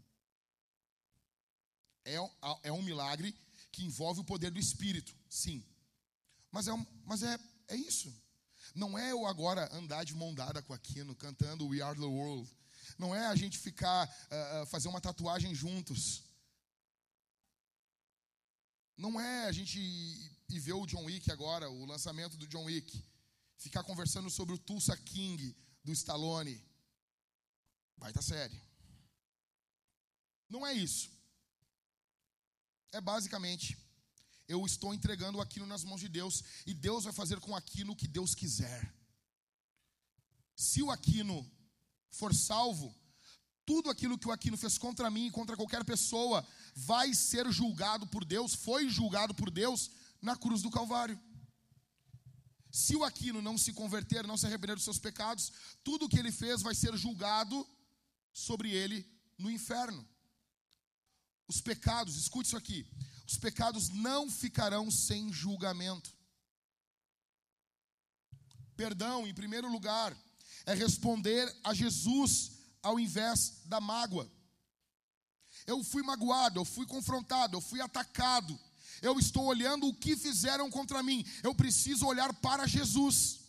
É, 2.06 2.16
é 2.64 2.72
um 2.72 2.82
milagre 2.82 3.36
que 3.72 3.84
envolve 3.84 4.22
o 4.22 4.24
poder 4.24 4.52
do 4.52 4.60
Espírito, 4.60 5.14
sim. 5.30 5.66
Mas 6.52 6.68
é, 6.68 6.72
mas 7.04 7.24
é, 7.24 7.38
é 7.68 7.76
isso. 7.76 8.14
Não 8.74 8.98
é 8.98 9.12
eu 9.12 9.26
agora 9.26 9.74
andar 9.76 10.04
de 10.06 10.16
mão 10.16 10.34
dada 10.34 10.62
com 10.62 10.74
Aquino, 10.74 11.16
cantando 11.16 11.68
We 11.68 11.82
Are 11.82 12.00
the 12.00 12.06
World. 12.06 12.50
Não 12.98 13.14
é 13.14 13.26
a 13.28 13.36
gente 13.36 13.58
ficar, 13.58 14.08
uh, 14.08 14.66
fazer 14.68 14.88
uma 14.88 15.02
tatuagem 15.02 15.54
juntos. 15.54 16.24
Não 18.96 19.20
é 19.20 19.46
a 19.48 19.52
gente 19.52 20.35
ir 20.50 20.60
ver 20.60 20.74
o 20.74 20.86
John 20.86 21.06
Wick 21.06 21.32
agora, 21.32 21.70
o 21.70 21.86
lançamento 21.86 22.38
do 22.38 22.48
John 22.48 22.66
Wick 22.66 23.04
ficar 23.58 23.84
conversando 23.84 24.30
sobre 24.30 24.54
o 24.56 24.58
Tulsa 24.58 24.96
King 24.98 25.56
do 25.84 25.92
Stallone. 25.92 26.64
Vai 27.98 28.12
tá 28.12 28.22
série. 28.22 28.62
Não 30.50 30.66
é 30.66 30.74
isso. 30.74 31.10
É 32.92 33.02
basicamente, 33.02 33.78
eu 34.48 34.66
estou 34.66 34.94
entregando 34.94 35.42
aquilo 35.42 35.66
nas 35.66 35.84
mãos 35.84 36.00
de 36.00 36.08
Deus 36.08 36.44
e 36.66 36.74
Deus 36.74 37.04
vai 37.04 37.14
fazer 37.14 37.40
com 37.40 37.56
aquilo 37.56 37.94
o 37.94 37.96
que 37.96 38.08
Deus 38.08 38.36
quiser. 38.36 38.94
Se 40.56 40.82
o 40.82 40.92
Aquino 40.92 41.50
for 42.12 42.34
salvo, 42.34 42.96
tudo 43.66 43.90
aquilo 43.90 44.18
que 44.18 44.28
o 44.28 44.32
Aquino 44.32 44.56
fez 44.56 44.78
contra 44.78 45.10
mim 45.10 45.28
e 45.28 45.32
contra 45.32 45.58
qualquer 45.58 45.84
pessoa 45.84 46.46
vai 46.76 47.14
ser 47.14 47.52
julgado 47.52 48.08
por 48.08 48.24
Deus, 48.24 48.54
foi 48.54 48.88
julgado 48.88 49.34
por 49.34 49.50
Deus 49.50 49.90
na 50.22 50.36
cruz 50.36 50.62
do 50.62 50.72
Calvário. 50.72 51.20
Se 52.72 52.96
o 52.96 53.04
Aquino 53.04 53.42
não 53.42 53.58
se 53.58 53.72
converter, 53.72 54.28
não 54.28 54.36
se 54.36 54.46
arrepender 54.46 54.76
dos 54.76 54.84
seus 54.84 55.00
pecados, 55.00 55.52
tudo 55.84 56.06
o 56.06 56.10
que 56.10 56.20
ele 56.20 56.32
fez 56.32 56.62
vai 56.62 56.76
ser 56.76 56.96
julgado 56.98 57.66
sobre 58.34 58.70
ele 58.70 59.10
no 59.38 59.50
inferno. 59.50 60.06
Os 61.48 61.62
pecados, 61.62 62.18
escute 62.18 62.48
isso 62.48 62.58
aqui: 62.58 62.86
os 63.26 63.38
pecados 63.38 63.90
não 63.90 64.30
ficarão 64.30 64.92
sem 64.92 65.32
julgamento. 65.32 66.14
Perdão, 68.76 69.26
em 69.26 69.34
primeiro 69.34 69.72
lugar, 69.72 70.16
é 70.66 70.74
responder 70.74 71.54
a 71.64 71.74
Jesus 71.74 72.52
ao 72.82 73.00
invés 73.00 73.62
da 73.66 73.80
mágoa. 73.80 74.30
Eu 75.66 75.84
fui 75.84 76.04
magoado, 76.04 76.60
eu 76.60 76.66
fui 76.66 76.86
confrontado, 76.86 77.56
eu 77.56 77.62
fui 77.62 77.80
atacado 77.80 78.60
eu 79.02 79.18
estou 79.20 79.46
olhando 79.46 79.88
o 79.88 79.94
que 79.94 80.16
fizeram 80.16 80.70
contra 80.70 81.04
mim. 81.04 81.26
Eu 81.44 81.54
preciso 81.54 82.06
olhar 82.06 82.34
para 82.34 82.68
Jesus. 82.68 83.40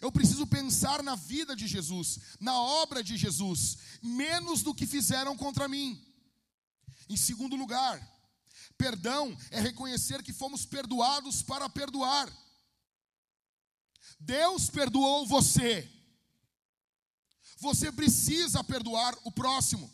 Eu 0.00 0.12
preciso 0.12 0.46
pensar 0.46 1.02
na 1.02 1.14
vida 1.14 1.56
de 1.56 1.66
Jesus, 1.66 2.18
na 2.38 2.54
obra 2.60 3.02
de 3.02 3.16
Jesus, 3.16 3.78
menos 4.02 4.62
do 4.62 4.74
que 4.74 4.86
fizeram 4.86 5.36
contra 5.36 5.66
mim. 5.66 5.98
Em 7.08 7.16
segundo 7.16 7.56
lugar, 7.56 7.96
perdão 8.76 9.36
é 9.50 9.60
reconhecer 9.60 10.22
que 10.22 10.32
fomos 10.32 10.66
perdoados 10.66 11.42
para 11.42 11.68
perdoar. 11.68 12.30
Deus 14.20 14.68
perdoou 14.68 15.26
você. 15.26 15.90
Você 17.58 17.90
precisa 17.90 18.62
perdoar 18.64 19.16
o 19.24 19.32
próximo. 19.32 19.90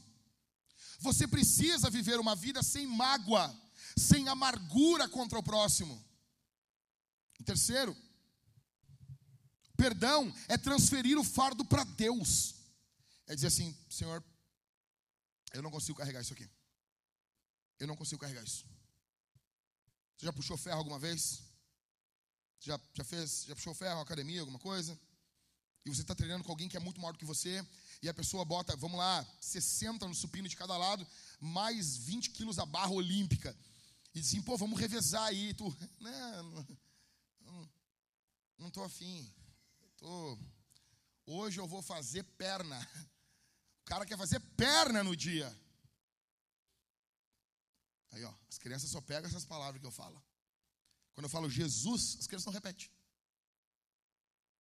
Você 0.99 1.27
precisa 1.27 1.89
viver 1.89 2.19
uma 2.19 2.35
vida 2.35 2.63
sem 2.63 2.87
mágoa, 2.87 3.57
sem 3.97 4.29
amargura 4.29 5.09
contra 5.09 5.39
o 5.39 5.43
próximo. 5.43 6.03
Em 7.41 7.45
terceiro, 7.45 7.97
perdão 9.77 10.33
é 10.49 10.59
transferir 10.59 11.19
o 11.19 11.25
fardo 11.25 11.65
para 11.65 11.85
Deus. 11.85 12.55
É 13.27 13.35
dizer 13.35 13.47
assim, 13.47 13.77
Senhor, 13.89 14.23
eu 15.53 15.63
não 15.63 15.71
consigo 15.71 15.99
carregar 15.99 16.21
isso 16.21 16.33
aqui. 16.33 16.49
Eu 17.79 17.87
não 17.87 17.97
consigo 17.97 18.21
carregar 18.21 18.45
isso. 18.45 18.65
Você 20.17 20.27
já 20.27 20.33
puxou 20.33 20.57
ferro 20.57 20.79
alguma 20.79 20.99
vez? 20.99 21.43
Já, 22.61 22.79
já 22.93 23.05
fez, 23.05 23.45
já 23.45 23.55
puxou 23.55 23.75
ferro, 23.75 24.01
academia, 24.01 24.41
alguma 24.41 24.59
coisa? 24.59 24.99
E 25.85 25.89
você 25.89 26.03
está 26.03 26.15
treinando 26.15 26.45
com 26.45 26.53
alguém 26.53 26.69
que 26.69 26.77
é 26.77 26.81
muito 26.81 27.01
maior 27.01 27.13
do 27.13 27.19
que 27.19 27.25
você, 27.25 27.67
e 28.03 28.09
a 28.09 28.13
pessoa 28.13 28.45
bota, 28.45 28.77
vamos 28.77 28.99
lá, 28.99 29.27
60 29.41 30.07
no 30.07 30.15
supino 30.15 30.47
de 30.47 30.57
cada 30.57 30.77
lado, 30.77 31.07
mais 31.41 31.97
20 31.97 32.31
quilos 32.31 32.59
a 32.59 32.67
barra 32.67 32.91
olímpica. 32.91 33.57
E 34.15 34.21
diz 34.21 34.29
assim, 34.29 34.43
pô, 34.43 34.57
vamos 34.57 34.79
revezar 34.79 35.25
aí. 35.25 35.55
Tu, 35.55 35.65
não, 36.01 36.67
não, 37.41 37.71
não 38.59 38.69
estou 38.69 38.85
afim. 38.85 39.33
Tô, 39.97 40.39
hoje 41.27 41.61
eu 41.61 41.67
vou 41.67 41.83
fazer 41.83 42.25
perna. 42.37 42.79
O 43.83 43.85
cara 43.85 44.07
quer 44.07 44.19
fazer 44.19 44.41
perna 44.57 45.03
no 45.03 45.17
dia. 45.17 45.49
Aí, 48.13 48.25
ó, 48.25 48.35
as 48.49 48.59
crianças 48.59 48.91
só 48.91 49.01
pegam 49.01 49.29
essas 49.29 49.45
palavras 49.45 49.81
que 49.81 49.87
eu 49.87 49.93
falo. 49.93 50.23
Quando 51.15 51.25
eu 51.25 51.31
falo 51.31 51.51
Jesus, 51.51 52.17
as 52.19 52.27
crianças 52.27 52.47
não 52.47 52.53
repetem. 52.53 52.91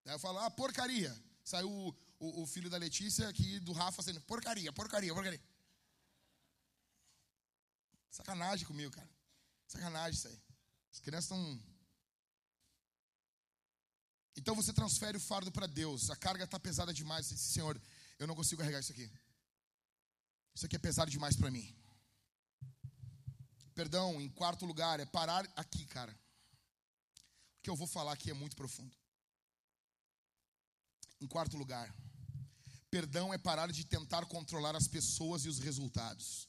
Aí 0.05 0.12
eu 0.12 0.18
falo, 0.18 0.38
ah, 0.38 0.51
porcaria. 0.51 1.16
Saiu 1.44 1.70
o, 1.70 1.88
o, 2.18 2.42
o 2.42 2.46
filho 2.46 2.70
da 2.70 2.76
Letícia 2.76 3.28
aqui 3.28 3.59
do 3.61 3.72
Rafa 3.72 4.03
sendo 4.03 4.20
porcaria, 4.22 4.72
porcaria, 4.72 5.12
porcaria. 5.12 5.40
Sacanagem 8.11 8.66
comigo, 8.66 8.90
cara. 8.90 9.09
Sacanagem 9.70 10.18
isso 10.18 10.26
aí. 10.26 10.42
As 10.92 10.98
crianças 10.98 11.24
estão. 11.26 11.62
Então 14.36 14.54
você 14.56 14.72
transfere 14.72 15.16
o 15.16 15.20
fardo 15.20 15.52
para 15.52 15.68
Deus. 15.68 16.10
A 16.10 16.16
carga 16.16 16.42
está 16.42 16.58
pesada 16.58 16.92
demais. 16.92 17.26
Você 17.26 17.34
diz, 17.36 17.44
Senhor, 17.44 17.80
eu 18.18 18.26
não 18.26 18.34
consigo 18.34 18.60
carregar 18.60 18.80
isso 18.80 18.90
aqui. 18.90 19.08
Isso 20.52 20.66
aqui 20.66 20.74
é 20.74 20.78
pesado 20.78 21.08
demais 21.08 21.36
para 21.36 21.52
mim. 21.52 21.72
Perdão, 23.72 24.20
em 24.20 24.28
quarto 24.28 24.66
lugar, 24.66 24.98
é 24.98 25.06
parar 25.06 25.48
aqui, 25.54 25.86
cara. 25.86 26.12
O 27.58 27.62
que 27.62 27.70
eu 27.70 27.76
vou 27.76 27.86
falar 27.86 28.12
aqui 28.12 28.28
é 28.28 28.34
muito 28.34 28.56
profundo. 28.56 28.96
Em 31.20 31.28
quarto 31.28 31.56
lugar, 31.56 31.94
perdão 32.90 33.32
é 33.32 33.38
parar 33.38 33.70
de 33.70 33.84
tentar 33.84 34.26
controlar 34.26 34.74
as 34.74 34.88
pessoas 34.88 35.44
e 35.44 35.48
os 35.48 35.60
resultados. 35.60 36.48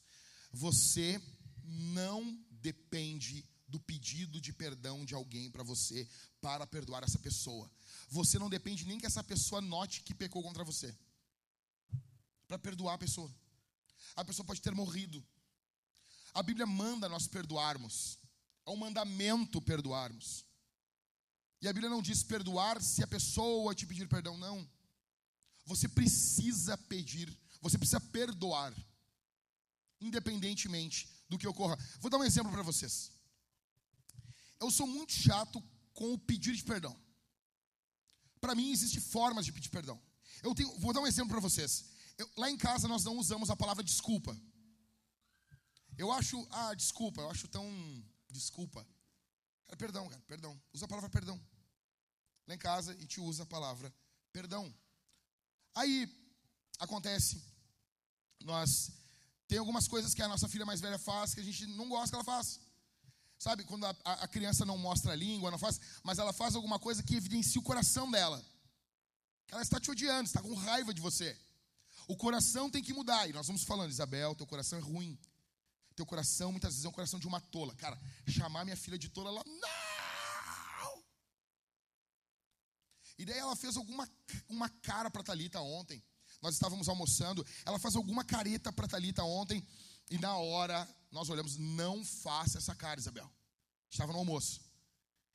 Você 0.50 1.22
não 1.62 2.20
depende 2.62 3.44
do 3.68 3.80
pedido 3.80 4.40
de 4.40 4.52
perdão 4.52 5.04
de 5.04 5.14
alguém 5.14 5.50
para 5.50 5.62
você 5.62 6.08
para 6.40 6.66
perdoar 6.66 7.02
essa 7.02 7.18
pessoa. 7.18 7.70
Você 8.08 8.38
não 8.38 8.50
depende 8.50 8.84
nem 8.86 8.98
que 8.98 9.06
essa 9.06 9.24
pessoa 9.24 9.60
note 9.60 10.02
que 10.02 10.14
pecou 10.14 10.42
contra 10.42 10.64
você 10.64 10.94
para 12.46 12.58
perdoar 12.58 12.94
a 12.94 12.98
pessoa. 12.98 13.30
A 14.14 14.24
pessoa 14.24 14.44
pode 14.44 14.60
ter 14.60 14.74
morrido. 14.74 15.24
A 16.34 16.42
Bíblia 16.42 16.66
manda 16.66 17.08
nós 17.08 17.26
perdoarmos. 17.26 18.18
É 18.66 18.70
um 18.70 18.76
mandamento 18.76 19.60
perdoarmos. 19.60 20.44
E 21.62 21.68
a 21.68 21.72
Bíblia 21.72 21.88
não 21.88 22.02
diz 22.02 22.22
perdoar 22.22 22.82
se 22.82 23.02
a 23.02 23.06
pessoa 23.06 23.74
te 23.74 23.86
pedir 23.86 24.08
perdão, 24.08 24.36
não. 24.36 24.68
Você 25.64 25.88
precisa 25.88 26.76
pedir, 26.76 27.34
você 27.60 27.78
precisa 27.78 28.00
perdoar, 28.00 28.74
independentemente 30.00 31.08
do 31.32 31.38
que 31.38 31.48
ocorra. 31.48 31.76
Vou 32.00 32.10
dar 32.10 32.18
um 32.18 32.24
exemplo 32.24 32.52
para 32.52 32.62
vocês. 32.62 33.10
Eu 34.60 34.70
sou 34.70 34.86
muito 34.86 35.12
chato 35.12 35.62
com 35.92 36.12
o 36.12 36.18
pedir 36.18 36.54
de 36.54 36.62
perdão. 36.62 36.94
Para 38.40 38.54
mim, 38.54 38.70
existem 38.70 39.00
formas 39.00 39.44
de 39.44 39.52
pedir 39.52 39.70
perdão. 39.70 40.00
Eu 40.42 40.54
tenho, 40.54 40.78
vou 40.78 40.92
dar 40.92 41.00
um 41.00 41.06
exemplo 41.06 41.30
para 41.30 41.40
vocês. 41.40 41.86
Eu, 42.18 42.30
lá 42.36 42.50
em 42.50 42.56
casa, 42.56 42.86
nós 42.86 43.04
não 43.04 43.16
usamos 43.16 43.50
a 43.50 43.56
palavra 43.56 43.82
desculpa. 43.82 44.36
Eu 45.96 46.12
acho, 46.12 46.46
ah, 46.50 46.74
desculpa, 46.74 47.20
eu 47.22 47.30
acho 47.30 47.48
tão. 47.48 47.66
Desculpa. 48.30 48.86
Cara, 49.66 49.76
perdão, 49.76 50.08
cara, 50.08 50.22
perdão. 50.26 50.60
Usa 50.72 50.84
a 50.84 50.88
palavra 50.88 51.10
perdão 51.10 51.40
lá 52.46 52.54
em 52.54 52.58
casa 52.58 52.94
e 53.00 53.06
te 53.06 53.20
usa 53.20 53.42
a 53.44 53.46
palavra 53.46 53.92
perdão. 54.32 54.72
Aí 55.74 56.08
acontece, 56.78 57.42
nós 58.40 58.90
tem 59.52 59.58
algumas 59.58 59.86
coisas 59.86 60.14
que 60.14 60.22
a 60.22 60.28
nossa 60.28 60.48
filha 60.48 60.64
mais 60.64 60.80
velha 60.80 60.98
faz 60.98 61.34
que 61.34 61.40
a 61.40 61.44
gente 61.44 61.66
não 61.66 61.86
gosta 61.86 62.08
que 62.08 62.14
ela 62.14 62.24
faça. 62.24 62.58
Sabe, 63.38 63.64
quando 63.64 63.84
a, 63.84 63.90
a, 64.24 64.26
criança 64.26 64.64
não 64.64 64.78
mostra 64.78 65.12
a 65.12 65.14
língua, 65.14 65.50
não 65.50 65.58
faz, 65.58 65.78
mas 66.02 66.18
ela 66.18 66.32
faz 66.32 66.56
alguma 66.56 66.78
coisa 66.78 67.02
que 67.02 67.14
evidencia 67.14 67.60
o 67.60 67.64
coração 67.64 68.10
dela. 68.10 68.42
Que 69.46 69.52
ela 69.52 69.62
está 69.62 69.78
te 69.78 69.90
odiando, 69.90 70.24
está 70.24 70.40
com 70.40 70.54
raiva 70.54 70.94
de 70.94 71.02
você. 71.02 71.38
O 72.08 72.16
coração 72.16 72.70
tem 72.70 72.82
que 72.82 72.94
mudar. 72.94 73.28
E 73.28 73.34
nós 73.34 73.46
vamos 73.46 73.62
falando, 73.62 73.90
Isabel, 73.90 74.34
teu 74.34 74.46
coração 74.46 74.78
é 74.78 74.82
ruim. 74.82 75.18
Teu 75.94 76.06
coração 76.06 76.50
muitas 76.50 76.70
vezes 76.70 76.86
é 76.86 76.88
um 76.88 76.92
coração 76.92 77.20
de 77.20 77.26
uma 77.26 77.40
tola. 77.42 77.74
Cara, 77.74 78.00
chamar 78.26 78.64
minha 78.64 78.76
filha 78.76 78.96
de 78.96 79.10
tola, 79.10 79.28
ela. 79.28 79.44
Não! 79.44 81.04
E 83.18 83.26
daí 83.26 83.38
ela 83.38 83.54
fez 83.54 83.76
alguma 83.76 84.08
uma 84.48 84.70
cara 84.70 85.10
para 85.10 85.22
Talita 85.22 85.60
ontem. 85.60 86.02
Nós 86.42 86.54
estávamos 86.54 86.88
almoçando, 86.88 87.46
ela 87.64 87.78
faz 87.78 87.94
alguma 87.94 88.24
careta 88.24 88.72
para 88.72 88.88
Talita 88.88 89.22
ontem 89.22 89.64
e 90.10 90.18
na 90.18 90.36
hora 90.36 90.88
nós 91.10 91.30
olhamos, 91.30 91.56
não 91.56 92.04
faça 92.04 92.58
essa 92.58 92.74
cara, 92.74 92.98
Isabel. 92.98 93.30
Estava 93.88 94.12
no 94.12 94.18
almoço. 94.18 94.60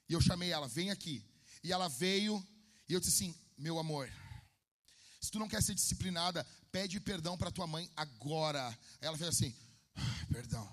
E 0.10 0.14
eu 0.14 0.22
chamei 0.22 0.52
ela, 0.52 0.68
vem 0.68 0.92
aqui. 0.92 1.26
E 1.64 1.72
ela 1.72 1.88
veio 1.88 2.46
e 2.90 2.94
eu 2.94 3.00
disse 3.00 3.14
assim: 3.14 3.36
"Meu 3.58 3.80
amor, 3.80 4.12
se 5.22 5.32
tu 5.32 5.40
não 5.40 5.48
quer 5.48 5.64
ser 5.64 5.74
disciplinada, 5.74 6.46
pede 6.72 7.00
perdão 7.00 7.38
para 7.38 7.52
tua 7.52 7.66
mãe 7.66 7.90
agora". 7.96 8.68
Aí 8.70 9.08
ela 9.08 9.18
fez 9.18 9.30
assim: 9.30 9.56
"Perdão". 10.30 10.68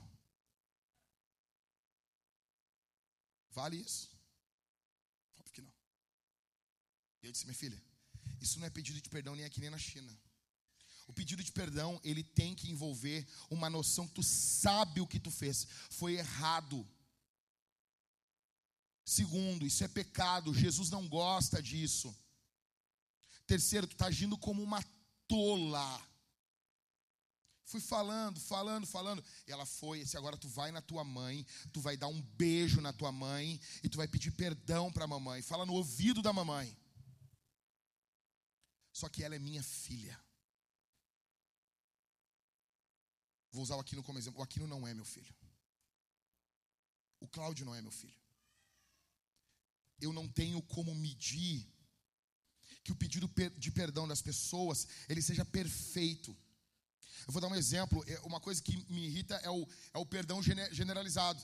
Vale 3.52 3.76
isso? 3.76 4.14
E 7.24 7.26
eu 7.26 7.32
disse, 7.32 7.46
minha 7.46 7.56
filha, 7.56 7.82
isso 8.38 8.58
não 8.60 8.66
é 8.66 8.70
pedido 8.70 9.00
de 9.00 9.08
perdão 9.08 9.34
nem 9.34 9.46
aqui 9.46 9.58
nem 9.58 9.70
na 9.70 9.78
China. 9.78 10.14
O 11.06 11.12
pedido 11.12 11.42
de 11.42 11.52
perdão, 11.52 12.00
ele 12.02 12.22
tem 12.22 12.54
que 12.54 12.70
envolver 12.70 13.26
uma 13.50 13.68
noção 13.68 14.06
que 14.06 14.14
tu 14.14 14.22
sabe 14.22 15.00
o 15.00 15.06
que 15.06 15.20
tu 15.20 15.30
fez, 15.30 15.66
foi 15.90 16.14
errado. 16.14 16.86
Segundo, 19.04 19.66
isso 19.66 19.84
é 19.84 19.88
pecado, 19.88 20.54
Jesus 20.54 20.88
não 20.88 21.06
gosta 21.06 21.62
disso. 21.62 22.14
Terceiro, 23.46 23.86
tu 23.86 23.92
está 23.92 24.06
agindo 24.06 24.38
como 24.38 24.62
uma 24.62 24.82
tola. 25.28 26.02
Fui 27.66 27.80
falando, 27.80 28.40
falando, 28.40 28.86
falando. 28.86 29.24
E 29.46 29.52
ela 29.52 29.66
foi, 29.66 30.00
esse 30.00 30.16
agora 30.16 30.36
tu 30.36 30.48
vai 30.48 30.70
na 30.70 30.80
tua 30.80 31.04
mãe, 31.04 31.46
tu 31.72 31.80
vai 31.80 31.96
dar 31.96 32.08
um 32.08 32.20
beijo 32.20 32.80
na 32.80 32.92
tua 32.92 33.12
mãe 33.12 33.60
e 33.82 33.88
tu 33.88 33.98
vai 33.98 34.08
pedir 34.08 34.30
perdão 34.30 34.90
para 34.90 35.04
a 35.04 35.08
mamãe. 35.08 35.42
Fala 35.42 35.66
no 35.66 35.74
ouvido 35.74 36.22
da 36.22 36.32
mamãe. 36.32 36.74
Só 38.92 39.08
que 39.08 39.22
ela 39.22 39.34
é 39.34 39.38
minha 39.38 39.62
filha. 39.62 40.18
Vou 43.54 43.62
usar 43.62 43.76
o 43.76 43.80
Aquino 43.80 44.02
como 44.02 44.18
exemplo. 44.18 44.40
O 44.40 44.42
Aquino 44.42 44.66
não 44.66 44.86
é 44.86 44.92
meu 44.92 45.04
filho. 45.04 45.32
O 47.20 47.28
Cláudio 47.28 47.64
não 47.64 47.72
é 47.72 47.80
meu 47.80 47.92
filho. 47.92 48.18
Eu 50.00 50.12
não 50.12 50.26
tenho 50.28 50.60
como 50.62 50.92
medir 50.92 51.64
que 52.82 52.90
o 52.90 52.96
pedido 52.96 53.30
de 53.56 53.70
perdão 53.70 54.08
das 54.08 54.20
pessoas 54.20 54.88
ele 55.08 55.22
seja 55.22 55.44
perfeito. 55.44 56.36
Eu 57.28 57.32
vou 57.32 57.40
dar 57.40 57.46
um 57.46 57.54
exemplo. 57.54 58.04
É, 58.08 58.18
uma 58.22 58.40
coisa 58.40 58.60
que 58.60 58.76
me 58.92 59.06
irrita 59.06 59.36
é 59.36 59.48
o, 59.48 59.68
é 59.94 59.98
o 59.98 60.04
perdão 60.04 60.42
generalizado. 60.42 61.40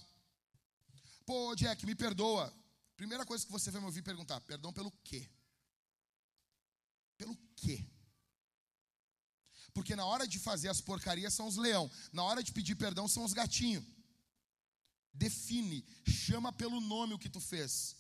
Pô, 1.25 1.55
Jack, 1.55 1.87
me 1.87 1.95
perdoa. 1.95 2.53
Primeira 2.97 3.25
coisa 3.25 3.47
que 3.47 3.53
você 3.53 3.71
vai 3.71 3.81
me 3.81 3.87
ouvir 3.87 4.03
perguntar: 4.03 4.41
perdão 4.41 4.73
pelo 4.73 4.91
quê? 5.05 5.31
Pelo 7.17 7.37
quê? 7.55 7.87
Porque 9.73 9.97
na 9.97 10.05
hora 10.05 10.27
de 10.27 10.39
fazer 10.39 10.69
as 10.69 10.81
porcarias 10.81 11.35
são 11.35 11.47
os 11.47 11.57
leão, 11.57 11.91
na 12.13 12.23
hora 12.25 12.43
de 12.43 12.53
pedir 12.53 12.75
perdão 12.75 13.07
são 13.09 13.25
os 13.25 13.33
gatinhos. 13.33 13.85
Define, 15.13 15.85
chama 16.07 16.53
pelo 16.53 16.81
nome 16.81 17.15
o 17.15 17.19
que 17.19 17.29
tu 17.29 17.41
fez. 17.41 17.97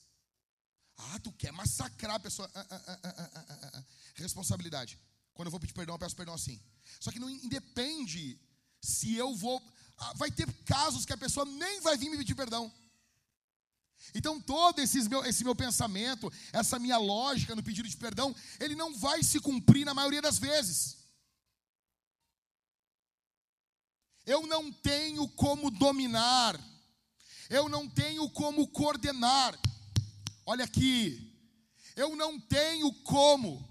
Ah, 0.97 1.19
tu 1.21 1.33
quer 1.33 1.53
massacrar 1.53 2.17
a 2.17 2.21
pessoa. 2.21 2.51
Ah, 2.55 2.67
ah, 2.71 3.01
ah, 3.05 3.85
Responsabilidade. 4.15 4.99
Quando 5.33 5.47
eu 5.47 5.51
vou 5.51 5.61
pedir 5.61 5.73
perdão, 5.73 5.95
eu 5.95 5.99
peço 5.99 6.17
perdão 6.17 6.35
assim. 6.35 6.61
Só 6.99 7.11
que 7.11 7.19
não 7.19 7.31
independe 7.31 8.39
se 8.81 9.15
eu 9.15 9.35
vou. 9.35 9.63
Vai 10.17 10.31
ter 10.31 10.51
casos 10.65 11.05
que 11.05 11.13
a 11.13 11.19
pessoa 11.19 11.45
nem 11.47 11.81
vai 11.81 11.97
vir 11.97 12.11
me 12.11 12.19
pedir 12.19 12.35
perdão. 12.35 12.73
Então, 14.15 14.41
todo 14.41 14.79
meu, 15.09 15.25
esse 15.25 15.45
meu 15.45 15.55
pensamento, 15.55 16.33
essa 16.53 16.79
minha 16.79 16.97
lógica 16.97 17.55
no 17.55 17.63
pedido 17.63 17.89
de 17.89 17.97
perdão, 17.97 18.35
ele 18.59 18.75
não 18.75 18.95
vai 18.97 19.23
se 19.23 19.39
cumprir 19.41 19.85
na 19.85 19.95
maioria 19.95 20.23
das 20.23 20.39
vezes. 20.39 21.00
Eu 24.27 24.47
não 24.47 24.73
tenho 24.73 25.29
como 25.29 25.71
dominar, 25.71 26.59
eu 27.49 27.69
não 27.69 27.89
tenho 27.89 28.29
como 28.31 28.69
coordenar. 28.69 29.59
Olha 30.47 30.65
aqui, 30.65 31.33
eu 31.97 32.15
não 32.17 32.39
tenho 32.39 32.93
como 33.03 33.69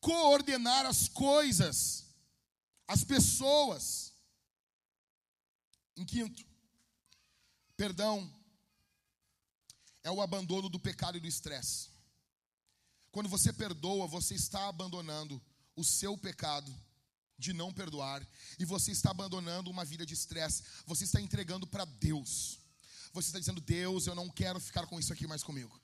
coordenar 0.00 0.86
as 0.86 1.08
coisas, 1.08 2.06
as 2.86 3.04
pessoas. 3.04 4.12
Em 5.96 6.04
quinto, 6.04 6.44
perdão 7.76 8.32
é 10.02 10.10
o 10.10 10.20
abandono 10.20 10.68
do 10.68 10.78
pecado 10.78 11.16
e 11.16 11.20
do 11.20 11.26
estresse. 11.26 11.90
Quando 13.12 13.28
você 13.28 13.52
perdoa, 13.52 14.06
você 14.06 14.34
está 14.34 14.68
abandonando 14.68 15.42
o 15.76 15.84
seu 15.84 16.16
pecado 16.16 16.74
de 17.40 17.52
não 17.52 17.72
perdoar 17.72 18.24
e 18.58 18.64
você 18.64 18.92
está 18.92 19.10
abandonando 19.10 19.70
uma 19.70 19.84
vida 19.84 20.06
de 20.06 20.14
estresse. 20.14 20.62
Você 20.86 21.04
está 21.04 21.20
entregando 21.20 21.66
para 21.66 21.84
Deus. 21.84 22.60
Você 23.12 23.28
está 23.28 23.38
dizendo: 23.38 23.60
Deus, 23.60 24.06
eu 24.06 24.14
não 24.14 24.28
quero 24.28 24.60
ficar 24.60 24.86
com 24.86 25.00
isso 25.00 25.12
aqui 25.12 25.26
mais 25.26 25.42
comigo. 25.42 25.80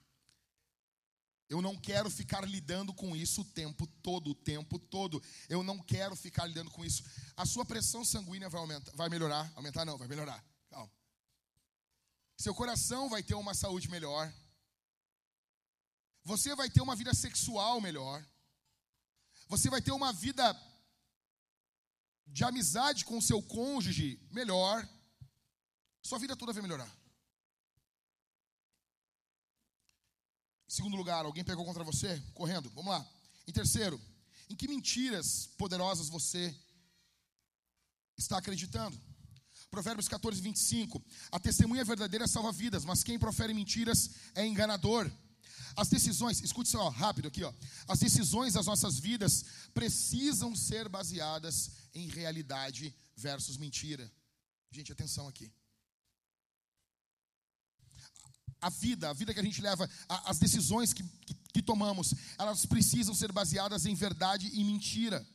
Eu 1.49 1.63
não 1.63 1.77
quero 1.77 2.11
ficar 2.11 2.45
lidando 2.45 2.93
com 2.93 3.17
isso 3.17 3.43
o 3.43 3.45
tempo 3.45 3.87
todo, 4.03 4.31
o 4.31 4.35
tempo 4.35 4.79
todo. 4.79 5.23
Eu 5.49 5.63
não 5.63 5.79
quero 5.79 6.17
ficar 6.17 6.47
lidando 6.47 6.71
com 6.71 6.85
isso. 6.85 7.05
A 7.37 7.47
sua 7.47 7.65
pressão 7.65 8.05
sanguínea 8.05 8.49
vai 8.49 8.61
aumentar, 8.61 8.93
vai 8.95 9.09
melhorar, 9.09 9.51
aumentar 9.55 9.85
não, 9.85 9.97
vai 9.97 10.09
melhorar. 10.09 10.45
Calma. 10.69 10.91
Seu 12.37 12.55
coração 12.55 13.09
vai 13.09 13.23
ter 13.23 13.35
uma 13.35 13.55
saúde 13.55 13.89
melhor. 13.89 14.33
Você 16.25 16.55
vai 16.57 16.69
ter 16.69 16.81
uma 16.81 16.97
vida 16.97 17.15
sexual 17.15 17.81
melhor. 17.81 18.25
Você 19.49 19.71
vai 19.71 19.81
ter 19.81 19.93
uma 19.93 20.13
vida 20.13 20.45
de 22.27 22.45
amizade 22.45 23.05
com 23.05 23.19
o 23.19 23.23
seu 23.23 23.43
cônjuge 23.43 24.21
melhor. 24.31 24.87
Sua 26.03 26.19
vida 26.19 26.37
toda 26.37 26.53
vai 26.53 26.63
melhorar. 26.63 26.91
Em 30.69 30.73
segundo 30.73 30.97
lugar, 30.97 31.25
alguém 31.25 31.45
pegou 31.45 31.65
contra 31.65 31.85
você? 31.85 32.21
Correndo, 32.35 32.71
vamos 32.71 32.91
lá. 32.91 33.09
Em 33.47 33.53
terceiro, 33.53 34.01
em 34.51 34.57
que 34.57 34.69
mentiras 34.69 35.47
poderosas 35.57 36.09
você 36.09 36.55
está 38.17 38.39
acreditando? 38.39 39.01
Provérbios 39.71 40.09
14, 40.09 40.41
25. 40.41 41.03
A 41.31 41.39
testemunha 41.39 41.85
verdadeira 41.85 42.27
salva 42.27 42.53
vidas, 42.53 42.85
mas 42.85 43.03
quem 43.03 43.19
profere 43.19 43.55
mentiras 43.55 44.11
é 44.35 44.47
enganador. 44.47 45.11
As 45.77 45.89
decisões, 45.89 46.41
escute 46.41 46.71
só, 46.71 46.89
rápido 46.89 47.29
aqui, 47.29 47.45
ó. 47.45 47.53
As 47.87 47.99
decisões 47.99 48.55
das 48.55 48.67
nossas 48.67 48.99
vidas 48.99 49.45
precisam 49.75 50.57
ser 50.57 50.89
baseadas 50.89 51.71
em 51.97 52.09
realidade 52.09 52.95
versus 53.17 53.57
mentira. 53.57 54.11
Gente, 54.71 54.93
atenção 54.93 55.27
aqui. 55.27 55.51
A 58.61 58.69
vida, 58.69 59.11
a 59.11 59.13
vida 59.13 59.33
que 59.33 59.41
a 59.41 59.43
gente 59.43 59.61
leva, 59.61 59.89
as 60.09 60.39
decisões 60.39 60.93
que, 60.93 61.03
que, 61.03 61.35
que 61.55 61.63
tomamos, 61.63 62.15
elas 62.39 62.67
precisam 62.67 63.15
ser 63.15 63.33
baseadas 63.33 63.87
em 63.87 63.95
verdade 63.95 64.51
e 64.53 64.63
mentira. 64.63 65.27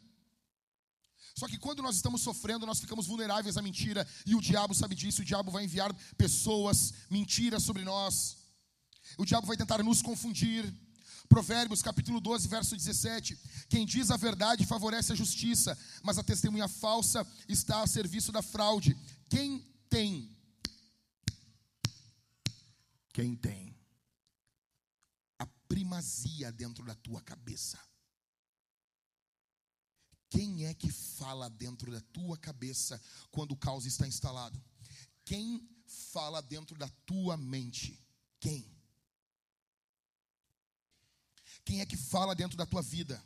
Só 1.35 1.47
que 1.47 1.57
quando 1.57 1.81
nós 1.81 1.95
estamos 1.95 2.21
sofrendo, 2.21 2.65
nós 2.65 2.79
ficamos 2.79 3.07
vulneráveis 3.07 3.57
à 3.57 3.61
mentira, 3.61 4.07
e 4.25 4.35
o 4.35 4.41
diabo 4.41 4.75
sabe 4.75 4.95
disso, 4.95 5.21
o 5.21 5.25
diabo 5.25 5.49
vai 5.51 5.63
enviar 5.63 5.93
pessoas, 6.15 6.93
mentiras 7.09 7.63
sobre 7.63 7.83
nós. 7.83 8.37
O 9.17 9.25
diabo 9.25 9.47
vai 9.47 9.57
tentar 9.57 9.81
nos 9.83 10.01
confundir. 10.01 10.71
Provérbios 11.31 11.81
capítulo 11.81 12.19
12, 12.19 12.45
verso 12.49 12.75
17. 12.75 13.39
Quem 13.69 13.85
diz 13.85 14.11
a 14.11 14.17
verdade 14.17 14.65
favorece 14.65 15.13
a 15.13 15.15
justiça, 15.15 15.77
mas 16.03 16.17
a 16.17 16.23
testemunha 16.23 16.67
falsa 16.67 17.25
está 17.47 17.81
a 17.81 17.87
serviço 17.87 18.33
da 18.33 18.41
fraude. 18.41 18.97
Quem 19.29 19.65
tem? 19.89 20.37
Quem 23.13 23.33
tem 23.33 23.73
a 25.39 25.47
primazia 25.69 26.51
dentro 26.51 26.83
da 26.83 26.95
tua 26.95 27.21
cabeça? 27.21 27.79
Quem 30.29 30.65
é 30.65 30.73
que 30.73 30.91
fala 30.91 31.49
dentro 31.49 31.93
da 31.93 32.01
tua 32.11 32.37
cabeça 32.37 33.01
quando 33.31 33.53
o 33.53 33.57
caos 33.57 33.85
está 33.85 34.05
instalado? 34.05 34.61
Quem 35.23 35.65
fala 36.11 36.41
dentro 36.41 36.77
da 36.77 36.89
tua 37.05 37.37
mente? 37.37 37.97
Quem? 38.37 38.80
Quem 41.71 41.79
é 41.79 41.85
que 41.85 41.95
fala 41.95 42.35
dentro 42.35 42.57
da 42.57 42.65
tua 42.65 42.81
vida? 42.81 43.23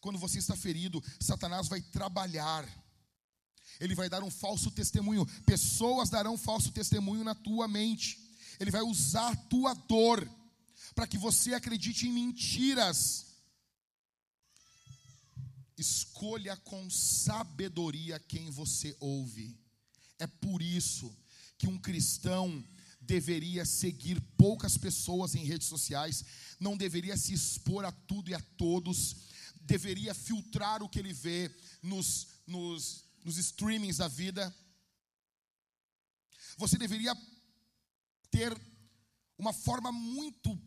Quando 0.00 0.16
você 0.16 0.38
está 0.38 0.54
ferido, 0.54 1.02
Satanás 1.18 1.66
vai 1.66 1.82
trabalhar. 1.82 2.64
Ele 3.80 3.96
vai 3.96 4.08
dar 4.08 4.22
um 4.22 4.30
falso 4.30 4.70
testemunho. 4.70 5.26
Pessoas 5.44 6.08
darão 6.08 6.38
falso 6.38 6.70
testemunho 6.70 7.24
na 7.24 7.34
tua 7.34 7.66
mente. 7.66 8.16
Ele 8.60 8.70
vai 8.70 8.82
usar 8.82 9.32
a 9.32 9.34
tua 9.34 9.74
dor 9.74 10.30
para 10.94 11.08
que 11.08 11.18
você 11.18 11.54
acredite 11.54 12.06
em 12.06 12.12
mentiras. 12.12 13.26
Escolha 15.76 16.56
com 16.58 16.88
sabedoria 16.88 18.20
quem 18.20 18.48
você 18.48 18.96
ouve. 19.00 19.58
É 20.20 20.28
por 20.28 20.62
isso 20.62 21.12
que 21.58 21.66
um 21.66 21.80
cristão 21.80 22.64
deveria 23.02 23.64
seguir 23.64 24.20
poucas 24.36 24.76
pessoas 24.78 25.34
em 25.34 25.44
redes 25.44 25.66
sociais, 25.66 26.24
não 26.58 26.76
deveria 26.76 27.16
se 27.16 27.32
expor 27.32 27.84
a 27.84 27.92
tudo 27.92 28.30
e 28.30 28.34
a 28.34 28.40
todos, 28.56 29.16
deveria 29.60 30.14
filtrar 30.14 30.82
o 30.82 30.88
que 30.88 30.98
ele 30.98 31.12
vê 31.12 31.54
nos, 31.82 32.28
nos, 32.46 33.04
nos 33.24 33.36
streamings 33.38 33.98
da 33.98 34.08
vida. 34.08 34.54
Você 36.56 36.78
deveria 36.78 37.14
ter 38.30 38.58
uma 39.36 39.52
forma 39.52 39.90
muito 39.90 40.58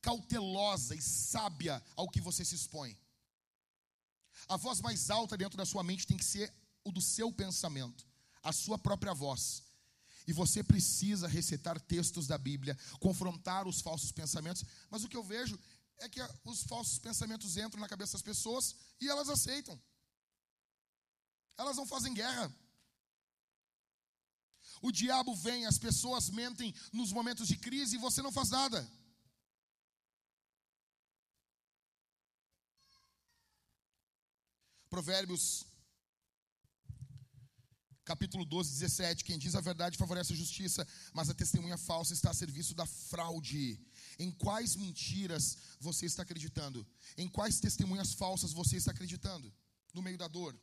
cautelosa 0.00 0.94
e 0.94 1.02
sábia 1.02 1.82
ao 1.96 2.08
que 2.08 2.20
você 2.20 2.44
se 2.44 2.54
expõe. 2.54 2.98
A 4.48 4.56
voz 4.56 4.80
mais 4.80 5.10
alta 5.10 5.36
dentro 5.36 5.56
da 5.56 5.64
sua 5.64 5.82
mente 5.82 6.06
tem 6.06 6.16
que 6.16 6.24
ser 6.24 6.52
o 6.82 6.92
do 6.92 7.00
seu 7.00 7.32
pensamento, 7.32 8.06
a 8.42 8.52
sua 8.52 8.78
própria 8.78 9.14
voz. 9.14 9.62
E 10.26 10.32
você 10.32 10.62
precisa 10.62 11.28
recitar 11.28 11.80
textos 11.80 12.26
da 12.26 12.38
Bíblia, 12.38 12.78
confrontar 12.98 13.66
os 13.66 13.80
falsos 13.80 14.10
pensamentos. 14.10 14.64
Mas 14.90 15.04
o 15.04 15.08
que 15.08 15.16
eu 15.16 15.22
vejo 15.22 15.58
é 15.98 16.08
que 16.08 16.20
os 16.44 16.62
falsos 16.64 16.98
pensamentos 16.98 17.56
entram 17.56 17.80
na 17.80 17.88
cabeça 17.88 18.12
das 18.12 18.22
pessoas 18.22 18.74
e 19.00 19.08
elas 19.08 19.28
aceitam. 19.28 19.80
Elas 21.56 21.76
não 21.76 21.86
fazem 21.86 22.14
guerra. 22.14 22.52
O 24.80 24.90
diabo 24.90 25.34
vem, 25.34 25.66
as 25.66 25.78
pessoas 25.78 26.30
mentem 26.30 26.74
nos 26.92 27.12
momentos 27.12 27.48
de 27.48 27.56
crise 27.56 27.96
e 27.96 27.98
você 27.98 28.20
não 28.22 28.32
faz 28.32 28.50
nada. 28.50 28.86
Provérbios 34.88 35.66
capítulo 38.04 38.44
12, 38.44 38.70
17. 38.70 39.24
Quem 39.24 39.38
diz 39.38 39.54
a 39.54 39.60
verdade 39.60 39.96
favorece 39.96 40.32
a 40.32 40.36
justiça, 40.36 40.86
mas 41.12 41.30
a 41.30 41.34
testemunha 41.34 41.78
falsa 41.78 42.12
está 42.12 42.30
a 42.30 42.34
serviço 42.34 42.74
da 42.74 42.86
fraude. 42.86 43.80
Em 44.18 44.30
quais 44.30 44.76
mentiras 44.76 45.56
você 45.80 46.06
está 46.06 46.22
acreditando? 46.22 46.86
Em 47.16 47.28
quais 47.28 47.58
testemunhas 47.58 48.12
falsas 48.12 48.52
você 48.52 48.76
está 48.76 48.90
acreditando? 48.90 49.52
No 49.92 50.02
meio 50.02 50.18
da 50.18 50.28
dor. 50.28 50.58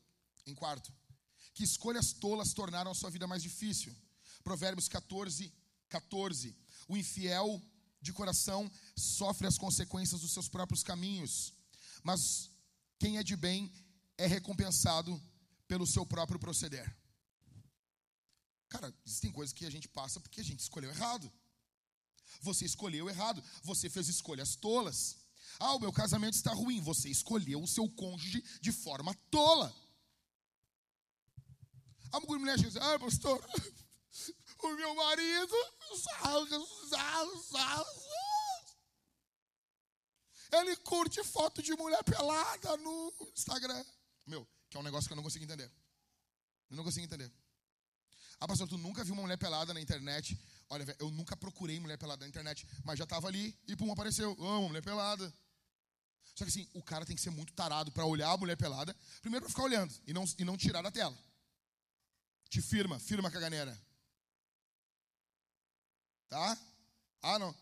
Em 0.46 0.56
quarto, 0.56 0.92
que 1.54 1.64
escolhas 1.64 2.14
tolas 2.14 2.54
tornaram 2.54 2.92
a 2.92 2.96
sua 2.96 3.10
vida 3.10 3.28
mais 3.28 3.44
difícil? 3.44 3.96
Provérbios 4.44 4.88
14, 4.88 5.52
14. 5.90 6.56
O 6.88 6.98
infiel 6.98 7.62
de 8.02 8.12
coração 8.14 8.72
sofre 8.96 9.48
as 9.48 9.58
consequências 9.58 10.22
dos 10.22 10.32
seus 10.32 10.50
próprios 10.50 10.84
caminhos, 10.84 11.54
mas 12.04 12.50
quem 12.98 13.18
é 13.18 13.24
de 13.24 13.36
bem 13.36 13.72
é 14.18 14.26
recompensado 14.26 15.22
pelo 15.68 15.86
seu 15.86 16.06
próprio 16.06 16.40
proceder. 16.40 17.01
Cara, 18.72 18.94
existem 19.06 19.34
coisas 19.34 19.52
que 19.52 19.66
a 19.66 19.70
gente 19.70 19.88
passa 19.90 20.18
porque 20.22 20.40
a 20.40 20.44
gente 20.44 20.62
escolheu 20.62 20.90
errado. 20.90 21.30
Você 22.40 22.64
escolheu 22.64 23.10
errado. 23.10 23.44
Você 23.64 23.90
fez 23.90 24.08
escolhas 24.08 24.56
tolas. 24.56 25.18
Ah, 25.60 25.76
o 25.76 25.80
meu 25.80 25.92
casamento 25.92 26.36
está 26.36 26.54
ruim. 26.54 26.80
Você 26.80 27.10
escolheu 27.10 27.62
o 27.62 27.68
seu 27.68 27.90
cônjuge 27.90 28.42
de 28.62 28.72
forma 28.72 29.14
tola. 29.30 29.76
A 32.14 32.20
mulher 32.22 32.58
diz: 32.58 32.78
Ah, 32.78 32.98
pastor, 32.98 33.44
o 34.64 34.76
meu 34.76 34.96
marido. 34.96 35.54
Ele 40.54 40.78
curte 40.78 41.22
foto 41.26 41.62
de 41.62 41.76
mulher 41.76 42.02
pelada 42.06 42.78
no 42.78 43.14
Instagram. 43.36 43.84
Meu, 44.26 44.48
que 44.70 44.78
é 44.78 44.80
um 44.80 44.84
negócio 44.84 45.10
que 45.10 45.14
eu 45.14 45.18
não 45.18 45.24
consigo 45.24 45.44
entender. 45.44 45.70
Eu 46.70 46.78
não 46.78 46.86
consigo 46.86 47.06
entender. 47.06 47.30
Ah, 48.42 48.48
pastor, 48.48 48.68
tu 48.68 48.76
nunca 48.76 49.04
viu 49.04 49.14
uma 49.14 49.22
mulher 49.22 49.38
pelada 49.38 49.72
na 49.72 49.80
internet? 49.80 50.36
Olha, 50.68 50.96
eu 50.98 51.12
nunca 51.12 51.38
procurei 51.38 51.80
mulher 51.80 51.96
pelada 51.96 52.26
na 52.26 52.28
internet, 52.28 52.68
mas 52.84 52.98
já 52.98 53.04
estava 53.04 53.28
ali 53.28 53.56
e 53.68 53.76
pum, 53.76 53.92
apareceu. 53.92 54.36
Oh, 54.40 54.62
uma 54.62 54.70
mulher 54.70 54.82
pelada. 54.82 55.32
Só 56.34 56.44
que 56.44 56.50
assim, 56.50 56.68
o 56.74 56.82
cara 56.82 57.06
tem 57.06 57.16
que 57.16 57.22
ser 57.22 57.30
muito 57.30 57.54
tarado 57.54 57.92
para 57.92 58.04
olhar 58.04 58.32
a 58.32 58.38
mulher 58.38 58.58
pelada, 58.58 58.96
primeiro 59.22 59.46
para 59.46 59.52
ficar 59.52 59.62
olhando 59.62 59.94
e 60.08 60.14
não, 60.14 60.26
e 60.40 60.44
não 60.44 60.58
tirar 60.58 60.82
da 60.82 60.90
tela. 60.90 61.16
Te 62.50 62.64
firma, 62.64 62.98
firma 62.98 63.30
caganeira. 63.30 63.80
Tá? 66.28 66.58
Ah, 67.22 67.38
não. 67.38 67.56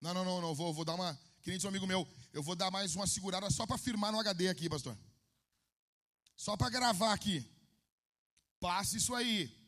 Não, 0.00 0.14
não, 0.14 0.24
não, 0.24 0.40
não. 0.40 0.54
Vou, 0.54 0.72
vou 0.72 0.84
dar 0.84 0.94
uma. 0.94 1.18
Que 1.42 1.50
nem 1.50 1.58
um 1.64 1.68
amigo 1.68 1.86
meu, 1.86 2.06
eu 2.32 2.44
vou 2.44 2.54
dar 2.54 2.70
mais 2.70 2.94
uma 2.94 3.08
segurada 3.08 3.50
só 3.50 3.66
para 3.66 3.76
firmar 3.76 4.12
no 4.12 4.20
HD 4.20 4.48
aqui, 4.48 4.68
pastor. 4.68 4.96
Só 6.36 6.56
para 6.56 6.70
gravar 6.70 7.12
aqui. 7.12 7.44
Passe 8.60 8.98
isso 8.98 9.14
aí. 9.16 9.59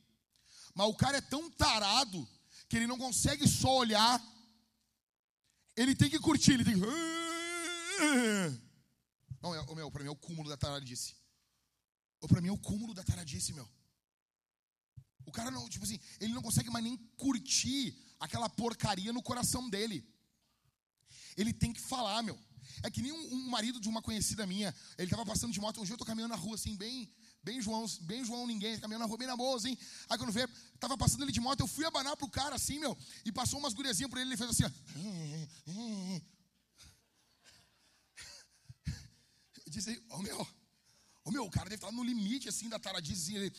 Mas 0.74 0.86
o 0.88 0.94
cara 0.94 1.18
é 1.18 1.20
tão 1.20 1.50
tarado 1.50 2.28
que 2.68 2.76
ele 2.76 2.86
não 2.86 2.98
consegue 2.98 3.46
só 3.46 3.76
olhar 3.76 4.20
Ele 5.76 5.94
tem 5.94 6.10
que 6.10 6.18
curtir, 6.18 6.52
ele 6.52 6.64
tem 6.64 6.74
que. 6.74 6.86
Não, 9.40 9.54
é, 9.54 9.74
meu, 9.74 9.90
pra 9.90 10.02
mim 10.02 10.08
é 10.08 10.12
o 10.12 10.16
cúmulo 10.16 10.48
da 10.48 10.56
taradice. 10.56 11.16
Ou 12.20 12.28
pra 12.28 12.40
mim 12.40 12.48
é 12.48 12.52
o 12.52 12.58
cúmulo 12.58 12.94
da 12.94 13.02
taradice, 13.02 13.52
meu. 13.52 13.68
O 15.26 15.32
cara 15.32 15.50
não, 15.50 15.68
tipo 15.68 15.84
assim, 15.84 15.98
ele 16.20 16.32
não 16.32 16.42
consegue 16.42 16.70
mais 16.70 16.84
nem 16.84 16.96
curtir 17.16 17.96
aquela 18.20 18.48
porcaria 18.48 19.12
no 19.12 19.22
coração 19.22 19.68
dele. 19.68 20.06
Ele 21.36 21.52
tem 21.52 21.72
que 21.72 21.80
falar, 21.80 22.22
meu. 22.22 22.38
É 22.82 22.90
que 22.90 23.02
nem 23.02 23.12
um, 23.12 23.34
um 23.34 23.50
marido 23.50 23.80
de 23.80 23.88
uma 23.88 24.02
conhecida 24.02 24.46
minha, 24.46 24.74
ele 24.98 25.10
tava 25.10 25.26
passando 25.26 25.52
de 25.52 25.60
moto, 25.60 25.80
um 25.80 25.84
dia 25.84 25.94
eu 25.94 25.98
tô 25.98 26.04
caminhando 26.04 26.30
na 26.30 26.36
rua 26.36 26.54
assim, 26.54 26.76
bem, 26.76 27.10
bem 27.42 27.60
João, 27.60 27.86
bem 28.02 28.24
João 28.24 28.46
ninguém, 28.46 28.78
caminhando 28.78 29.02
na 29.02 29.08
rua 29.08 29.18
bem 29.18 29.26
na 29.26 29.36
boa, 29.36 29.56
assim. 29.56 29.76
Aí 30.08 30.16
quando 30.18 30.32
vê, 30.32 30.48
tava 30.78 30.96
passando 30.96 31.22
ele 31.22 31.32
de 31.32 31.40
moto, 31.40 31.60
eu 31.60 31.66
fui 31.66 31.84
abanar 31.84 32.16
pro 32.16 32.28
cara 32.28 32.54
assim, 32.54 32.78
meu, 32.78 32.96
e 33.24 33.32
passou 33.32 33.58
umas 33.58 33.74
guriazinhas 33.74 34.10
por 34.10 34.18
ele, 34.18 34.30
ele 34.30 34.36
fez 34.36 34.50
assim, 34.50 34.64
ó. 34.64 34.70
Eu 39.66 39.70
disse, 39.70 39.96
ô 40.10 40.16
oh, 40.16 40.18
meu, 40.18 40.46
ô 41.24 41.30
meu, 41.30 41.44
o 41.44 41.50
cara 41.50 41.68
deve 41.68 41.76
estar 41.76 41.92
no 41.92 42.04
limite 42.04 42.48
assim 42.48 42.68
da 42.68 42.78
taradice, 42.78 43.34
ele. 43.34 43.52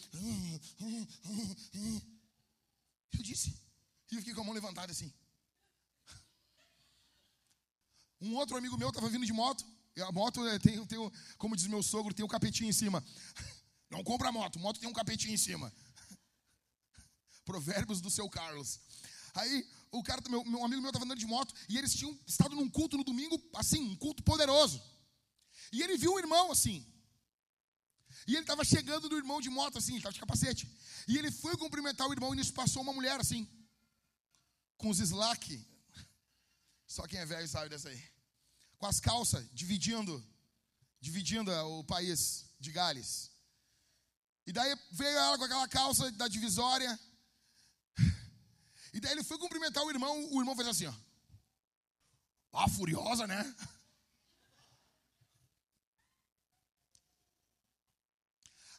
Eu 3.16 3.22
disse, 3.22 3.54
e 4.12 4.16
eu 4.16 4.20
fiquei 4.20 4.34
com 4.34 4.42
a 4.42 4.44
mão 4.44 4.54
levantada 4.54 4.92
assim. 4.92 5.12
Um 8.22 8.36
outro 8.36 8.56
amigo 8.56 8.78
meu 8.78 8.90
estava 8.90 9.10
vindo 9.10 9.26
de 9.26 9.34
moto. 9.34 9.66
A 10.02 10.12
moto 10.12 10.48
eh, 10.48 10.58
tem, 10.58 10.84
tem, 10.88 11.12
como 11.38 11.56
diz 11.56 11.68
meu 11.68 11.84
sogro, 11.84 12.14
tem 12.14 12.26
um 12.26 12.28
capetinho 12.28 12.70
em 12.70 12.74
cima. 12.74 13.04
Não 13.94 14.04
compra 14.04 14.32
moto, 14.32 14.60
moto 14.60 14.80
tem 14.80 14.90
um 14.90 15.00
capetinho 15.00 15.34
em 15.34 15.42
cima. 15.48 15.68
Provérbios 17.50 18.00
do 18.02 18.10
seu 18.10 18.28
Carlos. 18.30 18.80
Aí 19.34 19.56
o 19.92 20.02
cara, 20.08 20.22
meu, 20.30 20.44
meu 20.46 20.64
amigo 20.66 20.82
meu 20.82 20.90
estava 20.92 21.06
andando 21.06 21.24
de 21.26 21.26
moto 21.26 21.54
e 21.70 21.78
eles 21.78 21.94
tinham 21.94 22.18
estado 22.26 22.56
num 22.56 22.70
culto 22.70 22.98
no 22.98 23.04
domingo, 23.04 23.36
assim, 23.62 23.82
um 23.92 23.96
culto 23.96 24.24
poderoso. 24.24 24.82
E 25.72 25.82
ele 25.84 25.98
viu 25.98 26.14
um 26.14 26.20
irmão 26.20 26.52
assim. 26.52 26.86
E 28.28 28.32
ele 28.36 28.42
estava 28.42 28.64
chegando 28.64 29.10
do 29.10 29.18
irmão 29.18 29.40
de 29.42 29.50
moto 29.50 29.78
assim, 29.78 29.96
estava 29.98 30.14
de 30.14 30.20
capacete. 30.20 30.68
E 31.08 31.18
ele 31.18 31.32
foi 31.32 31.56
cumprimentar 31.58 32.08
o 32.08 32.14
irmão 32.14 32.34
e 32.34 32.38
nisso 32.38 32.54
passou 32.54 32.82
uma 32.82 32.94
mulher 32.94 33.20
assim, 33.20 33.48
com 34.78 34.90
os 34.90 35.00
slack. 35.00 35.46
Só 36.88 37.06
quem 37.08 37.20
é 37.20 37.26
velho 37.26 37.48
sabe 37.48 37.70
dessa 37.70 37.90
aí 37.90 38.14
com 38.84 38.88
as 38.88 39.00
calças, 39.00 39.48
dividindo, 39.54 40.14
dividindo 41.00 41.50
o 41.52 41.86
país 41.86 42.46
de 42.60 42.70
Gales. 42.70 43.33
E 44.46 44.52
daí 44.52 44.76
veio 44.92 45.18
ela 45.18 45.38
com 45.38 45.46
aquela 45.46 45.68
calça 45.68 46.12
da 46.12 46.28
divisória. 46.28 47.00
E 48.94 49.00
daí 49.00 49.14
ele 49.14 49.24
foi 49.24 49.38
cumprimentar 49.38 49.84
o 49.84 49.90
irmão, 49.90 50.16
o 50.32 50.40
irmão 50.40 50.56
fez 50.56 50.68
assim, 50.68 50.86
ó. 50.86 50.94
Ah, 52.52 52.70
furiosa, 52.70 53.26
né? 53.26 53.56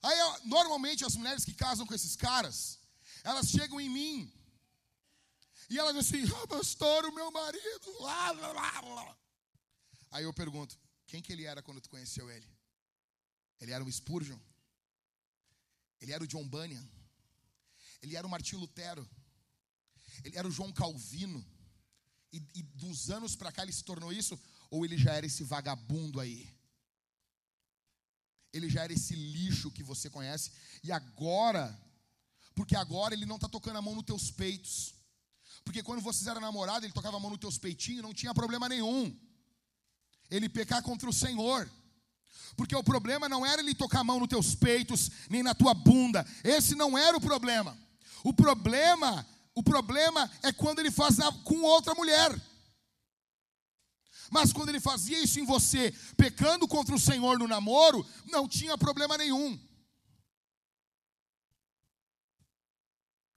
Aí, 0.02 0.18
normalmente, 0.44 1.04
as 1.04 1.16
mulheres 1.16 1.44
que 1.44 1.54
casam 1.54 1.86
com 1.86 1.94
esses 1.94 2.14
caras, 2.14 2.78
elas 3.24 3.48
chegam 3.48 3.80
em 3.80 3.88
mim 3.88 4.32
e 5.70 5.78
elas 5.78 5.96
dizem 5.96 6.22
assim: 6.22 6.34
ah, 6.42 6.46
pastor, 6.46 7.06
o 7.06 7.14
meu 7.14 7.30
marido, 7.30 7.98
lá, 8.00 8.30
lá, 8.32 8.80
lá. 8.80 9.18
Aí 10.10 10.24
eu 10.24 10.32
pergunto: 10.32 10.78
quem 11.06 11.22
que 11.22 11.32
ele 11.32 11.44
era 11.44 11.62
quando 11.62 11.80
tu 11.80 11.88
conheceu 11.88 12.30
ele? 12.30 12.48
Ele 13.60 13.72
era 13.72 13.82
o 13.82 13.90
Spurgeon? 13.90 14.38
Ele 16.04 16.12
era 16.12 16.22
o 16.22 16.26
John 16.26 16.46
Bunyan? 16.46 16.86
Ele 18.02 18.14
era 18.14 18.26
o 18.26 18.30
Martinho 18.30 18.60
Lutero? 18.60 19.08
Ele 20.22 20.36
era 20.36 20.46
o 20.46 20.50
João 20.50 20.70
Calvino? 20.70 21.42
E, 22.30 22.36
e 22.54 22.62
dos 22.62 23.10
anos 23.10 23.34
para 23.34 23.50
cá 23.50 23.62
ele 23.62 23.72
se 23.72 23.82
tornou 23.82 24.12
isso? 24.12 24.38
Ou 24.70 24.84
ele 24.84 24.98
já 24.98 25.14
era 25.14 25.24
esse 25.24 25.42
vagabundo 25.42 26.20
aí? 26.20 26.54
Ele 28.52 28.68
já 28.68 28.84
era 28.84 28.92
esse 28.92 29.14
lixo 29.14 29.70
que 29.70 29.82
você 29.82 30.10
conhece? 30.10 30.50
E 30.82 30.92
agora, 30.92 31.64
porque 32.54 32.76
agora 32.76 33.14
ele 33.14 33.24
não 33.24 33.36
está 33.36 33.48
tocando 33.48 33.78
a 33.78 33.82
mão 33.82 33.94
nos 33.94 34.04
teus 34.04 34.30
peitos. 34.30 34.94
Porque 35.64 35.82
quando 35.82 36.02
vocês 36.02 36.26
eram 36.26 36.42
namorados, 36.42 36.84
ele 36.84 36.92
tocava 36.92 37.16
a 37.16 37.20
mão 37.20 37.30
nos 37.30 37.40
teus 37.40 37.56
peitinhos, 37.56 38.02
não 38.02 38.12
tinha 38.12 38.34
problema 38.34 38.68
nenhum 38.68 39.18
ele 40.30 40.50
pecar 40.50 40.82
contra 40.82 41.08
o 41.08 41.12
Senhor. 41.12 41.70
Porque 42.56 42.74
o 42.74 42.84
problema 42.84 43.28
não 43.28 43.44
era 43.44 43.60
ele 43.60 43.74
tocar 43.74 44.00
a 44.00 44.04
mão 44.04 44.18
nos 44.18 44.28
teus 44.28 44.54
peitos, 44.54 45.10
nem 45.28 45.42
na 45.42 45.54
tua 45.54 45.74
bunda. 45.74 46.24
Esse 46.42 46.74
não 46.74 46.96
era 46.96 47.16
o 47.16 47.20
problema. 47.20 47.76
O 48.22 48.32
problema, 48.32 49.26
o 49.54 49.62
problema 49.62 50.30
é 50.42 50.52
quando 50.52 50.78
ele 50.78 50.90
faz 50.90 51.16
com 51.44 51.62
outra 51.62 51.94
mulher. 51.94 52.40
Mas 54.30 54.52
quando 54.52 54.70
ele 54.70 54.80
fazia 54.80 55.22
isso 55.22 55.38
em 55.38 55.44
você, 55.44 55.92
pecando 56.16 56.66
contra 56.66 56.94
o 56.94 57.00
Senhor 57.00 57.38
no 57.38 57.46
namoro, 57.46 58.06
não 58.26 58.48
tinha 58.48 58.78
problema 58.78 59.18
nenhum. 59.18 59.58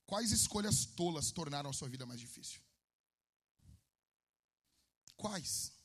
Quais 0.06 0.32
escolhas 0.32 0.86
tolas 0.86 1.32
tornaram 1.32 1.70
a 1.70 1.74
sua 1.74 1.90
vida 1.90 2.06
mais 2.06 2.20
difícil? 2.20 2.62
Quais? 5.18 5.77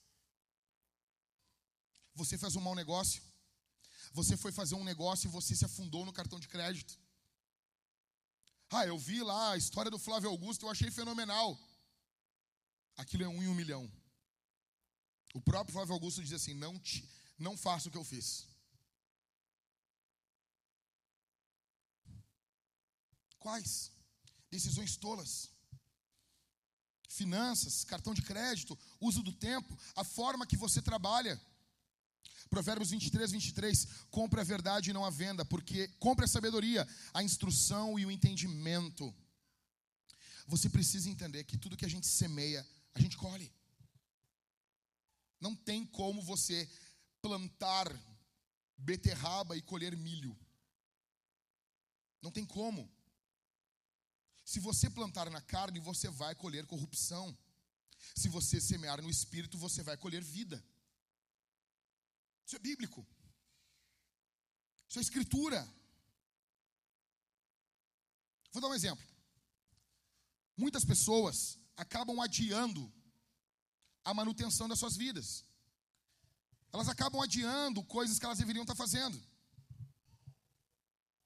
Você 2.14 2.36
fez 2.36 2.56
um 2.56 2.60
mau 2.60 2.74
negócio. 2.74 3.22
Você 4.12 4.36
foi 4.36 4.52
fazer 4.52 4.74
um 4.74 4.84
negócio 4.84 5.26
e 5.26 5.30
você 5.30 5.56
se 5.56 5.64
afundou 5.64 6.04
no 6.04 6.12
cartão 6.12 6.38
de 6.38 6.48
crédito. 6.48 6.98
Ah, 8.70 8.86
eu 8.86 8.98
vi 8.98 9.22
lá 9.22 9.52
a 9.52 9.56
história 9.56 9.90
do 9.90 9.98
Flávio 9.98 10.30
Augusto, 10.30 10.64
eu 10.64 10.70
achei 10.70 10.90
fenomenal. 10.90 11.58
Aquilo 12.96 13.24
é 13.24 13.28
um 13.28 13.42
em 13.42 13.48
um 13.48 13.54
milhão. 13.54 13.90
O 15.34 15.40
próprio 15.40 15.74
Flávio 15.74 15.94
Augusto 15.94 16.22
diz 16.22 16.32
assim: 16.32 16.54
não, 16.54 16.78
te, 16.78 17.08
não 17.38 17.56
faça 17.56 17.88
o 17.88 17.92
que 17.92 17.98
eu 17.98 18.04
fiz. 18.04 18.46
Quais? 23.38 23.90
Decisões 24.50 24.96
tolas. 24.96 25.50
Finanças, 27.08 27.84
cartão 27.84 28.14
de 28.14 28.22
crédito, 28.22 28.78
uso 28.98 29.22
do 29.22 29.32
tempo, 29.32 29.78
a 29.94 30.04
forma 30.04 30.46
que 30.46 30.56
você 30.56 30.80
trabalha. 30.80 31.40
Provérbios 32.52 32.90
23, 32.90 33.32
23. 33.32 33.88
Compre 34.10 34.38
a 34.38 34.44
verdade 34.44 34.90
e 34.90 34.92
não 34.92 35.06
a 35.06 35.10
venda, 35.10 35.42
porque 35.42 35.88
compre 35.98 36.26
a 36.26 36.28
sabedoria, 36.28 36.86
a 37.14 37.22
instrução 37.22 37.98
e 37.98 38.04
o 38.04 38.10
entendimento. 38.10 39.12
Você 40.46 40.68
precisa 40.68 41.08
entender 41.08 41.44
que 41.44 41.56
tudo 41.56 41.78
que 41.78 41.86
a 41.86 41.88
gente 41.88 42.06
semeia, 42.06 42.66
a 42.94 43.00
gente 43.00 43.16
colhe. 43.16 43.50
Não 45.40 45.56
tem 45.56 45.86
como 45.86 46.20
você 46.20 46.68
plantar 47.22 47.90
beterraba 48.76 49.56
e 49.56 49.62
colher 49.62 49.96
milho. 49.96 50.36
Não 52.20 52.30
tem 52.30 52.44
como. 52.44 52.86
Se 54.44 54.60
você 54.60 54.90
plantar 54.90 55.30
na 55.30 55.40
carne, 55.40 55.80
você 55.80 56.10
vai 56.10 56.34
colher 56.34 56.66
corrupção. 56.66 57.34
Se 58.14 58.28
você 58.28 58.60
semear 58.60 59.00
no 59.00 59.08
espírito, 59.08 59.56
você 59.56 59.82
vai 59.82 59.96
colher 59.96 60.22
vida. 60.22 60.62
Isso 62.52 62.56
é 62.56 62.58
bíblico. 62.58 63.06
Isso 64.86 64.98
é 64.98 65.02
escritura. 65.02 65.66
Vou 68.52 68.60
dar 68.60 68.68
um 68.68 68.74
exemplo. 68.74 69.02
Muitas 70.54 70.84
pessoas 70.84 71.58
acabam 71.74 72.20
adiando 72.20 72.92
a 74.04 74.12
manutenção 74.12 74.68
das 74.68 74.78
suas 74.78 74.98
vidas. 74.98 75.46
Elas 76.74 76.90
acabam 76.90 77.22
adiando 77.22 77.82
coisas 77.84 78.18
que 78.18 78.26
elas 78.26 78.36
deveriam 78.36 78.64
estar 78.64 78.74
fazendo. 78.74 79.18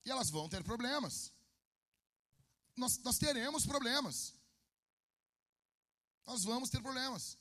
E 0.05 0.11
elas 0.13 0.31
vão 0.31 0.49
ter 0.49 0.63
problemas. 0.63 1.33
Nós, 2.77 2.99
nós 2.99 3.19
teremos 3.19 3.67
problemas. 3.67 4.33
Nós 6.25 6.45
vamos 6.45 6.71
ter 6.71 6.81
problemas. 6.81 7.37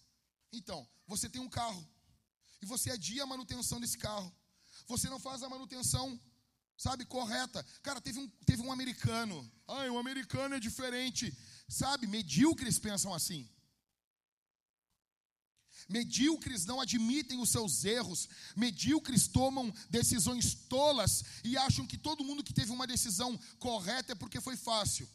Então, 0.52 0.90
você 1.06 1.30
tem 1.30 1.40
um 1.40 1.50
carro 1.50 1.88
e 2.66 2.68
você 2.68 2.90
adia 2.90 3.24
a 3.24 3.28
manutenção 3.28 3.80
desse 3.80 3.98
carro. 3.98 4.30
Você 4.88 5.08
não 5.08 5.20
faz 5.20 5.44
a 5.44 5.50
manutenção, 5.50 6.20
sabe, 6.76 7.06
correta. 7.06 7.64
Cara, 7.84 8.02
teve 8.02 8.20
um, 8.20 8.28
teve 8.44 8.62
um 8.64 8.72
americano. 8.72 9.38
Ai, 9.68 9.90
o 9.90 10.00
americano 10.00 10.56
é 10.56 10.60
diferente. 10.60 11.32
Sabe, 11.70 12.08
medíocres 12.08 12.80
pensam 12.80 13.14
assim. 13.14 13.48
Medíocres 15.88 16.66
não 16.66 16.82
admitem 16.82 17.40
os 17.40 17.52
seus 17.52 17.86
erros, 17.86 18.28
medíocres 18.56 19.28
tomam 19.28 19.72
decisões 19.88 20.56
tolas 20.68 21.24
e 21.44 21.56
acham 21.58 21.86
que 21.86 21.98
todo 21.98 22.24
mundo 22.24 22.44
que 22.44 22.54
teve 22.54 22.72
uma 22.72 22.88
decisão 22.88 23.38
correta 23.60 24.14
é 24.14 24.16
porque 24.16 24.42
foi 24.42 24.58
fácil. 24.58 25.08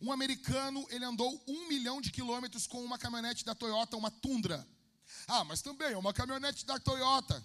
Um 0.00 0.10
americano, 0.10 0.84
ele 0.90 1.04
andou 1.04 1.44
um 1.46 1.68
milhão 1.68 2.00
de 2.00 2.10
quilômetros 2.10 2.66
com 2.66 2.84
uma 2.84 2.98
caminhonete 2.98 3.44
da 3.44 3.54
Toyota, 3.54 3.96
uma 3.96 4.10
Tundra. 4.10 4.66
Ah, 5.26 5.44
mas 5.44 5.62
também 5.62 5.92
é 5.92 5.96
uma 5.96 6.12
caminhonete 6.12 6.64
da 6.64 6.78
Toyota. 6.78 7.42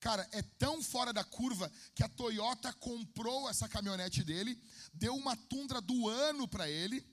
Cara, 0.00 0.26
é 0.32 0.40
tão 0.42 0.82
fora 0.82 1.12
da 1.12 1.22
curva 1.22 1.70
que 1.94 2.02
a 2.02 2.08
Toyota 2.08 2.72
comprou 2.72 3.48
essa 3.50 3.68
caminhonete 3.68 4.24
dele, 4.24 4.58
deu 4.94 5.14
uma 5.14 5.36
Tundra 5.36 5.80
do 5.80 6.08
ano 6.08 6.48
para 6.48 6.68
ele 6.68 7.06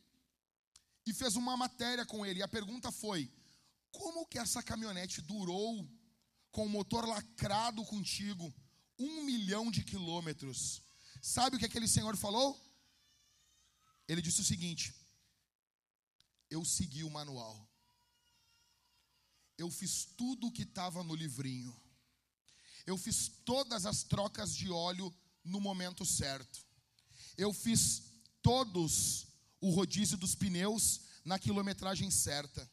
e 1.05 1.13
fez 1.13 1.35
uma 1.35 1.57
matéria 1.57 2.05
com 2.05 2.25
ele. 2.25 2.39
E 2.39 2.43
a 2.43 2.47
pergunta 2.47 2.91
foi: 2.91 3.29
como 3.91 4.25
que 4.25 4.39
essa 4.39 4.63
caminhonete 4.63 5.21
durou 5.21 5.85
com 6.49 6.65
o 6.65 6.69
motor 6.69 7.05
lacrado 7.05 7.83
contigo 7.83 8.53
um 8.97 9.23
milhão 9.23 9.69
de 9.69 9.83
quilômetros? 9.83 10.81
Sabe 11.21 11.57
o 11.57 11.59
que 11.59 11.65
aquele 11.65 11.87
senhor 11.89 12.15
falou? 12.15 12.57
Ele 14.07 14.21
disse 14.21 14.39
o 14.39 14.45
seguinte: 14.45 14.95
eu 16.49 16.63
segui 16.63 17.03
o 17.03 17.09
manual. 17.09 17.66
Eu 19.57 19.71
fiz 19.71 20.05
tudo 20.17 20.47
o 20.47 20.51
que 20.51 20.63
estava 20.63 21.03
no 21.03 21.15
livrinho. 21.15 21.75
Eu 22.85 22.97
fiz 22.97 23.27
todas 23.43 23.85
as 23.85 24.03
trocas 24.03 24.55
de 24.55 24.69
óleo 24.69 25.13
no 25.43 25.59
momento 25.59 26.05
certo. 26.05 26.59
Eu 27.37 27.51
fiz 27.53 28.03
todos 28.41 29.27
o 29.59 29.71
rodízio 29.71 30.17
dos 30.17 30.35
pneus 30.35 31.01
na 31.25 31.39
quilometragem 31.39 32.09
certa. 32.09 32.69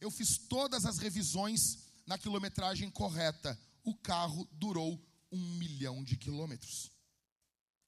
Eu 0.00 0.10
fiz 0.10 0.36
todas 0.36 0.84
as 0.84 0.98
revisões 0.98 1.78
na 2.06 2.18
quilometragem 2.18 2.90
correta. 2.90 3.58
O 3.82 3.94
carro 3.94 4.48
durou 4.52 5.00
um 5.30 5.56
milhão 5.56 6.02
de 6.02 6.16
quilômetros. 6.16 6.90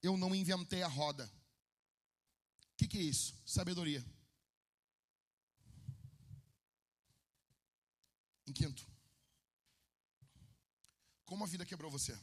Eu 0.02 0.16
não 0.16 0.34
inventei 0.34 0.82
a 0.82 0.88
roda. 0.88 1.30
O 2.72 2.76
que, 2.76 2.88
que 2.88 2.98
é 2.98 3.02
isso? 3.02 3.34
Sabedoria. 3.44 4.04
Em 8.46 8.52
quinto, 8.52 8.86
como 11.24 11.44
a 11.44 11.46
vida 11.46 11.66
quebrou 11.66 11.90
você? 11.90 12.16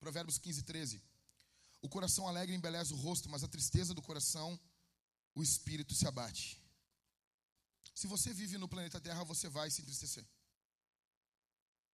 Provérbios 0.00 0.38
15, 0.38 0.62
13. 0.62 1.02
O 1.82 1.88
coração 1.88 2.26
alegre 2.26 2.54
embeleza 2.54 2.94
o 2.94 2.96
rosto, 2.96 3.28
mas 3.28 3.44
a 3.44 3.48
tristeza 3.48 3.92
do 3.92 4.02
coração, 4.02 4.58
o 5.34 5.42
espírito 5.42 5.94
se 5.94 6.06
abate. 6.06 6.60
Se 7.94 8.06
você 8.06 8.32
vive 8.32 8.56
no 8.56 8.68
planeta 8.68 9.00
Terra, 9.00 9.22
você 9.24 9.48
vai 9.48 9.70
se 9.70 9.82
entristecer. 9.82 10.24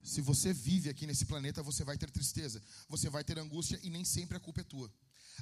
Se 0.03 0.21
você 0.21 0.53
vive 0.53 0.89
aqui 0.89 1.07
nesse 1.07 1.25
planeta, 1.25 1.63
você 1.63 1.83
vai 1.83 1.97
ter 1.97 2.09
tristeza, 2.11 2.61
você 2.87 3.09
vai 3.09 3.23
ter 3.23 3.37
angústia 3.39 3.79
e 3.81 3.89
nem 3.89 4.05
sempre 4.05 4.37
a 4.37 4.39
culpa 4.39 4.61
é 4.61 4.63
tua. 4.63 4.91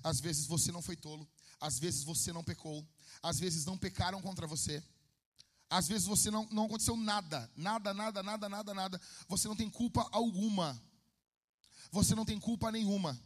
Às 0.04 0.20
vezes 0.20 0.46
você 0.46 0.72
não 0.72 0.82
foi 0.82 0.96
tolo, 0.96 1.28
às 1.60 1.78
vezes 1.78 2.04
você 2.04 2.32
não 2.32 2.43
pecou, 2.43 2.88
às 3.22 3.39
vezes 3.39 3.66
não 3.66 3.78
pecaram 3.78 4.22
contra 4.22 4.48
você. 4.48 4.84
Às 5.70 5.88
vezes 5.88 6.05
você 6.05 6.30
não, 6.30 6.47
não 6.51 6.66
aconteceu 6.66 6.95
nada, 6.95 7.51
nada, 7.55 7.93
nada, 7.93 8.22
nada, 8.22 8.49
nada, 8.49 8.74
nada. 8.74 9.01
Você 9.28 9.47
não 9.47 9.55
tem 9.55 9.70
culpa 9.70 10.07
alguma. 10.11 10.80
Você 11.91 12.13
não 12.13 12.26
tem 12.26 12.39
culpa 12.39 12.72
nenhuma. 12.72 13.20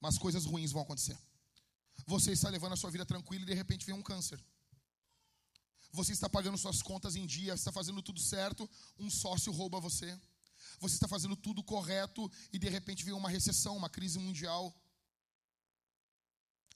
Mas 0.00 0.18
coisas 0.18 0.44
ruins 0.44 0.72
vão 0.72 0.82
acontecer. 0.82 1.18
Você 2.06 2.32
está 2.32 2.48
levando 2.48 2.72
a 2.72 2.76
sua 2.76 2.90
vida 2.90 3.04
tranquila 3.06 3.42
e 3.42 3.46
de 3.46 3.54
repente 3.54 3.86
vem 3.86 3.94
um 3.94 4.02
câncer. 4.02 4.42
Você 5.92 6.12
está 6.12 6.28
pagando 6.28 6.58
suas 6.58 6.82
contas 6.82 7.16
em 7.16 7.24
dia, 7.24 7.54
está 7.54 7.70
fazendo 7.70 8.02
tudo 8.02 8.20
certo, 8.20 8.68
um 8.98 9.08
sócio 9.08 9.52
rouba 9.52 9.78
você. 9.80 10.18
Você 10.80 10.94
está 10.94 11.06
fazendo 11.06 11.36
tudo 11.36 11.62
correto 11.62 12.30
e 12.52 12.58
de 12.58 12.68
repente 12.68 13.04
vem 13.04 13.14
uma 13.14 13.30
recessão, 13.30 13.76
uma 13.76 13.88
crise 13.88 14.18
mundial. 14.18 14.74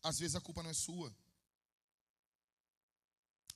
Às 0.03 0.18
vezes 0.18 0.36
a 0.36 0.40
culpa 0.40 0.62
não 0.62 0.70
é 0.70 0.74
sua. 0.74 1.14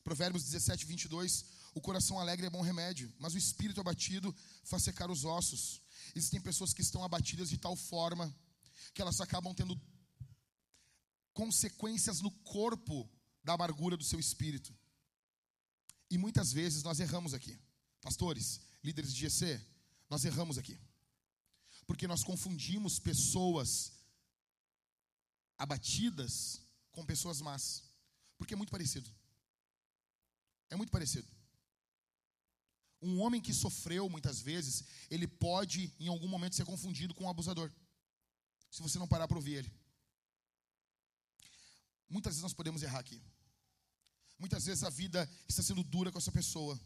Provérbios 0.04 0.44
17, 0.44 0.84
22. 0.84 1.44
O 1.74 1.80
coração 1.80 2.18
alegre 2.18 2.46
é 2.46 2.50
bom 2.50 2.60
remédio, 2.60 3.12
mas 3.18 3.34
o 3.34 3.38
espírito 3.38 3.80
abatido 3.80 4.34
faz 4.64 4.82
secar 4.82 5.10
os 5.10 5.24
ossos. 5.24 5.80
Existem 6.14 6.40
pessoas 6.40 6.74
que 6.74 6.82
estão 6.82 7.02
abatidas 7.02 7.48
de 7.48 7.56
tal 7.56 7.76
forma 7.76 8.34
que 8.92 9.00
elas 9.00 9.20
acabam 9.20 9.54
tendo 9.54 9.80
consequências 11.32 12.20
no 12.20 12.30
corpo 12.30 13.08
da 13.42 13.54
amargura 13.54 13.96
do 13.96 14.04
seu 14.04 14.20
espírito. 14.20 14.76
E 16.10 16.18
muitas 16.18 16.52
vezes 16.52 16.82
nós 16.82 17.00
erramos 17.00 17.32
aqui. 17.32 17.58
Pastores, 18.00 18.60
líderes 18.82 19.14
de 19.14 19.20
GC, 19.20 19.60
nós 20.10 20.24
erramos 20.24 20.58
aqui. 20.58 20.78
Porque 21.86 22.06
nós 22.06 22.22
confundimos 22.22 22.98
pessoas 22.98 23.92
abatidas 25.56 26.60
com 26.90 27.06
pessoas 27.06 27.40
más. 27.40 27.84
Porque 28.36 28.54
é 28.54 28.56
muito 28.56 28.70
parecido. 28.70 29.08
É 30.72 30.76
muito 30.76 30.90
parecido. 30.90 31.28
Um 33.02 33.20
homem 33.20 33.42
que 33.42 33.52
sofreu 33.52 34.08
muitas 34.08 34.40
vezes, 34.40 34.84
ele 35.10 35.28
pode 35.28 35.92
em 36.00 36.08
algum 36.08 36.26
momento 36.26 36.56
ser 36.56 36.64
confundido 36.64 37.12
com 37.14 37.24
um 37.24 37.28
abusador. 37.28 37.70
Se 38.70 38.80
você 38.80 38.98
não 38.98 39.06
parar 39.06 39.28
para 39.28 39.36
ouvir 39.36 39.56
ele. 39.56 39.72
Muitas 42.08 42.32
vezes 42.32 42.42
nós 42.42 42.54
podemos 42.54 42.82
errar 42.82 43.00
aqui. 43.00 43.22
Muitas 44.38 44.64
vezes 44.64 44.82
a 44.82 44.88
vida 44.88 45.30
está 45.46 45.62
sendo 45.62 45.82
dura 45.82 46.10
com 46.10 46.16
essa 46.16 46.32
pessoa. 46.32 46.80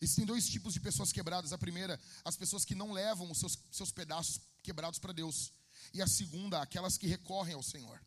Existem 0.00 0.26
dois 0.26 0.48
tipos 0.48 0.74
de 0.74 0.80
pessoas 0.80 1.12
quebradas. 1.12 1.52
A 1.52 1.58
primeira, 1.58 2.00
as 2.24 2.36
pessoas 2.36 2.64
que 2.64 2.74
não 2.74 2.90
levam 2.90 3.30
os 3.30 3.38
seus, 3.38 3.56
seus 3.70 3.92
pedaços 3.92 4.40
quebrados 4.64 4.98
para 4.98 5.12
Deus. 5.12 5.52
E 5.94 6.02
a 6.02 6.08
segunda, 6.08 6.60
aquelas 6.60 6.98
que 6.98 7.06
recorrem 7.06 7.54
ao 7.54 7.62
Senhor. 7.62 8.02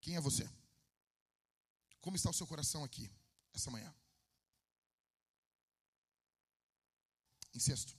Quem 0.00 0.16
é 0.16 0.20
você? 0.20 0.48
Como 2.04 2.16
está 2.16 2.28
o 2.28 2.34
seu 2.34 2.46
coração 2.46 2.84
aqui, 2.84 3.10
essa 3.54 3.70
manhã? 3.70 3.90
Em 7.54 7.58
sexto, 7.58 7.96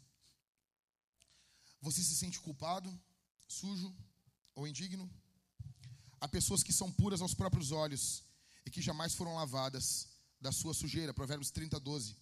você 1.82 2.04
se 2.04 2.16
sente 2.16 2.40
culpado, 2.40 2.88
sujo 3.48 3.90
ou 4.54 4.68
indigno? 4.68 5.10
Há 6.22 6.28
pessoas 6.28 6.62
que 6.62 6.72
são 6.72 6.92
puras 6.92 7.20
aos 7.20 7.34
próprios 7.34 7.72
olhos 7.72 8.24
e 8.64 8.70
que 8.70 8.80
jamais 8.80 9.16
foram 9.16 9.34
lavadas 9.34 10.08
da 10.40 10.52
sua 10.52 10.76
sujeira. 10.76 11.12
Provérbios 11.12 11.50
30, 11.50 11.80
12. 11.80 12.16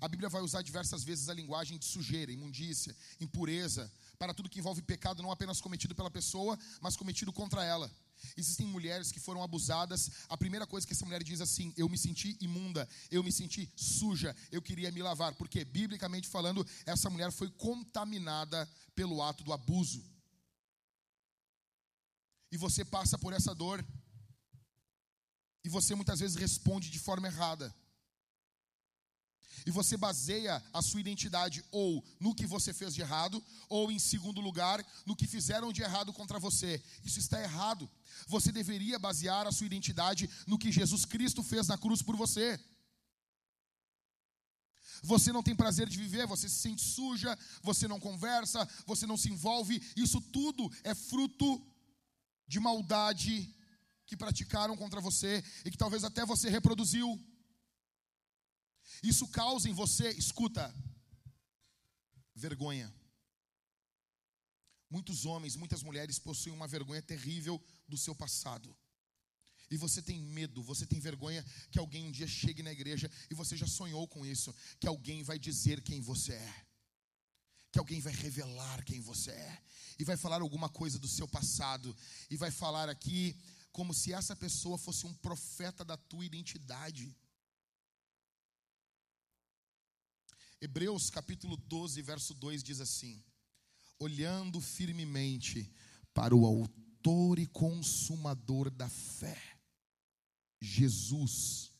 A 0.00 0.08
Bíblia 0.08 0.28
vai 0.28 0.42
usar 0.42 0.62
diversas 0.62 1.04
vezes 1.04 1.28
a 1.28 1.34
linguagem 1.34 1.78
de 1.78 1.84
sujeira, 1.84 2.32
imundícia, 2.32 2.96
impureza, 3.20 3.88
para 4.18 4.34
tudo 4.34 4.50
que 4.50 4.58
envolve 4.58 4.82
pecado 4.82 5.22
não 5.22 5.30
apenas 5.30 5.60
cometido 5.60 5.94
pela 5.94 6.10
pessoa, 6.10 6.58
mas 6.80 6.96
cometido 6.96 7.32
contra 7.32 7.64
ela. 7.64 7.88
Existem 8.36 8.66
mulheres 8.66 9.10
que 9.12 9.20
foram 9.20 9.42
abusadas. 9.42 10.10
A 10.28 10.36
primeira 10.36 10.66
coisa 10.66 10.86
que 10.86 10.92
essa 10.92 11.04
mulher 11.04 11.22
diz 11.22 11.40
assim: 11.40 11.72
Eu 11.76 11.88
me 11.88 11.98
senti 11.98 12.36
imunda, 12.40 12.88
eu 13.10 13.22
me 13.22 13.32
senti 13.32 13.70
suja, 13.76 14.34
eu 14.50 14.62
queria 14.62 14.90
me 14.90 15.02
lavar. 15.02 15.34
Porque, 15.34 15.64
biblicamente 15.64 16.28
falando, 16.28 16.66
essa 16.86 17.10
mulher 17.10 17.30
foi 17.32 17.50
contaminada 17.50 18.68
pelo 18.94 19.22
ato 19.22 19.44
do 19.44 19.52
abuso. 19.52 20.04
E 22.50 22.56
você 22.56 22.84
passa 22.84 23.18
por 23.18 23.32
essa 23.32 23.54
dor. 23.54 23.84
E 25.64 25.68
você 25.68 25.94
muitas 25.94 26.20
vezes 26.20 26.36
responde 26.36 26.90
de 26.90 26.98
forma 26.98 27.28
errada. 27.28 27.74
E 29.66 29.70
você 29.70 29.96
baseia 29.96 30.62
a 30.72 30.82
sua 30.82 31.00
identidade 31.00 31.64
ou 31.70 32.04
no 32.18 32.34
que 32.34 32.46
você 32.46 32.72
fez 32.72 32.94
de 32.94 33.00
errado, 33.00 33.42
ou 33.68 33.90
em 33.90 33.98
segundo 33.98 34.40
lugar, 34.40 34.84
no 35.06 35.16
que 35.16 35.26
fizeram 35.26 35.72
de 35.72 35.82
errado 35.82 36.12
contra 36.12 36.38
você. 36.38 36.82
Isso 37.04 37.18
está 37.18 37.40
errado. 37.40 37.88
Você 38.26 38.50
deveria 38.52 38.98
basear 38.98 39.46
a 39.46 39.52
sua 39.52 39.66
identidade 39.66 40.28
no 40.46 40.58
que 40.58 40.72
Jesus 40.72 41.04
Cristo 41.04 41.42
fez 41.42 41.68
na 41.68 41.78
cruz 41.78 42.02
por 42.02 42.16
você. 42.16 42.58
Você 45.02 45.32
não 45.32 45.42
tem 45.42 45.54
prazer 45.54 45.88
de 45.88 45.98
viver, 45.98 46.26
você 46.26 46.48
se 46.48 46.56
sente 46.56 46.82
suja, 46.82 47.36
você 47.62 47.88
não 47.88 47.98
conversa, 47.98 48.68
você 48.86 49.06
não 49.06 49.16
se 49.16 49.30
envolve. 49.30 49.82
Isso 49.96 50.20
tudo 50.20 50.70
é 50.84 50.94
fruto 50.94 51.64
de 52.46 52.60
maldade 52.60 53.54
que 54.06 54.16
praticaram 54.16 54.76
contra 54.76 55.00
você 55.00 55.42
e 55.64 55.70
que 55.70 55.76
talvez 55.76 56.04
até 56.04 56.24
você 56.24 56.50
reproduziu. 56.50 57.18
Isso 59.02 59.26
causa 59.28 59.68
em 59.68 59.72
você, 59.72 60.10
escuta, 60.10 60.74
vergonha. 62.34 62.92
Muitos 64.88 65.24
homens, 65.24 65.56
muitas 65.56 65.82
mulheres 65.82 66.18
possuem 66.18 66.54
uma 66.54 66.68
vergonha 66.68 67.02
terrível 67.02 67.60
do 67.88 67.96
seu 67.96 68.14
passado. 68.14 68.76
E 69.70 69.76
você 69.76 70.02
tem 70.02 70.20
medo, 70.20 70.62
você 70.62 70.84
tem 70.84 71.00
vergonha 71.00 71.42
que 71.70 71.78
alguém 71.78 72.04
um 72.04 72.10
dia 72.10 72.26
chegue 72.26 72.62
na 72.62 72.70
igreja 72.70 73.10
e 73.30 73.34
você 73.34 73.56
já 73.56 73.66
sonhou 73.66 74.06
com 74.06 74.24
isso, 74.24 74.54
que 74.78 74.86
alguém 74.86 75.22
vai 75.22 75.38
dizer 75.38 75.80
quem 75.80 76.00
você 76.00 76.34
é. 76.34 76.66
Que 77.72 77.78
alguém 77.78 77.98
vai 77.98 78.12
revelar 78.12 78.84
quem 78.84 79.00
você 79.00 79.30
é 79.30 79.62
e 79.98 80.04
vai 80.04 80.16
falar 80.16 80.42
alguma 80.42 80.68
coisa 80.68 80.98
do 80.98 81.08
seu 81.08 81.26
passado 81.26 81.96
e 82.28 82.36
vai 82.36 82.50
falar 82.50 82.90
aqui 82.90 83.34
como 83.72 83.94
se 83.94 84.12
essa 84.12 84.36
pessoa 84.36 84.76
fosse 84.76 85.06
um 85.06 85.14
profeta 85.14 85.82
da 85.82 85.96
tua 85.96 86.24
identidade. 86.26 87.16
Hebreus 90.62 91.10
capítulo 91.10 91.56
12, 91.56 92.00
verso 92.02 92.32
2 92.34 92.62
diz 92.62 92.80
assim: 92.80 93.20
Olhando 93.98 94.60
firmemente 94.60 95.68
para 96.14 96.36
o 96.36 96.46
Autor 96.46 97.40
e 97.40 97.48
Consumador 97.48 98.70
da 98.70 98.88
fé, 98.88 99.58
Jesus, 100.60 101.72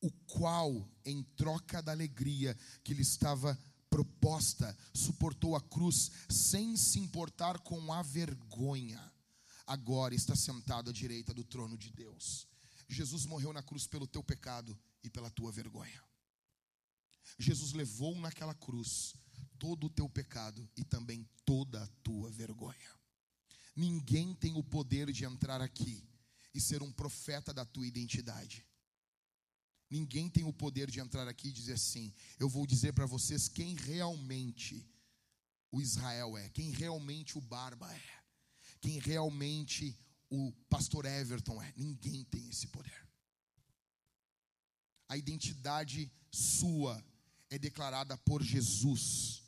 o 0.00 0.10
qual, 0.24 0.90
em 1.04 1.22
troca 1.22 1.82
da 1.82 1.92
alegria 1.92 2.56
que 2.82 2.94
lhe 2.94 3.02
estava 3.02 3.58
proposta, 3.90 4.74
suportou 4.94 5.54
a 5.54 5.60
cruz 5.60 6.10
sem 6.30 6.78
se 6.78 6.98
importar 6.98 7.58
com 7.58 7.92
a 7.92 8.00
vergonha, 8.00 9.12
agora 9.66 10.14
está 10.14 10.34
sentado 10.34 10.88
à 10.88 10.94
direita 10.94 11.34
do 11.34 11.44
trono 11.44 11.76
de 11.76 11.90
Deus. 11.90 12.48
Jesus 12.88 13.26
morreu 13.26 13.52
na 13.52 13.62
cruz 13.62 13.86
pelo 13.86 14.06
teu 14.06 14.24
pecado 14.24 14.74
e 15.04 15.10
pela 15.10 15.28
tua 15.28 15.52
vergonha. 15.52 16.07
Jesus 17.38 17.72
levou 17.72 18.14
naquela 18.18 18.54
cruz 18.54 19.14
todo 19.58 19.86
o 19.86 19.90
teu 19.90 20.08
pecado 20.08 20.68
e 20.76 20.84
também 20.84 21.28
toda 21.44 21.82
a 21.82 21.86
tua 22.02 22.30
vergonha. 22.30 22.98
Ninguém 23.74 24.34
tem 24.34 24.54
o 24.56 24.62
poder 24.62 25.12
de 25.12 25.24
entrar 25.24 25.60
aqui 25.60 26.04
e 26.54 26.60
ser 26.60 26.82
um 26.82 26.92
profeta 26.92 27.52
da 27.52 27.64
tua 27.64 27.86
identidade. 27.86 28.66
Ninguém 29.90 30.28
tem 30.28 30.44
o 30.44 30.52
poder 30.52 30.90
de 30.90 31.00
entrar 31.00 31.26
aqui 31.28 31.48
e 31.48 31.52
dizer 31.52 31.74
assim: 31.74 32.12
eu 32.38 32.48
vou 32.48 32.66
dizer 32.66 32.92
para 32.92 33.06
vocês 33.06 33.48
quem 33.48 33.74
realmente 33.74 34.86
o 35.70 35.80
Israel 35.80 36.36
é, 36.36 36.48
quem 36.50 36.70
realmente 36.70 37.38
o 37.38 37.40
Barba 37.40 37.92
é, 37.94 38.02
quem 38.80 38.98
realmente 38.98 39.98
o 40.30 40.52
pastor 40.68 41.04
Everton 41.04 41.62
é. 41.62 41.72
Ninguém 41.76 42.24
tem 42.24 42.48
esse 42.48 42.66
poder. 42.66 43.08
A 45.08 45.16
identidade 45.16 46.12
sua 46.30 47.02
é 47.50 47.58
declarada 47.58 48.16
por 48.18 48.42
Jesus. 48.42 49.42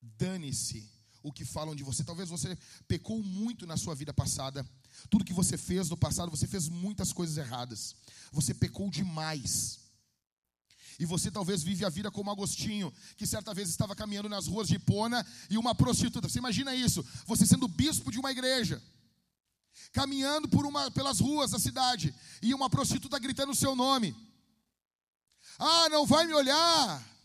Dane-se 0.00 0.88
o 1.22 1.32
que 1.32 1.44
falam 1.44 1.74
de 1.74 1.82
você. 1.82 2.04
Talvez 2.04 2.28
você 2.28 2.56
pecou 2.86 3.22
muito 3.22 3.66
na 3.66 3.76
sua 3.76 3.94
vida 3.94 4.12
passada. 4.12 4.66
Tudo 5.10 5.24
que 5.24 5.32
você 5.32 5.58
fez 5.58 5.88
no 5.90 5.96
passado, 5.96 6.30
você 6.30 6.46
fez 6.46 6.68
muitas 6.68 7.12
coisas 7.12 7.36
erradas. 7.36 7.96
Você 8.32 8.54
pecou 8.54 8.88
demais. 8.90 9.80
E 10.98 11.04
você 11.04 11.30
talvez 11.30 11.62
vive 11.62 11.84
a 11.84 11.90
vida 11.90 12.10
como 12.10 12.30
Agostinho, 12.30 12.92
que 13.16 13.26
certa 13.26 13.52
vez 13.52 13.68
estava 13.68 13.94
caminhando 13.94 14.28
nas 14.28 14.46
ruas 14.46 14.66
de 14.68 14.76
Ipona 14.76 15.26
e 15.50 15.58
uma 15.58 15.74
prostituta. 15.74 16.28
Você 16.28 16.38
imagina 16.38 16.74
isso? 16.74 17.04
Você 17.26 17.44
sendo 17.44 17.68
bispo 17.68 18.10
de 18.10 18.18
uma 18.18 18.30
igreja, 18.30 18.82
caminhando 19.92 20.48
por 20.48 20.64
uma, 20.64 20.90
pelas 20.90 21.20
ruas 21.20 21.50
da 21.50 21.58
cidade 21.58 22.14
e 22.40 22.54
uma 22.54 22.70
prostituta 22.70 23.18
gritando 23.18 23.52
o 23.52 23.56
seu 23.56 23.76
nome. 23.76 24.14
Ah, 25.58 25.88
não 25.88 26.04
vai 26.04 26.26
me 26.26 26.34
olhar. 26.34 27.16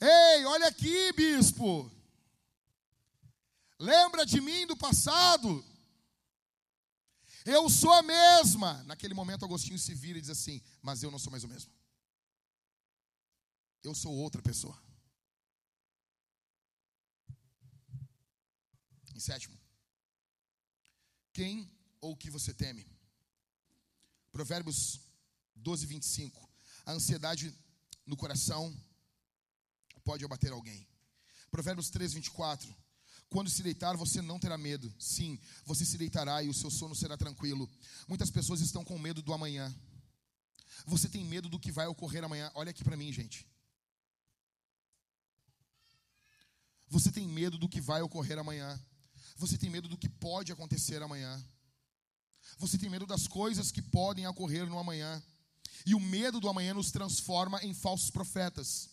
Ei, 0.00 0.44
olha 0.44 0.68
aqui, 0.68 1.12
bispo. 1.12 1.90
Lembra 3.78 4.24
de 4.24 4.40
mim 4.40 4.66
do 4.66 4.76
passado? 4.76 5.64
Eu 7.44 7.68
sou 7.68 7.92
a 7.92 8.02
mesma. 8.02 8.82
Naquele 8.84 9.14
momento, 9.14 9.44
Agostinho 9.44 9.78
se 9.78 9.94
vira 9.94 10.18
e 10.18 10.20
diz 10.20 10.30
assim: 10.30 10.62
Mas 10.82 11.02
eu 11.02 11.10
não 11.10 11.18
sou 11.18 11.30
mais 11.30 11.44
o 11.44 11.48
mesmo. 11.48 11.70
Eu 13.82 13.94
sou 13.94 14.12
outra 14.14 14.42
pessoa. 14.42 14.76
Em 19.14 19.20
sétimo, 19.20 19.58
quem 21.32 21.70
ou 22.00 22.12
o 22.12 22.16
que 22.16 22.28
você 22.30 22.52
teme? 22.52 22.86
Provérbios 24.30 25.05
12, 25.56 25.86
25. 25.86 26.48
A 26.84 26.92
ansiedade 26.92 27.54
no 28.06 28.16
coração 28.16 28.74
pode 30.04 30.24
abater 30.24 30.52
alguém. 30.52 30.86
Provérbios 31.50 31.90
3, 31.90 32.12
24. 32.14 32.74
Quando 33.28 33.50
se 33.50 33.62
deitar, 33.62 33.96
você 33.96 34.22
não 34.22 34.38
terá 34.38 34.56
medo. 34.56 34.94
Sim, 34.98 35.38
você 35.64 35.84
se 35.84 35.98
deitará 35.98 36.42
e 36.42 36.48
o 36.48 36.54
seu 36.54 36.70
sono 36.70 36.94
será 36.94 37.16
tranquilo. 37.16 37.68
Muitas 38.06 38.30
pessoas 38.30 38.60
estão 38.60 38.84
com 38.84 38.98
medo 38.98 39.20
do 39.20 39.32
amanhã. 39.32 39.74
Você 40.86 41.08
tem 41.08 41.24
medo 41.24 41.48
do 41.48 41.58
que 41.58 41.72
vai 41.72 41.86
ocorrer 41.86 42.22
amanhã. 42.22 42.50
Olha 42.54 42.70
aqui 42.70 42.84
para 42.84 42.96
mim, 42.96 43.12
gente. 43.12 43.46
Você 46.88 47.10
tem 47.10 47.26
medo 47.26 47.58
do 47.58 47.68
que 47.68 47.80
vai 47.80 48.00
ocorrer 48.02 48.38
amanhã. 48.38 48.80
Você 49.36 49.58
tem 49.58 49.68
medo 49.68 49.88
do 49.88 49.98
que 49.98 50.08
pode 50.08 50.52
acontecer 50.52 51.02
amanhã. 51.02 51.44
Você 52.58 52.78
tem 52.78 52.88
medo 52.88 53.06
das 53.06 53.26
coisas 53.26 53.72
que 53.72 53.82
podem 53.82 54.26
ocorrer 54.26 54.66
no 54.66 54.78
amanhã. 54.78 55.22
E 55.86 55.94
o 55.94 56.00
medo 56.00 56.40
do 56.40 56.48
amanhã 56.48 56.74
nos 56.74 56.90
transforma 56.90 57.62
em 57.62 57.72
falsos 57.72 58.10
profetas. 58.10 58.90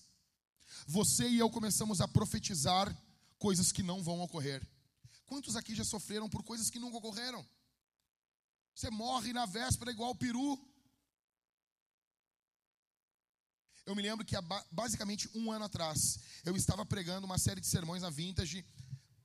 Você 0.86 1.28
e 1.28 1.40
eu 1.40 1.50
começamos 1.50 2.00
a 2.00 2.08
profetizar 2.08 2.96
coisas 3.40 3.72
que 3.72 3.82
não 3.82 4.04
vão 4.04 4.22
ocorrer. 4.22 4.66
Quantos 5.26 5.56
aqui 5.56 5.74
já 5.74 5.84
sofreram 5.84 6.30
por 6.30 6.44
coisas 6.44 6.70
que 6.70 6.78
nunca 6.78 6.98
ocorreram? 6.98 7.44
Você 8.76 8.92
morre 8.92 9.34
na 9.34 9.48
véspera 9.48 9.92
igual 9.92 10.12
o 10.12 10.16
peru. 10.16 10.60
Eu 13.86 13.96
me 13.96 14.02
lembro 14.02 14.24
que 14.24 14.36
basicamente 14.72 15.30
um 15.36 15.52
ano 15.52 15.66
atrás 15.66 16.20
eu 16.46 16.56
estava 16.56 16.86
pregando 16.86 17.26
uma 17.26 17.38
série 17.38 17.60
de 17.60 17.68
sermões 17.68 18.04
na 18.04 18.10
Vintage 18.10 18.66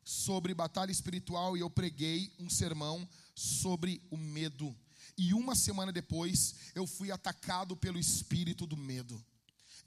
sobre 0.03 0.55
batalha 0.55 0.91
espiritual 0.91 1.57
e 1.57 1.61
eu 1.61 1.69
preguei 1.69 2.35
um 2.39 2.49
sermão 2.49 3.07
sobre 3.35 4.03
o 4.11 4.17
medo. 4.17 4.75
E 5.19 5.35
uma 5.35 5.55
semana 5.55 5.93
depois 5.93 6.55
eu 6.75 6.87
fui 6.87 7.11
atacado 7.11 7.77
pelo 7.77 7.99
espírito 7.99 8.67
do 8.67 8.77
medo 8.77 9.23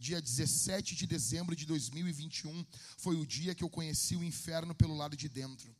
dia 0.02 0.20
17 0.20 0.96
de 0.96 1.06
dezembro 1.06 1.56
de 1.56 1.64
2021, 1.64 2.66
foi 2.98 3.16
o 3.18 3.26
dia 3.26 3.54
que 3.54 3.64
eu 3.64 3.70
conheci 3.70 4.16
o 4.16 4.24
inferno 4.24 4.74
pelo 4.74 4.98
lado 4.98 5.16
de 5.16 5.30
dentro. 5.30 5.76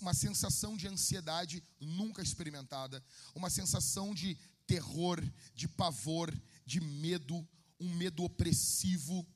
Uma 0.00 0.14
sensação 0.14 0.76
de 0.76 0.86
ansiedade 0.86 1.60
nunca 1.80 2.22
experimentada, 2.22 3.04
uma 3.34 3.50
sensação 3.50 4.14
de 4.14 4.38
terror, 4.64 5.20
de 5.52 5.66
pavor, 5.66 6.32
de 6.64 6.80
medo, 6.80 7.44
um 7.80 7.92
medo 7.96 8.22
opressivo 8.22 9.26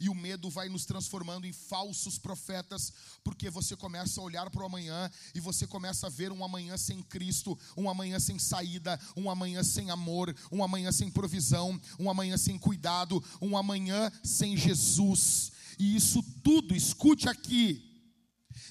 e 0.00 0.08
o 0.08 0.14
medo 0.14 0.48
vai 0.48 0.68
nos 0.68 0.84
transformando 0.84 1.46
em 1.46 1.52
falsos 1.52 2.18
profetas, 2.18 2.92
porque 3.24 3.50
você 3.50 3.76
começa 3.76 4.20
a 4.20 4.24
olhar 4.24 4.48
para 4.50 4.62
o 4.62 4.66
amanhã 4.66 5.10
e 5.34 5.40
você 5.40 5.66
começa 5.66 6.06
a 6.06 6.10
ver 6.10 6.30
um 6.30 6.44
amanhã 6.44 6.76
sem 6.76 7.02
Cristo, 7.02 7.58
um 7.76 7.90
amanhã 7.90 8.20
sem 8.20 8.38
saída, 8.38 8.98
um 9.16 9.30
amanhã 9.30 9.62
sem 9.64 9.90
amor, 9.90 10.34
um 10.52 10.62
amanhã 10.62 10.92
sem 10.92 11.10
provisão, 11.10 11.80
um 11.98 12.08
amanhã 12.08 12.36
sem 12.36 12.58
cuidado, 12.58 13.22
um 13.40 13.56
amanhã 13.56 14.10
sem 14.22 14.56
Jesus. 14.56 15.52
E 15.78 15.96
isso 15.96 16.22
tudo, 16.42 16.74
escute 16.74 17.28
aqui, 17.28 17.88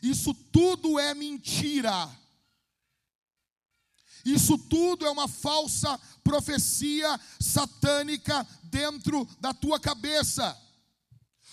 isso 0.01 0.33
tudo 0.33 0.99
é 0.99 1.13
mentira. 1.13 2.09
Isso 4.25 4.57
tudo 4.57 5.05
é 5.05 5.09
uma 5.09 5.27
falsa 5.27 5.97
profecia 6.21 7.17
satânica 7.39 8.45
dentro 8.63 9.25
da 9.39 9.53
tua 9.53 9.79
cabeça. 9.79 10.66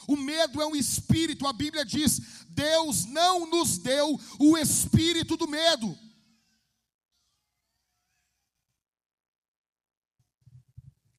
O 0.07 0.17
medo 0.17 0.61
é 0.61 0.67
um 0.67 0.77
espírito, 0.77 1.47
a 1.47 1.53
Bíblia 1.53 1.85
diz: 1.85 2.45
Deus 2.49 3.05
não 3.05 3.47
nos 3.47 3.79
deu 3.79 4.19
o 4.39 4.57
espírito 4.57 5.37
do 5.37 5.49
medo. 5.49 5.99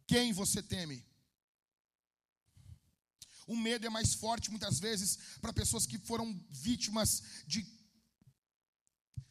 Quem 0.07 0.31
você 0.31 0.61
teme? 0.61 1.03
O 3.47 3.55
medo 3.55 3.85
é 3.85 3.89
mais 3.89 4.13
forte 4.13 4.49
muitas 4.49 4.79
vezes 4.79 5.17
para 5.39 5.53
pessoas 5.53 5.85
que 5.85 5.99
foram 5.99 6.33
vítimas 6.49 7.21
de 7.45 7.65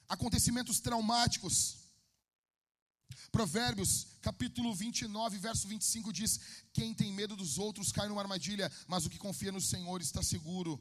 acontecimentos 0.09 0.81
traumáticos. 0.81 1.84
Provérbios, 3.31 4.07
capítulo 4.23 4.75
29, 4.75 5.39
verso 5.39 5.67
25 5.67 6.13
diz: 6.13 6.41
Quem 6.73 6.95
tem 6.95 7.13
medo 7.13 7.35
dos 7.35 7.59
outros 7.59 7.91
cai 7.91 8.09
numa 8.09 8.21
armadilha, 8.21 8.71
mas 8.87 9.05
o 9.05 9.11
que 9.11 9.19
confia 9.19 9.51
no 9.51 9.61
Senhor 9.61 10.01
está 10.01 10.23
seguro. 10.23 10.81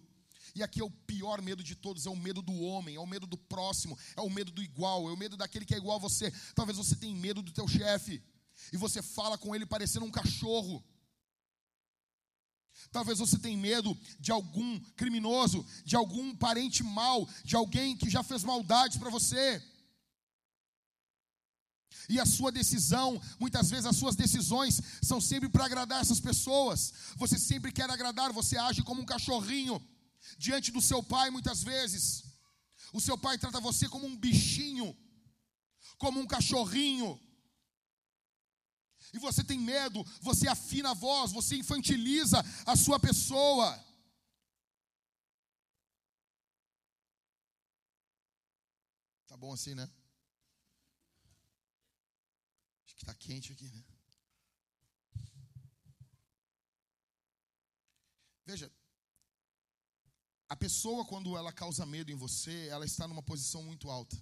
E 0.55 0.61
aqui 0.61 0.79
é 0.79 0.83
o 0.83 0.91
pior 0.91 1.41
medo 1.41 1.63
de 1.63 1.75
todos, 1.75 2.05
é 2.05 2.09
o 2.09 2.15
medo 2.15 2.41
do 2.41 2.53
homem, 2.61 2.95
é 2.95 2.99
o 2.99 3.07
medo 3.07 3.25
do 3.25 3.37
próximo, 3.37 3.97
é 4.15 4.21
o 4.21 4.29
medo 4.29 4.51
do 4.51 4.61
igual, 4.61 5.09
é 5.09 5.11
o 5.11 5.17
medo 5.17 5.35
daquele 5.35 5.65
que 5.65 5.73
é 5.73 5.77
igual 5.77 5.97
a 5.97 6.01
você. 6.01 6.31
Talvez 6.53 6.77
você 6.77 6.95
tenha 6.95 7.15
medo 7.15 7.41
do 7.41 7.51
teu 7.51 7.67
chefe 7.67 8.23
e 8.71 8.77
você 8.77 9.01
fala 9.01 9.35
com 9.35 9.55
ele 9.55 9.65
parecendo 9.65 10.05
um 10.05 10.11
cachorro. 10.11 10.83
Talvez 12.91 13.17
você 13.17 13.39
tenha 13.39 13.57
medo 13.57 13.97
de 14.19 14.31
algum 14.31 14.79
criminoso, 14.95 15.65
de 15.83 15.95
algum 15.95 16.35
parente 16.35 16.83
mau, 16.83 17.27
de 17.43 17.55
alguém 17.55 17.97
que 17.97 18.09
já 18.09 18.21
fez 18.21 18.43
maldades 18.43 18.97
para 18.97 19.09
você. 19.09 19.59
E 22.09 22.19
a 22.19 22.25
sua 22.25 22.51
decisão, 22.51 23.21
muitas 23.39 23.69
vezes 23.69 23.85
as 23.85 23.95
suas 23.95 24.15
decisões 24.15 24.81
são 25.01 25.21
sempre 25.21 25.49
para 25.49 25.65
agradar 25.65 26.01
essas 26.01 26.19
pessoas. 26.19 26.93
Você 27.15 27.37
sempre 27.39 27.71
quer 27.71 27.89
agradar, 27.89 28.33
você 28.33 28.57
age 28.57 28.83
como 28.83 29.01
um 29.01 29.05
cachorrinho 29.05 29.81
diante 30.37 30.71
do 30.71 30.81
seu 30.81 31.01
pai, 31.01 31.29
muitas 31.29 31.63
vezes. 31.63 32.23
O 32.91 32.99
seu 32.99 33.17
pai 33.17 33.37
trata 33.37 33.59
você 33.59 33.87
como 33.87 34.05
um 34.05 34.17
bichinho, 34.17 34.95
como 35.97 36.19
um 36.19 36.27
cachorrinho. 36.27 37.19
E 39.13 39.19
você 39.19 39.43
tem 39.43 39.59
medo, 39.59 40.03
você 40.21 40.47
afina 40.47 40.91
a 40.91 40.93
voz, 40.93 41.31
você 41.31 41.55
infantiliza 41.55 42.43
a 42.65 42.75
sua 42.75 42.99
pessoa. 42.99 43.67
Tá 49.27 49.37
bom 49.37 49.53
assim, 49.53 49.75
né? 49.75 49.89
que 52.92 52.92
está 53.03 53.13
quente 53.13 53.51
aqui, 53.51 53.69
né? 53.69 53.83
Veja, 58.45 58.71
a 60.49 60.55
pessoa, 60.55 61.05
quando 61.05 61.37
ela 61.37 61.51
causa 61.51 61.85
medo 61.85 62.11
em 62.11 62.15
você, 62.15 62.67
ela 62.67 62.85
está 62.85 63.07
numa 63.07 63.23
posição 63.23 63.63
muito 63.63 63.89
alta. 63.89 64.17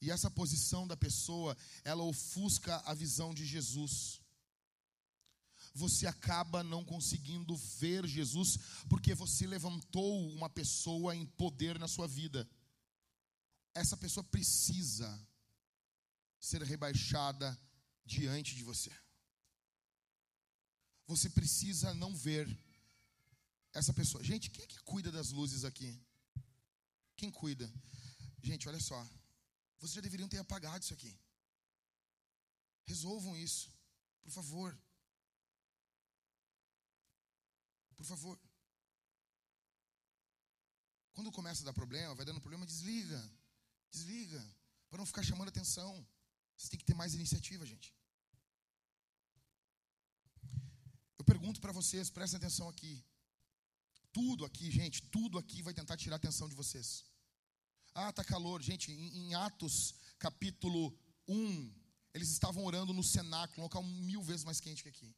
E 0.00 0.10
essa 0.10 0.30
posição 0.30 0.86
da 0.86 0.96
pessoa, 0.96 1.56
ela 1.84 2.02
ofusca 2.02 2.76
a 2.84 2.92
visão 2.92 3.32
de 3.32 3.46
Jesus. 3.46 4.20
Você 5.74 6.06
acaba 6.06 6.62
não 6.62 6.84
conseguindo 6.84 7.56
ver 7.56 8.06
Jesus, 8.06 8.58
porque 8.88 9.14
você 9.14 9.46
levantou 9.46 10.28
uma 10.30 10.50
pessoa 10.50 11.14
em 11.16 11.24
poder 11.24 11.78
na 11.78 11.88
sua 11.88 12.06
vida. 12.06 12.48
Essa 13.74 13.96
pessoa 13.96 14.24
precisa 14.24 15.08
ser 16.46 16.62
rebaixada 16.62 17.48
diante 18.04 18.54
de 18.54 18.62
você. 18.62 18.92
Você 21.06 21.28
precisa 21.30 21.92
não 21.94 22.14
ver 22.14 22.46
essa 23.72 23.92
pessoa. 23.92 24.22
Gente, 24.22 24.50
quem 24.50 24.64
é 24.64 24.66
que 24.66 24.80
cuida 24.80 25.10
das 25.10 25.30
luzes 25.30 25.64
aqui? 25.64 25.90
Quem 27.16 27.30
cuida? 27.30 27.66
Gente, 28.42 28.68
olha 28.68 28.80
só. 28.80 29.00
Vocês 29.78 29.94
já 29.94 30.00
deveriam 30.00 30.28
ter 30.28 30.38
apagado 30.38 30.82
isso 30.84 30.94
aqui. 30.94 31.12
Resolvam 32.84 33.36
isso, 33.36 33.68
por 34.22 34.30
favor. 34.30 34.78
Por 37.96 38.06
favor. 38.06 38.38
Quando 41.12 41.32
começa 41.32 41.62
a 41.62 41.66
dar 41.66 41.72
problema, 41.72 42.14
vai 42.14 42.26
dando 42.26 42.40
problema, 42.40 42.66
desliga. 42.66 43.20
Desliga. 43.90 44.42
Para 44.88 44.98
não 44.98 45.06
ficar 45.06 45.24
chamando 45.24 45.48
atenção. 45.48 46.06
Você 46.56 46.68
tem 46.70 46.78
que 46.78 46.84
ter 46.84 46.94
mais 46.94 47.14
iniciativa, 47.14 47.66
gente. 47.66 47.94
Eu 51.18 51.24
pergunto 51.24 51.60
para 51.60 51.72
vocês, 51.72 52.10
prestem 52.10 52.38
atenção 52.38 52.68
aqui. 52.68 53.04
Tudo 54.12 54.44
aqui, 54.44 54.70
gente, 54.70 55.02
tudo 55.16 55.38
aqui 55.38 55.60
vai 55.62 55.74
tentar 55.74 55.96
tirar 55.96 56.16
a 56.16 56.22
atenção 56.22 56.48
de 56.48 56.54
vocês. 56.54 57.04
Ah, 57.94 58.12
tá 58.12 58.24
calor. 58.24 58.62
Gente, 58.62 58.90
em, 58.92 59.08
em 59.18 59.34
Atos 59.34 59.94
capítulo 60.18 60.96
1, 61.28 61.72
eles 62.14 62.30
estavam 62.30 62.64
orando 62.64 62.92
no 62.94 63.02
cenáculo, 63.02 63.60
um 63.60 63.64
local 63.64 63.82
mil 63.82 64.22
vezes 64.22 64.44
mais 64.44 64.60
quente 64.60 64.82
que 64.82 64.88
aqui. 64.88 65.14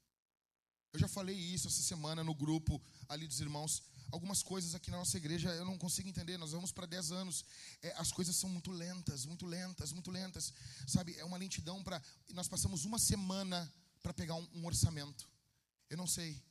Eu 0.93 0.98
já 0.98 1.09
falei 1.09 1.36
isso 1.36 1.69
essa 1.69 1.82
semana 1.82 2.24
no 2.24 2.35
grupo 2.35 2.82
ali 3.09 3.27
dos 3.27 3.40
irmãos 3.40 3.82
algumas 4.10 4.43
coisas 4.43 4.74
aqui 4.74 4.90
na 4.90 4.97
nossa 4.97 5.16
igreja 5.16 5.51
eu 5.51 5.64
não 5.64 5.78
consigo 5.78 6.09
entender. 6.09 6.36
Nós 6.39 6.52
vamos 6.52 6.72
para 6.72 6.86
10 6.86 7.12
anos, 7.12 7.44
é, 7.82 7.93
as 7.97 8.10
coisas 8.12 8.36
são 8.36 8.48
muito 8.48 8.70
lentas, 8.70 9.24
muito 9.24 9.47
lentas, 9.47 9.93
muito 9.93 10.10
lentas. 10.10 10.52
Sabe, 10.86 11.14
é 11.16 11.24
uma 11.24 11.36
lentidão 11.36 11.82
para. 11.82 12.02
Nós 12.32 12.48
passamos 12.48 12.85
uma 12.85 12.98
semana 12.98 13.72
para 14.02 14.12
pegar 14.12 14.35
um, 14.35 14.48
um, 14.55 14.66
orçamento. 14.66 15.28
Eu 15.90 15.97
não 15.97 16.06
sei. 16.06 16.43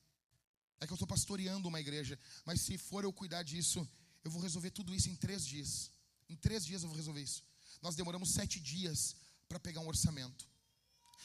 É 0.79 0.85
que 0.85 0.93
eu 0.93 0.95
estou 0.95 1.07
pastoreando 1.07 1.67
uma 1.67 1.79
igreja, 1.79 2.19
mas 2.45 2.61
se 2.61 2.77
for 2.77 3.03
eu 3.03 3.11
cuidar 3.11 3.41
disso, 3.41 3.88
eu 4.23 4.29
vou 4.29 4.41
resolver 4.41 4.69
tudo 4.69 4.93
isso 4.93 5.09
em 5.09 5.15
três 5.15 5.45
dias. 5.45 5.91
Em 6.29 6.35
três 6.35 6.63
dias 6.65 6.84
eu 6.84 6.89
vou 6.89 6.97
resolver 6.97 7.21
isso. 7.21 7.43
Nós 7.81 7.95
demoramos 7.95 8.31
sete 8.31 8.59
dias 8.59 9.15
para 9.47 9.59
pegar 9.59 9.81
um 9.81 9.88
orçamento, 9.88 10.47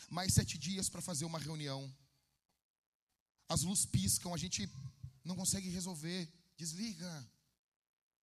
mais 0.09 0.33
sete 0.33 0.57
dias 0.57 0.89
para 0.89 1.03
fazer 1.03 1.25
uma 1.25 1.39
reunião. 1.39 1.93
As 3.49 3.63
luzes 3.63 3.85
piscam, 3.85 4.33
a 4.33 4.39
gente 4.39 4.71
não 5.25 5.37
consegue 5.37 5.69
resolver, 5.69 6.21
desliga. 6.57 7.13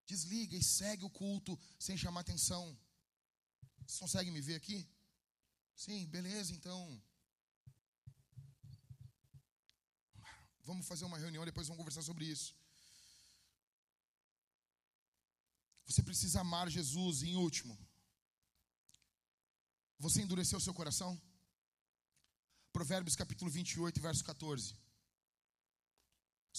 Desliga 0.06 0.58
e 0.58 0.64
segue 0.64 1.06
o 1.06 1.10
culto 1.10 1.58
sem 1.80 1.96
chamar 1.96 2.22
atenção. 2.22 2.78
Vocês 3.86 4.00
conseguem 4.00 4.34
me 4.34 4.42
ver 4.42 4.56
aqui? 4.56 4.88
Sim, 5.76 6.08
beleza, 6.08 6.54
então. 6.54 6.82
Vamos 10.64 10.88
fazer 10.88 11.06
uma 11.06 11.18
reunião, 11.18 11.46
depois 11.46 11.68
vamos 11.68 11.80
conversar 11.82 12.02
sobre 12.02 12.26
isso. 12.26 12.56
Você 15.86 16.02
precisa 16.04 16.42
amar 16.42 16.70
Jesus. 16.70 17.24
Em 17.24 17.36
último, 17.36 17.78
você 19.98 20.22
endureceu 20.22 20.60
seu 20.60 20.74
coração? 20.74 21.20
Provérbios 22.72 23.16
capítulo 23.16 23.50
28, 23.52 24.00
verso 24.00 24.24
14. 24.24 24.79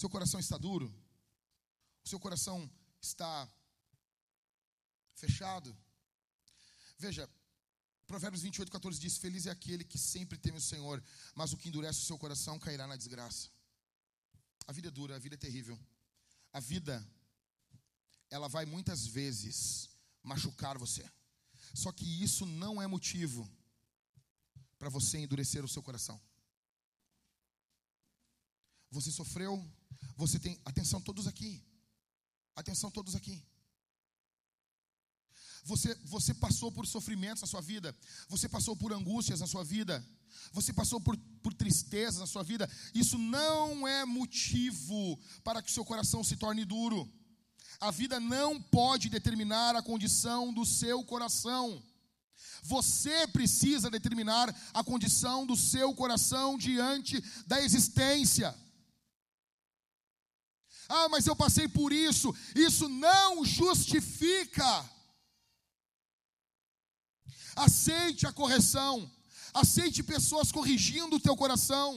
Seu 0.01 0.09
coração 0.09 0.39
está 0.39 0.57
duro? 0.57 0.87
O 2.03 2.09
seu 2.09 2.19
coração 2.19 2.57
está 2.99 3.47
fechado? 5.13 5.77
Veja, 6.97 7.29
Provérbios 8.07 8.41
28, 8.41 8.71
14 8.71 8.99
diz: 8.99 9.17
Feliz 9.17 9.45
é 9.45 9.51
aquele 9.51 9.83
que 9.83 9.99
sempre 9.99 10.39
teme 10.39 10.57
o 10.57 10.67
Senhor, 10.69 11.03
mas 11.35 11.53
o 11.53 11.57
que 11.57 11.69
endurece 11.69 11.99
o 11.99 12.05
seu 12.05 12.17
coração 12.17 12.57
cairá 12.57 12.87
na 12.87 12.95
desgraça. 12.95 13.49
A 14.65 14.71
vida 14.71 14.87
é 14.87 14.91
dura, 14.91 15.15
a 15.15 15.19
vida 15.19 15.35
é 15.35 15.37
terrível. 15.37 15.79
A 16.51 16.59
vida, 16.59 17.07
ela 18.31 18.47
vai 18.47 18.65
muitas 18.65 19.05
vezes 19.05 19.87
machucar 20.23 20.79
você. 20.79 21.07
Só 21.75 21.91
que 21.91 22.23
isso 22.23 22.43
não 22.47 22.81
é 22.81 22.87
motivo 22.87 23.47
para 24.79 24.89
você 24.89 25.19
endurecer 25.19 25.63
o 25.63 25.67
seu 25.67 25.83
coração. 25.83 26.19
Você 28.89 29.11
sofreu, 29.11 29.63
você 30.15 30.39
tem. 30.39 30.59
Atenção, 30.65 31.01
todos 31.01 31.27
aqui. 31.27 31.63
Atenção, 32.55 32.91
todos 32.91 33.15
aqui. 33.15 33.43
Você, 35.63 35.93
você 36.05 36.33
passou 36.33 36.71
por 36.71 36.87
sofrimentos 36.87 37.41
na 37.41 37.47
sua 37.47 37.61
vida, 37.61 37.95
você 38.27 38.49
passou 38.49 38.75
por 38.75 38.91
angústias 38.93 39.41
na 39.41 39.47
sua 39.47 39.63
vida, 39.63 40.03
você 40.51 40.73
passou 40.73 40.99
por, 40.99 41.15
por 41.43 41.53
tristezas 41.53 42.19
na 42.19 42.25
sua 42.25 42.43
vida. 42.43 42.69
Isso 42.93 43.17
não 43.17 43.87
é 43.87 44.05
motivo 44.05 45.19
para 45.43 45.61
que 45.61 45.69
o 45.69 45.73
seu 45.73 45.85
coração 45.85 46.23
se 46.23 46.35
torne 46.35 46.65
duro. 46.65 47.09
A 47.79 47.91
vida 47.91 48.19
não 48.19 48.61
pode 48.61 49.09
determinar 49.09 49.75
a 49.75 49.81
condição 49.81 50.53
do 50.53 50.65
seu 50.65 51.03
coração. 51.03 51.81
Você 52.63 53.27
precisa 53.27 53.89
determinar 53.89 54.55
a 54.73 54.83
condição 54.83 55.45
do 55.45 55.55
seu 55.55 55.93
coração 55.95 56.57
diante 56.57 57.21
da 57.47 57.61
existência. 57.61 58.55
Ah, 60.93 61.07
mas 61.07 61.25
eu 61.25 61.35
passei 61.35 61.67
por 61.69 61.93
isso. 61.93 62.35
Isso 62.53 62.89
não 62.89 63.45
justifica. 63.45 64.89
Aceite 67.55 68.27
a 68.27 68.33
correção. 68.33 69.09
Aceite 69.53 70.03
pessoas 70.03 70.51
corrigindo 70.51 71.15
o 71.15 71.19
teu 71.19 71.35
coração. 71.37 71.89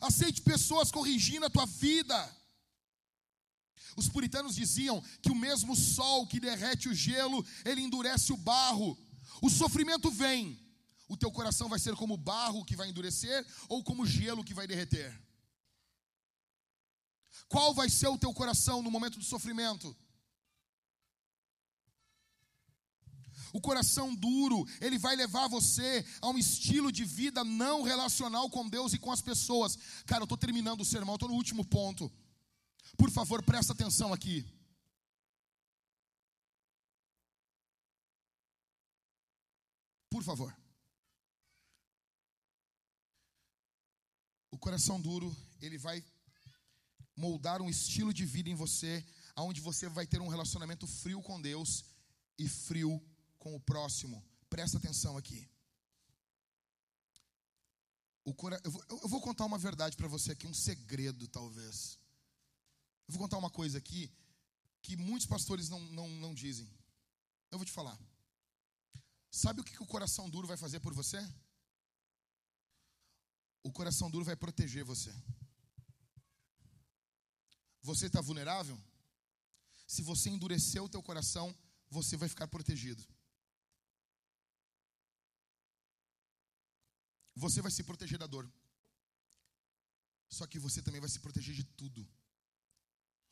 Aceite 0.00 0.42
pessoas 0.42 0.92
corrigindo 0.92 1.46
a 1.46 1.50
tua 1.50 1.66
vida. 1.66 2.18
Os 3.96 4.08
puritanos 4.08 4.54
diziam 4.54 5.02
que 5.20 5.32
o 5.32 5.34
mesmo 5.34 5.74
sol 5.74 6.26
que 6.26 6.38
derrete 6.38 6.88
o 6.88 6.94
gelo, 6.94 7.44
ele 7.64 7.80
endurece 7.80 8.32
o 8.32 8.36
barro. 8.36 8.96
O 9.42 9.50
sofrimento 9.50 10.08
vem. 10.08 10.56
O 11.08 11.16
teu 11.16 11.32
coração 11.32 11.68
vai 11.68 11.80
ser 11.80 11.96
como 11.96 12.16
barro 12.16 12.64
que 12.64 12.76
vai 12.76 12.88
endurecer 12.88 13.44
ou 13.68 13.82
como 13.82 14.06
gelo 14.06 14.44
que 14.44 14.54
vai 14.54 14.68
derreter. 14.68 15.25
Qual 17.48 17.72
vai 17.72 17.88
ser 17.88 18.08
o 18.08 18.18
teu 18.18 18.32
coração 18.34 18.82
no 18.82 18.90
momento 18.90 19.18
do 19.18 19.24
sofrimento? 19.24 19.96
O 23.52 23.60
coração 23.60 24.14
duro, 24.14 24.66
ele 24.80 24.98
vai 24.98 25.16
levar 25.16 25.48
você 25.48 26.04
a 26.20 26.28
um 26.28 26.36
estilo 26.36 26.90
de 26.92 27.04
vida 27.04 27.42
não 27.44 27.82
relacional 27.82 28.50
com 28.50 28.68
Deus 28.68 28.92
e 28.92 28.98
com 28.98 29.10
as 29.10 29.22
pessoas. 29.22 29.78
Cara, 30.04 30.22
eu 30.22 30.24
estou 30.24 30.36
terminando 30.36 30.80
o 30.80 30.84
sermão, 30.84 31.14
estou 31.14 31.28
no 31.28 31.34
último 31.34 31.64
ponto. 31.64 32.12
Por 32.96 33.10
favor, 33.10 33.42
presta 33.42 33.72
atenção 33.72 34.12
aqui. 34.12 34.44
Por 40.10 40.22
favor. 40.22 40.54
O 44.50 44.58
coração 44.58 45.00
duro, 45.00 45.34
ele 45.60 45.78
vai 45.78 46.02
moldar 47.16 47.62
um 47.62 47.70
estilo 47.70 48.12
de 48.12 48.24
vida 48.24 48.50
em 48.50 48.54
você, 48.54 49.04
onde 49.36 49.60
você 49.60 49.88
vai 49.88 50.06
ter 50.06 50.20
um 50.20 50.28
relacionamento 50.28 50.86
frio 50.86 51.22
com 51.22 51.40
Deus 51.40 51.84
e 52.38 52.48
frio 52.48 53.02
com 53.38 53.54
o 53.54 53.60
próximo. 53.60 54.24
Presta 54.50 54.76
atenção 54.78 55.16
aqui. 55.16 55.48
Cora... 58.36 58.60
Eu, 58.64 58.70
vou, 58.70 58.84
eu, 58.88 59.08
vou, 59.08 59.20
contar 59.20 59.44
uma 59.44 59.58
verdade 59.58 59.96
para 59.96 60.08
você 60.08 60.32
aqui, 60.32 60.46
um 60.46 60.54
segredo 60.54 61.26
talvez. 61.28 61.98
Eu 63.06 63.14
vou 63.14 63.22
contar 63.22 63.38
uma 63.38 63.50
coisa 63.50 63.78
aqui 63.78 64.12
que 64.82 64.96
muitos 64.96 65.26
pastores 65.26 65.68
não, 65.68 65.80
não, 65.80 66.08
não 66.08 66.34
dizem. 66.34 66.68
Eu 67.50 67.58
vou 67.58 67.64
te 67.64 67.72
falar. 67.72 67.98
Sabe 69.30 69.60
o 69.60 69.64
que, 69.64 69.72
que 69.72 69.82
o 69.82 69.86
coração 69.86 70.28
duro 70.28 70.46
vai 70.46 70.56
fazer 70.56 70.80
por 70.80 70.92
você? 70.92 71.18
O 73.62 73.72
coração 73.72 74.10
duro 74.10 74.24
vai 74.24 74.36
proteger 74.36 74.84
você. 74.84 75.12
Você 77.88 78.06
está 78.06 78.20
vulnerável? 78.20 78.76
Se 79.86 80.02
você 80.02 80.28
endurecer 80.28 80.82
o 80.82 80.88
teu 80.88 81.00
coração, 81.08 81.56
você 81.88 82.16
vai 82.16 82.28
ficar 82.28 82.48
protegido. 82.48 83.02
Você 87.36 87.62
vai 87.62 87.70
se 87.70 87.84
proteger 87.84 88.18
da 88.18 88.26
dor. 88.26 88.50
Só 90.28 90.48
que 90.48 90.58
você 90.58 90.82
também 90.82 91.00
vai 91.00 91.08
se 91.08 91.20
proteger 91.20 91.54
de 91.54 91.62
tudo. 91.62 92.04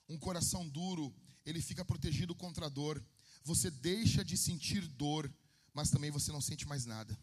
Um 0.09 0.17
coração 0.27 0.69
duro, 0.69 1.13
ele 1.45 1.61
fica 1.61 1.85
protegido 1.85 2.33
contra 2.33 2.67
a 2.67 2.69
dor. 2.69 3.05
Você 3.43 3.73
deixa 3.73 4.25
de 4.25 4.37
sentir 4.37 4.87
dor, 4.87 5.25
mas 5.73 5.91
também 5.91 6.13
você 6.13 6.31
não 6.31 6.41
sente 6.41 6.65
mais 6.65 6.85
nada. 6.85 7.19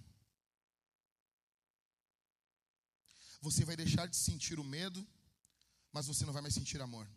Você 3.40 3.64
vai 3.64 3.78
deixar 3.78 4.06
de 4.06 4.18
sentir 4.18 4.60
o 4.60 4.66
medo, 4.66 5.08
mas 5.94 6.08
você 6.08 6.26
não 6.26 6.34
vai 6.34 6.41
mais 6.41 6.53
sentir 6.53 6.82
amor. 6.82 7.08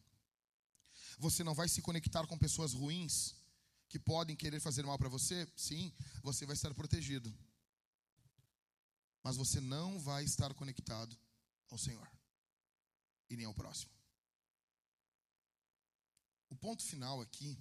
Você 1.19 1.45
não 1.45 1.55
vai 1.55 1.69
se 1.69 1.81
conectar 1.81 2.27
com 2.27 2.39
pessoas 2.39 2.73
ruins 2.73 3.35
que 3.89 3.99
podem 3.99 4.37
querer 4.37 4.61
fazer 4.61 4.85
mal 4.85 4.99
para 4.99 5.09
você. 5.09 5.47
Sim, 5.57 5.93
você 6.23 6.45
vai 6.47 6.55
estar 6.55 6.75
protegido. 6.75 7.33
Mas 9.23 9.37
você 9.37 9.61
não 9.61 9.99
vai 10.01 10.25
estar 10.25 10.53
conectado 10.55 11.17
ao 11.71 11.79
Senhor 11.79 12.09
e 13.31 13.37
nem 13.37 13.47
ao 13.47 13.55
próximo. 13.55 13.93
O 16.51 16.57
ponto 16.57 16.83
final 16.83 17.21
aqui 17.21 17.59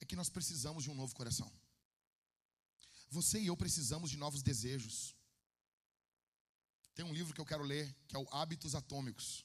é 0.00 0.04
que 0.04 0.16
nós 0.16 0.28
precisamos 0.28 0.84
de 0.84 0.90
um 0.90 0.94
novo 0.94 1.14
coração. 1.14 1.50
Você 3.10 3.40
e 3.40 3.46
eu 3.46 3.56
precisamos 3.56 4.10
de 4.10 4.16
novos 4.16 4.42
desejos. 4.42 5.16
Tem 6.94 7.04
um 7.04 7.12
livro 7.12 7.32
que 7.32 7.40
eu 7.40 7.46
quero 7.46 7.62
ler, 7.62 7.94
que 8.06 8.14
é 8.14 8.18
o 8.18 8.28
Hábitos 8.30 8.74
Atômicos. 8.74 9.44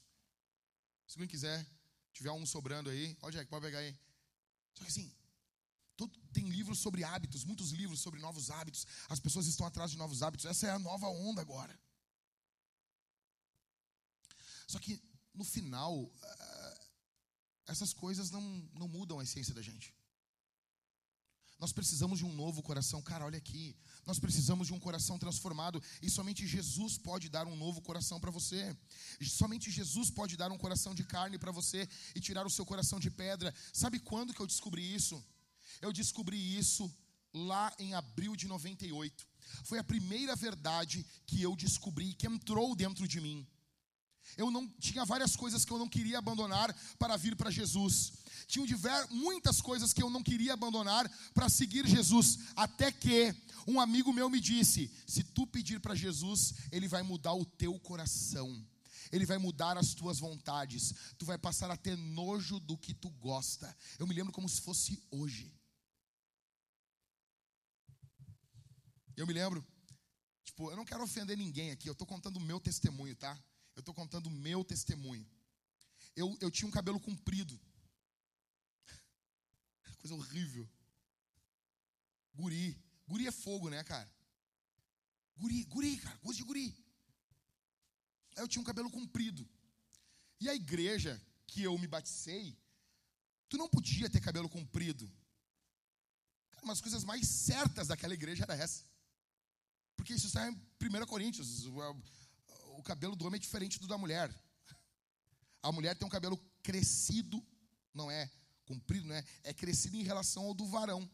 Se 1.07 1.17
alguém 1.17 1.27
quiser, 1.27 1.65
tiver 2.13 2.31
um 2.31 2.45
sobrando 2.45 2.89
aí, 2.89 3.17
ó 3.21 3.29
Jack, 3.29 3.49
pode 3.49 3.65
pegar 3.65 3.79
aí. 3.79 3.97
Só 4.73 4.83
que 4.83 4.89
assim, 4.89 5.11
tem 6.31 6.49
livros 6.49 6.79
sobre 6.79 7.03
hábitos, 7.03 7.43
muitos 7.45 7.71
livros 7.71 7.99
sobre 7.99 8.19
novos 8.19 8.49
hábitos. 8.49 8.87
As 9.07 9.19
pessoas 9.19 9.47
estão 9.47 9.65
atrás 9.65 9.91
de 9.91 9.97
novos 9.97 10.23
hábitos. 10.23 10.45
Essa 10.45 10.67
é 10.67 10.71
a 10.71 10.79
nova 10.79 11.07
onda 11.07 11.41
agora. 11.41 11.79
Só 14.67 14.79
que 14.79 15.01
no 15.33 15.43
final, 15.43 16.11
eh, 16.21 16.87
essas 17.67 17.93
coisas 17.93 18.31
não, 18.31 18.41
não 18.73 18.87
mudam 18.87 19.19
a 19.19 19.23
essência 19.23 19.53
da 19.53 19.61
gente. 19.61 19.93
Nós 21.59 21.71
precisamos 21.71 22.19
de 22.19 22.25
um 22.25 22.33
novo 22.33 22.61
coração. 22.61 23.01
Cara, 23.01 23.25
olha 23.25 23.37
aqui. 23.37 23.75
Nós 24.05 24.19
precisamos 24.19 24.67
de 24.67 24.73
um 24.73 24.79
coração 24.79 25.17
transformado. 25.17 25.81
E 26.01 26.09
somente 26.09 26.45
Jesus 26.45 26.97
pode 26.97 27.29
dar 27.29 27.47
um 27.47 27.55
novo 27.55 27.81
coração 27.81 28.19
para 28.19 28.31
você. 28.31 28.75
Somente 29.21 29.71
Jesus 29.71 30.09
pode 30.09 30.35
dar 30.35 30.51
um 30.51 30.57
coração 30.57 30.93
de 30.93 31.03
carne 31.03 31.37
para 31.37 31.51
você 31.51 31.87
e 32.15 32.19
tirar 32.19 32.45
o 32.45 32.49
seu 32.49 32.65
coração 32.65 32.99
de 32.99 33.09
pedra. 33.09 33.53
Sabe 33.71 33.99
quando 33.99 34.33
que 34.33 34.41
eu 34.41 34.47
descobri 34.47 34.93
isso? 34.93 35.23
Eu 35.81 35.93
descobri 35.93 36.57
isso 36.57 36.91
lá 37.33 37.73
em 37.79 37.93
abril 37.93 38.35
de 38.35 38.47
98. 38.47 39.27
Foi 39.63 39.79
a 39.79 39.83
primeira 39.83 40.35
verdade 40.35 41.05
que 41.25 41.41
eu 41.41 41.55
descobri, 41.55 42.13
que 42.13 42.27
entrou 42.27 42.75
dentro 42.75 43.07
de 43.07 43.19
mim. 43.19 43.47
Eu 44.37 44.49
não 44.49 44.67
tinha 44.79 45.05
várias 45.05 45.35
coisas 45.35 45.63
que 45.63 45.71
eu 45.71 45.77
não 45.77 45.87
queria 45.87 46.17
abandonar 46.17 46.73
para 46.97 47.17
vir 47.17 47.35
para 47.35 47.51
Jesus. 47.51 48.13
Tinha 48.47 48.65
muitas 49.09 49.61
coisas 49.61 49.93
que 49.93 50.03
eu 50.03 50.09
não 50.09 50.23
queria 50.23 50.53
abandonar 50.53 51.09
para 51.33 51.49
seguir 51.49 51.87
Jesus, 51.87 52.39
até 52.55 52.91
que 52.91 53.33
um 53.67 53.79
amigo 53.79 54.11
meu 54.11 54.29
me 54.29 54.39
disse: 54.39 54.91
"Se 55.07 55.23
tu 55.23 55.47
pedir 55.47 55.79
para 55.79 55.95
Jesus, 55.95 56.53
ele 56.71 56.87
vai 56.87 57.03
mudar 57.03 57.33
o 57.33 57.45
teu 57.45 57.79
coração. 57.79 58.65
Ele 59.11 59.25
vai 59.25 59.37
mudar 59.37 59.77
as 59.77 59.93
tuas 59.93 60.19
vontades. 60.19 60.93
Tu 61.17 61.25
vai 61.25 61.37
passar 61.37 61.69
a 61.69 61.77
ter 61.77 61.95
nojo 61.95 62.59
do 62.59 62.77
que 62.77 62.93
tu 62.93 63.09
gosta." 63.09 63.75
Eu 63.99 64.07
me 64.07 64.13
lembro 64.13 64.33
como 64.33 64.49
se 64.49 64.61
fosse 64.61 65.01
hoje. 65.11 65.53
Eu 69.15 69.27
me 69.27 69.33
lembro, 69.33 69.65
tipo, 70.43 70.71
eu 70.71 70.75
não 70.75 70.85
quero 70.85 71.03
ofender 71.03 71.37
ninguém 71.37 71.69
aqui, 71.69 71.87
eu 71.87 71.93
estou 71.93 72.07
contando 72.07 72.37
o 72.37 72.41
meu 72.41 72.59
testemunho, 72.59 73.15
tá? 73.15 73.39
Eu 73.75 73.79
estou 73.79 73.93
contando 73.93 74.27
o 74.27 74.31
meu 74.31 74.63
testemunho. 74.63 75.25
Eu, 76.15 76.37
eu 76.41 76.51
tinha 76.51 76.67
um 76.67 76.71
cabelo 76.71 76.99
comprido. 76.99 77.59
Coisa 79.99 80.15
horrível. 80.15 80.69
Guri. 82.33 82.77
Guri 83.07 83.27
é 83.27 83.31
fogo, 83.31 83.69
né, 83.69 83.83
cara? 83.83 84.09
Guri, 85.37 85.63
guri, 85.65 85.97
cara. 85.97 86.17
Gosto 86.23 86.37
de 86.37 86.43
guri. 86.43 86.75
Aí 88.35 88.43
eu 88.43 88.47
tinha 88.47 88.61
um 88.61 88.65
cabelo 88.65 88.89
comprido. 88.89 89.47
E 90.39 90.49
a 90.49 90.55
igreja 90.55 91.21
que 91.47 91.63
eu 91.63 91.77
me 91.77 91.87
batizei, 91.87 92.57
tu 93.49 93.57
não 93.57 93.69
podia 93.69 94.09
ter 94.09 94.19
cabelo 94.21 94.49
comprido. 94.49 95.11
Cara, 96.51 96.63
uma 96.63 96.73
das 96.73 96.81
coisas 96.81 97.03
mais 97.03 97.27
certas 97.27 97.87
daquela 97.87 98.13
igreja 98.13 98.43
era 98.43 98.55
essa. 98.55 98.83
Porque 99.95 100.13
isso 100.13 100.27
está 100.27 100.49
em 100.49 100.53
1 100.81 101.05
Coríntios 101.05 101.65
o 102.83 102.85
cabelo 102.85 103.15
do 103.15 103.25
homem 103.25 103.37
é 103.37 103.41
diferente 103.41 103.79
do 103.79 103.87
da 103.87 103.97
mulher. 103.97 104.29
A 105.61 105.71
mulher 105.71 105.95
tem 105.95 106.05
um 106.05 106.11
cabelo 106.11 106.37
crescido, 106.61 107.41
não 107.93 108.11
é 108.11 108.29
comprido, 108.65 109.07
não 109.07 109.15
é? 109.15 109.23
É 109.43 109.53
crescido 109.53 109.95
em 109.95 110.03
relação 110.03 110.43
ao 110.43 110.53
do 110.53 110.65
varão. 110.65 111.09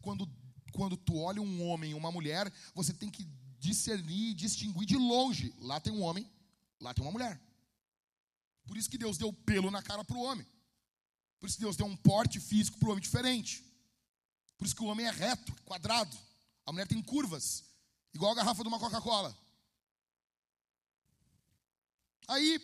Quando, 0.00 0.30
quando 0.72 0.96
tu 0.96 1.16
olha 1.16 1.42
um 1.42 1.66
homem 1.66 1.90
e 1.90 1.94
uma 1.94 2.12
mulher, 2.12 2.52
você 2.72 2.92
tem 2.92 3.10
que 3.10 3.28
discernir 3.58 4.30
e 4.30 4.34
distinguir 4.34 4.86
de 4.86 4.96
longe. 4.96 5.52
Lá 5.58 5.80
tem 5.80 5.92
um 5.92 6.02
homem, 6.02 6.30
lá 6.80 6.94
tem 6.94 7.04
uma 7.04 7.10
mulher. 7.10 7.40
Por 8.64 8.76
isso 8.76 8.88
que 8.88 8.98
Deus 8.98 9.18
deu 9.18 9.32
pelo 9.32 9.72
na 9.72 9.82
cara 9.82 10.04
para 10.04 10.16
o 10.16 10.22
homem. 10.22 10.46
Por 11.40 11.48
isso 11.48 11.56
que 11.56 11.64
Deus 11.64 11.76
deu 11.76 11.86
um 11.86 11.96
porte 11.96 12.38
físico 12.38 12.78
para 12.78 12.88
o 12.88 12.92
homem 12.92 13.02
diferente. 13.02 13.64
Por 14.56 14.66
isso 14.66 14.76
que 14.76 14.82
o 14.82 14.86
homem 14.86 15.06
é 15.06 15.10
reto, 15.10 15.52
quadrado. 15.64 16.16
A 16.64 16.70
mulher 16.70 16.86
tem 16.86 17.02
curvas, 17.02 17.64
igual 18.14 18.30
a 18.32 18.36
garrafa 18.36 18.62
de 18.62 18.68
uma 18.68 18.78
Coca-Cola. 18.78 19.36
Aí, 22.28 22.60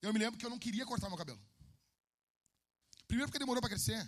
eu 0.00 0.12
me 0.12 0.18
lembro 0.18 0.38
que 0.38 0.46
eu 0.46 0.50
não 0.50 0.58
queria 0.58 0.86
cortar 0.86 1.08
meu 1.08 1.18
cabelo. 1.18 1.40
Primeiro 3.06 3.28
porque 3.28 3.38
demorou 3.38 3.60
para 3.60 3.68
crescer. 3.70 4.02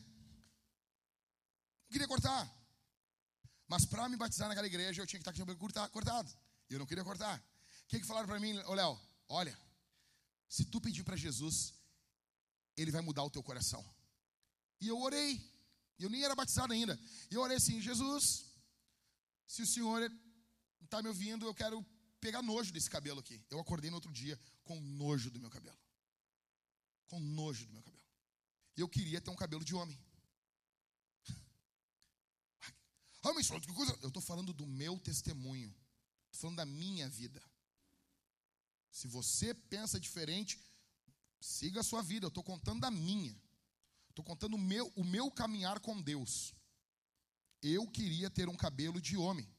Não 1.85 1.91
queria 1.93 2.09
cortar. 2.09 2.51
Mas 3.69 3.85
para 3.85 4.09
me 4.09 4.16
batizar 4.16 4.49
naquela 4.49 4.66
igreja, 4.66 5.03
eu 5.03 5.07
tinha 5.07 5.20
que 5.20 5.28
estar 5.28 5.32
com 5.32 5.43
o 5.43 5.47
cabelo 5.47 5.91
cortado. 5.91 6.32
E 6.69 6.73
eu 6.74 6.78
não 6.78 6.86
queria 6.86 7.05
cortar. 7.05 7.39
O 7.85 7.86
que, 7.89 8.01
que 8.01 8.07
falaram 8.07 8.27
para 8.27 8.41
mim? 8.41 8.57
Ô, 8.61 8.74
Léo, 8.74 8.99
olha, 9.28 9.57
se 10.49 10.65
tu 10.65 10.81
pedir 10.81 11.05
para 11.05 11.16
Jesus, 11.16 11.74
ele 12.77 12.91
vai 12.91 13.03
mudar 13.03 13.23
o 13.24 13.31
teu 13.31 13.43
coração. 13.43 13.85
E 14.81 14.89
eu 14.89 14.99
orei. 15.01 15.41
Eu 15.99 16.09
nem 16.09 16.24
era 16.24 16.35
batizado 16.35 16.73
ainda. 16.73 16.99
E 17.31 17.35
eu 17.35 17.43
orei 17.43 17.59
assim, 17.59 17.81
Jesus, 17.81 18.47
se 19.47 19.62
o 19.62 19.66
Senhor 19.66 20.11
está 20.82 21.03
me 21.03 21.09
ouvindo, 21.09 21.47
eu 21.47 21.55
quero 21.55 21.85
pegar 22.24 22.40
nojo 22.40 22.72
desse 22.72 22.88
cabelo 22.88 23.20
aqui. 23.20 23.38
Eu 23.51 23.60
acordei 23.60 23.90
no 23.90 23.96
outro 23.96 24.10
dia 24.10 24.40
com 24.64 24.80
nojo 24.80 25.30
do 25.30 25.38
meu 25.38 25.51
cabelo. 25.51 25.78
Com 27.06 27.20
nojo 27.20 27.66
do 27.66 27.74
meu 27.74 27.82
cabelo. 27.82 28.02
E 28.76 28.80
eu 28.80 28.88
queria 28.88 29.20
ter 29.20 29.30
um 29.30 29.36
cabelo 29.36 29.62
de 29.62 29.74
homem. 29.74 29.98
Mas 33.22 33.51
que 33.51 33.74
coisa. 33.74 33.98
Eu 34.01 34.09
estou 34.09 34.22
falando 34.22 34.55
do 34.55 34.66
meu 34.66 34.98
testemunho. 34.98 35.68
Estou 36.32 36.40
falando 36.40 36.56
da 36.56 36.64
minha 36.64 37.10
vida. 37.10 37.42
Se 38.90 39.06
você 39.06 39.52
pensa 39.52 40.01
diferente, 40.01 40.59
siga 41.38 41.80
a 41.80 41.84
sua 41.84 42.01
vida. 42.01 42.24
Eu 42.24 42.28
estou 42.28 42.42
contando 42.42 42.80
da 42.80 42.90
minha. 42.90 43.36
Estou 44.09 44.24
contando 44.24 44.55
o 44.55 44.59
meu, 44.59 44.90
o 44.96 45.05
meu 45.05 45.30
caminhar 45.30 45.78
com 45.78 46.01
Deus. 46.01 46.55
Eu 47.60 47.86
queria 47.86 48.30
ter 48.30 48.48
um 48.48 48.56
cabelo 48.56 48.98
de 48.98 49.14
homem 49.14 49.53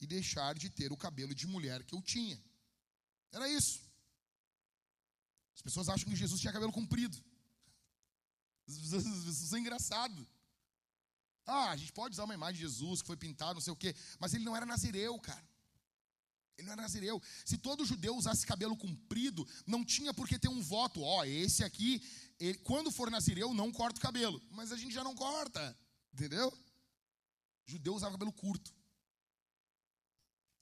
e 0.00 0.06
deixar 0.06 0.54
de 0.54 0.70
ter 0.70 0.92
o 0.92 0.96
cabelo 0.96 1.34
de 1.34 1.46
mulher 1.46 1.82
que 1.84 1.94
eu 1.94 2.02
tinha. 2.02 2.40
Era 3.32 3.48
isso. 3.48 3.80
As 5.54 5.62
pessoas 5.62 5.88
acham 5.88 6.08
que 6.08 6.16
Jesus 6.16 6.40
tinha 6.40 6.52
cabelo 6.52 6.72
comprido. 6.72 7.16
Isso 8.68 9.56
é 9.56 9.58
engraçado. 9.58 10.26
Ah, 11.44 11.70
a 11.70 11.76
gente 11.76 11.92
pode 11.92 12.12
usar 12.12 12.24
uma 12.24 12.34
imagem 12.34 12.56
de 12.56 12.60
Jesus 12.60 13.00
que 13.00 13.06
foi 13.06 13.16
pintado, 13.16 13.54
não 13.54 13.60
sei 13.60 13.72
o 13.72 13.76
quê, 13.76 13.94
mas 14.18 14.34
ele 14.34 14.44
não 14.44 14.54
era 14.54 14.66
nazireu, 14.66 15.18
cara. 15.18 15.42
Ele 16.56 16.66
não 16.66 16.74
era 16.74 16.82
nazireu. 16.82 17.22
Se 17.44 17.56
todo 17.56 17.86
judeu 17.86 18.14
usasse 18.14 18.46
cabelo 18.46 18.76
comprido, 18.76 19.48
não 19.66 19.84
tinha 19.84 20.12
por 20.12 20.28
que 20.28 20.38
ter 20.38 20.48
um 20.48 20.60
voto. 20.60 21.00
Ó, 21.00 21.20
oh, 21.20 21.24
esse 21.24 21.64
aqui, 21.64 22.02
ele, 22.38 22.58
quando 22.58 22.90
for 22.90 23.10
nazireu, 23.10 23.54
não 23.54 23.72
corta 23.72 23.98
o 23.98 24.02
cabelo. 24.02 24.40
Mas 24.50 24.70
a 24.70 24.76
gente 24.76 24.92
já 24.92 25.02
não 25.02 25.14
corta, 25.14 25.76
entendeu? 26.12 26.52
judeu 27.68 27.94
usava 27.94 28.12
cabelo 28.12 28.32
curto. 28.32 28.72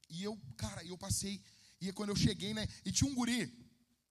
E 0.08 0.22
eu, 0.22 0.38
cara, 0.56 0.84
eu 0.84 0.96
passei. 0.96 1.42
E 1.80 1.92
quando 1.92 2.10
eu 2.10 2.16
cheguei, 2.16 2.54
né? 2.54 2.66
E 2.84 2.92
tinha 2.92 3.10
um 3.10 3.14
guri, 3.14 3.52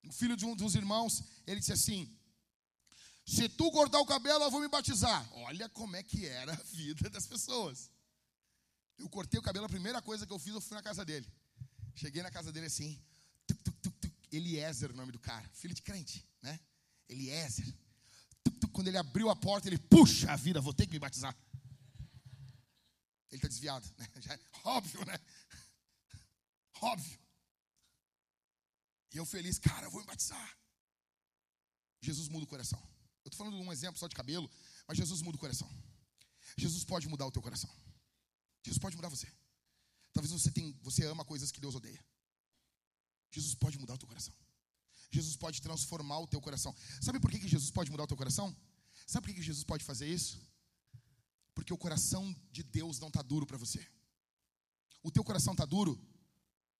um 0.04 0.12
filho 0.12 0.36
de 0.36 0.46
um 0.46 0.56
dos 0.56 0.76
irmãos. 0.76 1.24
Ele 1.48 1.60
disse 1.60 1.74
assim: 1.74 2.10
Se 3.26 3.50
tu 3.50 3.72
cortar 3.72 4.00
o 4.00 4.06
cabelo, 4.06 4.44
eu 4.44 4.52
vou 4.52 4.62
me 4.62 4.68
batizar. 4.68 5.28
Olha 5.34 5.68
como 5.70 5.96
é 5.96 6.04
que 6.04 6.26
era 6.26 6.54
a 6.54 6.64
vida 6.74 7.10
das 7.10 7.26
pessoas. 7.26 7.90
Eu 8.98 9.10
cortei 9.10 9.40
o 9.40 9.44
cabelo, 9.44 9.66
a 9.66 9.70
primeira 9.70 10.02
coisa 10.02 10.26
que 10.26 10.32
eu 10.32 10.40
fiz, 10.40 10.54
eu 10.54 10.62
fui 10.62 10.76
na 10.76 10.84
casa 10.84 11.04
dele. 11.04 11.28
Cheguei 11.96 12.22
na 12.22 12.32
casa 12.32 12.52
dele 12.52 12.68
assim. 12.68 13.02
Tuc, 13.48 13.62
tuc, 13.64 13.76
tuc, 13.82 13.96
tuc. 14.00 14.14
Eliezer, 14.32 14.92
o 14.92 14.96
nome 14.96 15.12
do 15.12 15.20
cara. 15.20 15.48
Filho 15.54 15.74
de 15.74 15.82
crente, 15.82 16.24
né? 16.42 16.60
Eliezer. 17.10 17.66
Tuc, 18.44 18.58
tuc. 18.60 18.72
Quando 18.72 18.88
ele 18.88 18.98
abriu 18.98 19.30
a 19.30 19.36
porta, 19.36 19.68
ele, 19.68 19.78
puxa 19.78 20.32
a 20.32 20.36
vida, 20.36 20.62
vou 20.62 20.74
ter 20.74 20.86
que 20.86 20.94
me 20.94 21.00
batizar. 21.00 21.36
Ele 23.30 23.38
está 23.38 23.48
desviado, 23.48 23.86
né? 23.98 24.08
Já, 24.22 24.34
é 24.34 24.40
óbvio, 24.64 25.06
né? 25.06 25.20
Óbvio. 26.92 27.20
E 29.14 29.18
eu 29.18 29.26
feliz, 29.26 29.58
cara, 29.58 29.88
eu 29.88 29.92
vou 29.92 30.02
me 30.02 30.08
batizar. 30.08 30.48
Jesus 32.02 32.28
muda 32.28 32.46
o 32.46 32.48
coração. 32.48 32.80
Eu 33.24 33.30
estou 33.30 33.40
falando 33.40 33.58
de 33.58 33.68
um 33.68 33.74
exemplo 33.74 33.98
só 34.00 34.08
de 34.08 34.16
cabelo, 34.16 34.48
mas 34.88 34.98
Jesus 34.98 35.22
muda 35.22 35.38
o 35.38 35.40
coração. 35.40 35.70
Jesus 36.56 36.84
pode 36.84 37.08
mudar 37.08 37.26
o 37.26 37.32
teu 37.32 37.42
coração. 37.42 37.72
Jesus 38.64 38.78
pode 38.78 38.96
mudar 38.96 39.10
você. 39.10 39.28
Talvez 40.14 40.32
você, 40.32 40.52
tem, 40.52 40.78
você 40.84 41.06
ama 41.06 41.26
coisas 41.26 41.52
que 41.52 41.60
Deus 41.60 41.76
odeia. 41.76 42.02
Jesus 43.32 43.56
pode 43.56 43.80
mudar 43.80 43.96
o 43.96 43.98
teu 43.98 44.08
coração. 44.08 44.34
Jesus 45.12 45.36
pode 45.36 45.62
transformar 45.62 46.20
o 46.20 46.28
teu 46.28 46.40
coração. 46.40 46.76
Sabe 47.02 47.20
por 47.20 47.32
que, 47.32 47.40
que 47.40 47.48
Jesus 47.48 47.72
pode 47.72 47.90
mudar 47.90 48.04
o 48.04 48.08
teu 48.08 48.18
coração? 48.18 48.56
Sabe 49.08 49.24
por 49.24 49.34
que, 49.34 49.40
que 49.40 49.46
Jesus 49.46 49.64
pode 49.64 49.84
fazer 49.84 50.08
isso? 50.08 50.40
Porque 51.56 51.74
o 51.74 51.78
coração 51.78 52.24
de 52.52 52.64
Deus 52.64 53.00
não 53.00 53.08
está 53.08 53.22
duro 53.22 53.46
para 53.46 53.58
você. 53.58 53.86
O 55.02 55.12
teu 55.12 55.24
coração 55.24 55.54
está 55.54 55.66
duro, 55.66 55.94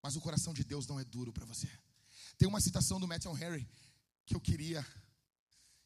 mas 0.06 0.16
o 0.16 0.22
coração 0.22 0.54
de 0.54 0.64
Deus 0.64 0.86
não 0.86 1.00
é 1.00 1.04
duro 1.04 1.34
para 1.34 1.48
você. 1.48 1.68
Tem 2.38 2.48
uma 2.48 2.62
citação 2.62 3.00
do 3.00 3.08
Matthew 3.08 3.34
Harry 3.34 3.68
que 4.24 4.36
eu 4.36 4.40
queria, 4.40 4.86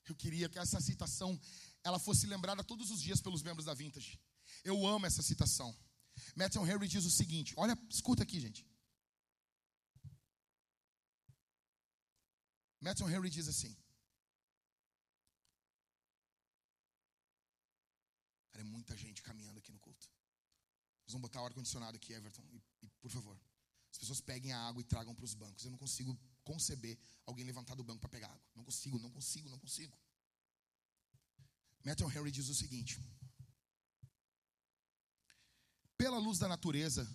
eu 0.10 0.14
queria 0.14 0.50
que 0.50 0.60
essa 0.60 0.82
citação 0.82 1.40
ela 1.86 1.98
fosse 1.98 2.28
lembrada 2.28 2.62
todos 2.62 2.92
os 2.92 3.02
dias 3.02 3.22
pelos 3.22 3.42
membros 3.42 3.64
da 3.64 3.74
Vintage. 3.74 4.20
Eu 4.62 4.86
amo 4.86 5.06
essa 5.06 5.22
citação. 5.22 5.74
Matthew 6.36 6.68
Henry 6.68 6.90
diz 6.90 7.06
o 7.06 7.10
seguinte: 7.10 7.54
olha, 7.56 7.80
escuta 7.90 8.24
aqui, 8.24 8.42
gente. 8.42 8.68
Matthew 12.82 13.10
Henry 13.10 13.30
diz 13.30 13.48
assim: 13.48 13.74
Cara, 18.52 18.66
é 18.66 18.66
muita 18.66 18.98
gente 18.98 19.24
caminhando 19.24 19.60
aqui 19.60 19.72
no 19.72 19.80
culto. 19.80 20.12
Nós 21.06 21.14
vamos 21.14 21.22
botar 21.22 21.42
o 21.42 21.46
ar-condicionado 21.46 21.96
aqui, 21.96 22.12
Everton. 22.12 22.46
E, 22.52 22.62
e, 22.82 22.90
por 23.00 23.10
favor, 23.10 23.40
as 24.00 24.04
pessoas 24.04 24.22
peguem 24.22 24.54
a 24.54 24.60
água 24.62 24.80
e 24.80 24.86
tragam 24.86 25.14
para 25.14 25.26
os 25.26 25.34
bancos. 25.34 25.66
Eu 25.66 25.72
não 25.72 25.78
consigo 25.78 26.18
conceber 26.46 26.98
alguém 27.26 27.44
levantar 27.44 27.76
do 27.76 27.84
banco 27.84 28.00
para 28.00 28.08
pegar 28.08 28.28
água. 28.28 28.42
Não 28.56 28.64
consigo, 28.64 28.98
não 28.98 29.12
consigo, 29.12 29.50
não 29.50 29.60
consigo. 29.60 29.94
Matthew 31.84 32.10
Henry 32.10 32.32
diz 32.32 32.48
o 32.48 32.56
seguinte: 32.56 32.98
Pela 35.98 36.18
luz 36.18 36.40
da 36.40 36.48
natureza, 36.48 37.06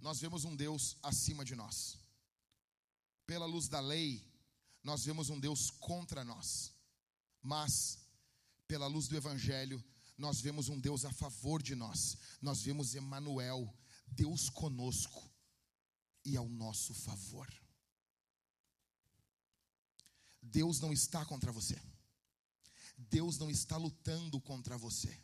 nós 0.00 0.18
vemos 0.18 0.44
um 0.44 0.56
Deus 0.56 0.96
acima 1.00 1.44
de 1.44 1.54
nós. 1.54 1.96
Pela 3.24 3.46
luz 3.46 3.68
da 3.68 3.78
lei, 3.78 4.28
nós 4.82 5.04
vemos 5.04 5.30
um 5.30 5.38
Deus 5.38 5.70
contra 5.70 6.24
nós. 6.24 6.74
Mas, 7.40 8.00
pela 8.66 8.88
luz 8.88 9.06
do 9.06 9.16
Evangelho, 9.16 9.82
nós 10.18 10.40
vemos 10.40 10.68
um 10.68 10.80
Deus 10.80 11.04
a 11.04 11.12
favor 11.12 11.62
de 11.62 11.76
nós. 11.76 12.18
Nós 12.40 12.62
vemos 12.62 12.96
Emmanuel, 12.96 13.72
Deus 14.08 14.50
conosco 14.50 15.31
e 16.24 16.36
ao 16.36 16.48
nosso 16.48 16.94
favor. 16.94 17.48
Deus 20.40 20.80
não 20.80 20.92
está 20.92 21.24
contra 21.24 21.52
você. 21.52 21.80
Deus 22.96 23.38
não 23.38 23.50
está 23.50 23.76
lutando 23.76 24.40
contra 24.40 24.76
você. 24.76 25.22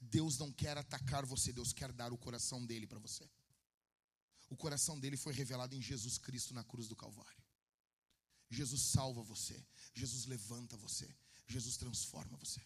Deus 0.00 0.38
não 0.38 0.52
quer 0.52 0.76
atacar 0.76 1.24
você, 1.24 1.52
Deus 1.52 1.72
quer 1.72 1.92
dar 1.92 2.12
o 2.12 2.18
coração 2.18 2.64
dele 2.64 2.86
para 2.86 2.98
você. 2.98 3.28
O 4.48 4.56
coração 4.56 4.98
dele 4.98 5.16
foi 5.16 5.32
revelado 5.32 5.74
em 5.74 5.82
Jesus 5.82 6.18
Cristo 6.18 6.54
na 6.54 6.62
cruz 6.62 6.88
do 6.88 6.96
Calvário. 6.96 7.42
Jesus 8.48 8.82
salva 8.82 9.22
você, 9.22 9.66
Jesus 9.92 10.26
levanta 10.26 10.76
você, 10.76 11.12
Jesus 11.48 11.76
transforma 11.76 12.36
você. 12.36 12.62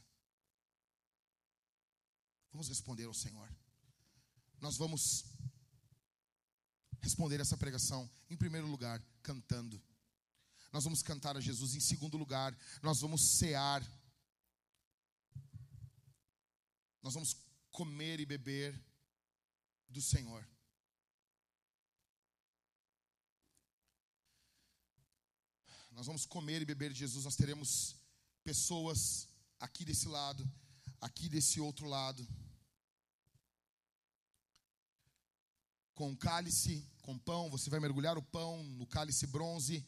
Vamos 2.53 2.69
responder 2.69 3.05
ao 3.05 3.15
Senhor. 3.15 3.49
Nós 4.61 4.77
vamos 4.77 5.25
responder 7.01 7.41
essa 7.41 7.57
pregação, 7.57 8.09
em 8.29 8.37
primeiro 8.37 8.67
lugar, 8.67 9.03
cantando. 9.23 9.81
Nós 10.73 10.85
vamos 10.85 11.03
cantar 11.03 11.37
a 11.37 11.41
Jesus. 11.41 11.75
Em 11.75 11.81
segundo 11.81 12.17
lugar, 12.17 12.57
nós 12.83 13.01
vamos 13.01 13.23
cear. 13.23 13.83
Nós 17.03 17.15
vamos 17.15 17.37
comer 17.73 18.21
e 18.21 18.27
beber 18.27 18.79
do 19.89 20.01
Senhor. 20.01 20.47
Nós 25.91 26.07
vamos 26.07 26.25
comer 26.25 26.63
e 26.63 26.65
beber 26.65 26.93
de 26.93 27.01
Jesus. 27.01 27.25
Nós 27.25 27.37
teremos 27.37 27.97
pessoas 28.45 29.29
aqui 29.59 29.85
desse 29.85 30.09
lado, 30.09 30.51
aqui 31.01 31.29
desse 31.29 31.61
outro 31.61 31.87
lado. 31.87 32.27
Com 35.95 36.17
cálice, 36.17 36.90
com 37.01 37.19
pão, 37.19 37.51
você 37.51 37.69
vai 37.71 37.81
mergulhar 37.81 38.17
o 38.17 38.23
pão 38.23 38.63
no 38.65 38.87
cálice 38.87 39.27
bronze 39.27 39.87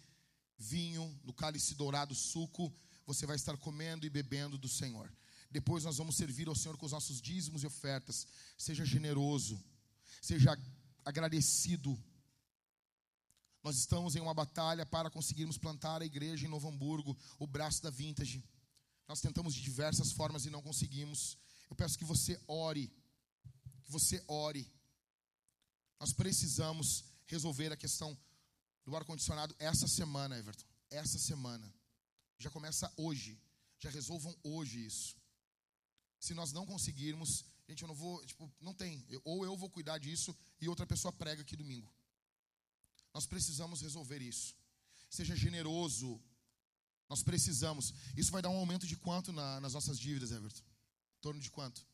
vinho, 0.63 1.19
no 1.25 1.33
cálice 1.33 1.75
dourado 1.75 2.15
suco, 2.15 2.73
você 3.05 3.27
vai 3.27 3.37
estar 3.37 3.57
comendo 3.57 4.07
e 4.07 4.11
bebendo 4.11 4.57
do 4.57 4.69
Senhor. 4.69 5.13
Depois 5.51 5.85
nós 5.85 5.99
vamos 5.99 6.17
servir 6.17 6.49
ao 6.49 6.55
Senhor 6.55 6.77
com 6.79 6.87
os 6.87 6.93
nossos 6.93 7.21
dízimos 7.21 7.63
e 7.63 7.67
ofertas. 7.67 8.27
Seja 8.57 8.85
generoso, 8.85 9.63
seja 10.21 10.57
agradecido. 11.05 11.99
Nós 13.63 13.77
estamos 13.77 14.17
em 14.17 14.21
uma 14.21 14.33
batalha 14.33 14.87
para 14.87 15.11
conseguirmos 15.11 15.59
plantar 15.59 16.01
a 16.01 16.07
igreja 16.07 16.47
em 16.47 16.51
Novo 16.51 16.69
Hamburgo, 16.69 17.17
o 17.39 17.47
braço 17.47 17.83
da 17.83 17.91
Vintage. 17.91 18.43
Nós 19.07 19.21
tentamos 19.21 19.55
de 19.55 19.61
diversas 19.61 20.13
formas 20.13 20.47
e 20.47 20.51
não 20.51 20.63
conseguimos. 20.63 21.37
Eu 21.69 21.77
peço 21.77 21.99
que 21.99 22.05
você 22.05 22.41
ore, 22.47 22.91
que 23.83 23.91
você 23.91 24.23
ore. 24.27 24.73
Nós 26.03 26.13
precisamos 26.13 27.05
resolver 27.27 27.71
a 27.71 27.77
questão 27.77 28.19
do 28.85 28.97
ar-condicionado 28.97 29.55
essa 29.57 29.87
semana, 29.87 30.37
Everton. 30.37 30.65
Essa 30.91 31.17
semana. 31.17 31.73
Já 32.39 32.51
começa 32.51 32.93
hoje. 32.97 33.41
Já 33.79 33.89
resolvam 33.89 34.37
hoje 34.43 34.85
isso. 34.85 35.15
Se 36.19 36.35
nós 36.35 36.51
não 36.51 36.67
conseguirmos, 36.67 37.45
gente, 37.69 37.83
eu 37.83 37.87
não 37.87 37.95
vou, 37.95 38.27
tipo, 38.27 38.53
não 38.61 38.75
tem. 38.75 39.07
ou 39.23 39.45
eu 39.45 39.57
vou 39.57 39.71
cuidar 39.71 39.99
disso 39.99 40.37
e 40.61 40.69
outra 40.69 40.85
pessoa 40.85 41.13
prega 41.13 41.43
aqui 41.43 41.55
domingo. 41.55 41.95
Nós 43.15 43.25
precisamos 43.25 43.81
resolver 43.81 44.21
isso. 44.21 44.57
Seja 45.09 45.37
generoso. 45.37 46.21
Nós 47.09 47.23
precisamos. 47.23 47.95
Isso 48.17 48.33
vai 48.33 48.43
dar 48.43 48.51
um 48.51 48.59
aumento 48.59 48.89
de 48.89 48.97
quanto 48.97 49.33
na, 49.33 49.61
nas 49.61 49.75
nossas 49.75 50.01
dívidas, 50.01 50.33
Everton? 50.33 50.65
Em 51.19 51.21
torno 51.21 51.41
de 51.41 51.49
quanto? 51.49 51.87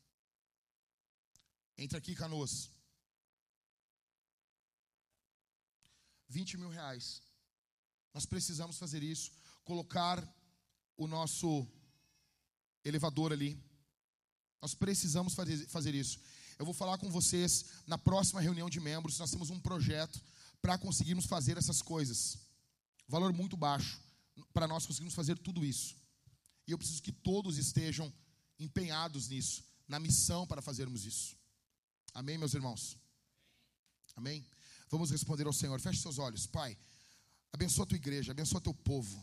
Entra 1.77 1.99
aqui, 1.99 2.15
Canoas. 2.15 2.71
20 6.29 6.57
mil 6.57 6.69
reais. 6.69 7.21
Nós 8.13 8.25
precisamos 8.25 8.77
fazer 8.77 9.03
isso, 9.03 9.31
colocar 9.63 10.23
o 10.97 11.07
nosso 11.07 11.67
elevador 12.83 13.31
ali. 13.31 13.61
Nós 14.61 14.73
precisamos 14.73 15.33
fazer, 15.33 15.67
fazer 15.67 15.95
isso. 15.95 16.19
Eu 16.57 16.65
vou 16.65 16.73
falar 16.73 16.97
com 16.97 17.09
vocês 17.09 17.65
na 17.87 17.97
próxima 17.97 18.41
reunião 18.41 18.69
de 18.69 18.79
membros. 18.79 19.17
Nós 19.17 19.31
temos 19.31 19.49
um 19.49 19.59
projeto 19.59 20.21
para 20.61 20.77
conseguirmos 20.77 21.25
fazer 21.25 21.57
essas 21.57 21.81
coisas. 21.81 22.37
Valor 23.07 23.31
muito 23.33 23.55
baixo 23.55 23.99
para 24.53 24.67
nós 24.67 24.85
conseguirmos 24.85 25.15
fazer 25.15 25.37
tudo 25.37 25.65
isso. 25.65 25.95
E 26.67 26.71
eu 26.71 26.77
preciso 26.77 27.01
que 27.01 27.11
todos 27.11 27.57
estejam 27.57 28.11
empenhados 28.59 29.29
nisso, 29.29 29.63
na 29.87 29.99
missão 29.99 30.45
para 30.45 30.61
fazermos 30.61 31.05
isso. 31.05 31.35
Amém, 32.13 32.37
meus 32.37 32.53
irmãos? 32.53 32.97
Amém? 34.15 34.45
Vamos 34.89 35.11
responder 35.11 35.45
ao 35.45 35.53
Senhor. 35.53 35.79
Feche 35.79 36.01
seus 36.01 36.17
olhos. 36.17 36.47
Pai, 36.47 36.77
abençoa 37.53 37.83
a 37.83 37.87
tua 37.87 37.95
igreja, 37.95 38.31
abençoa 38.31 38.59
teu 38.59 38.73
povo. 38.73 39.17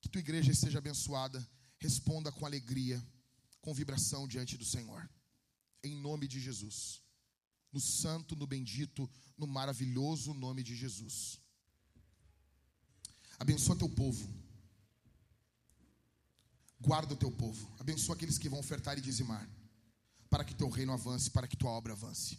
Que 0.00 0.08
tua 0.08 0.20
igreja 0.20 0.52
esteja 0.52 0.78
abençoada. 0.78 1.44
Responda 1.78 2.30
com 2.30 2.44
alegria, 2.44 3.02
com 3.60 3.74
vibração 3.74 4.28
diante 4.28 4.56
do 4.56 4.64
Senhor. 4.64 5.08
Em 5.82 5.96
nome 5.96 6.28
de 6.28 6.40
Jesus. 6.40 7.02
No 7.72 7.80
santo, 7.80 8.36
no 8.36 8.46
bendito, 8.46 9.10
no 9.36 9.46
maravilhoso 9.46 10.32
nome 10.34 10.62
de 10.62 10.76
Jesus. 10.76 11.40
Abençoa 13.38 13.76
teu 13.76 13.88
povo. 13.88 14.28
Guarda 16.80 17.14
o 17.14 17.16
teu 17.16 17.32
povo. 17.32 17.74
Abençoa 17.80 18.14
aqueles 18.14 18.38
que 18.38 18.48
vão 18.48 18.60
ofertar 18.60 18.98
e 18.98 19.00
dizimar. 19.00 19.48
Para 20.28 20.44
que 20.44 20.54
teu 20.54 20.68
reino 20.68 20.92
avance, 20.92 21.30
para 21.30 21.48
que 21.48 21.56
tua 21.56 21.70
obra 21.70 21.94
avance. 21.94 22.38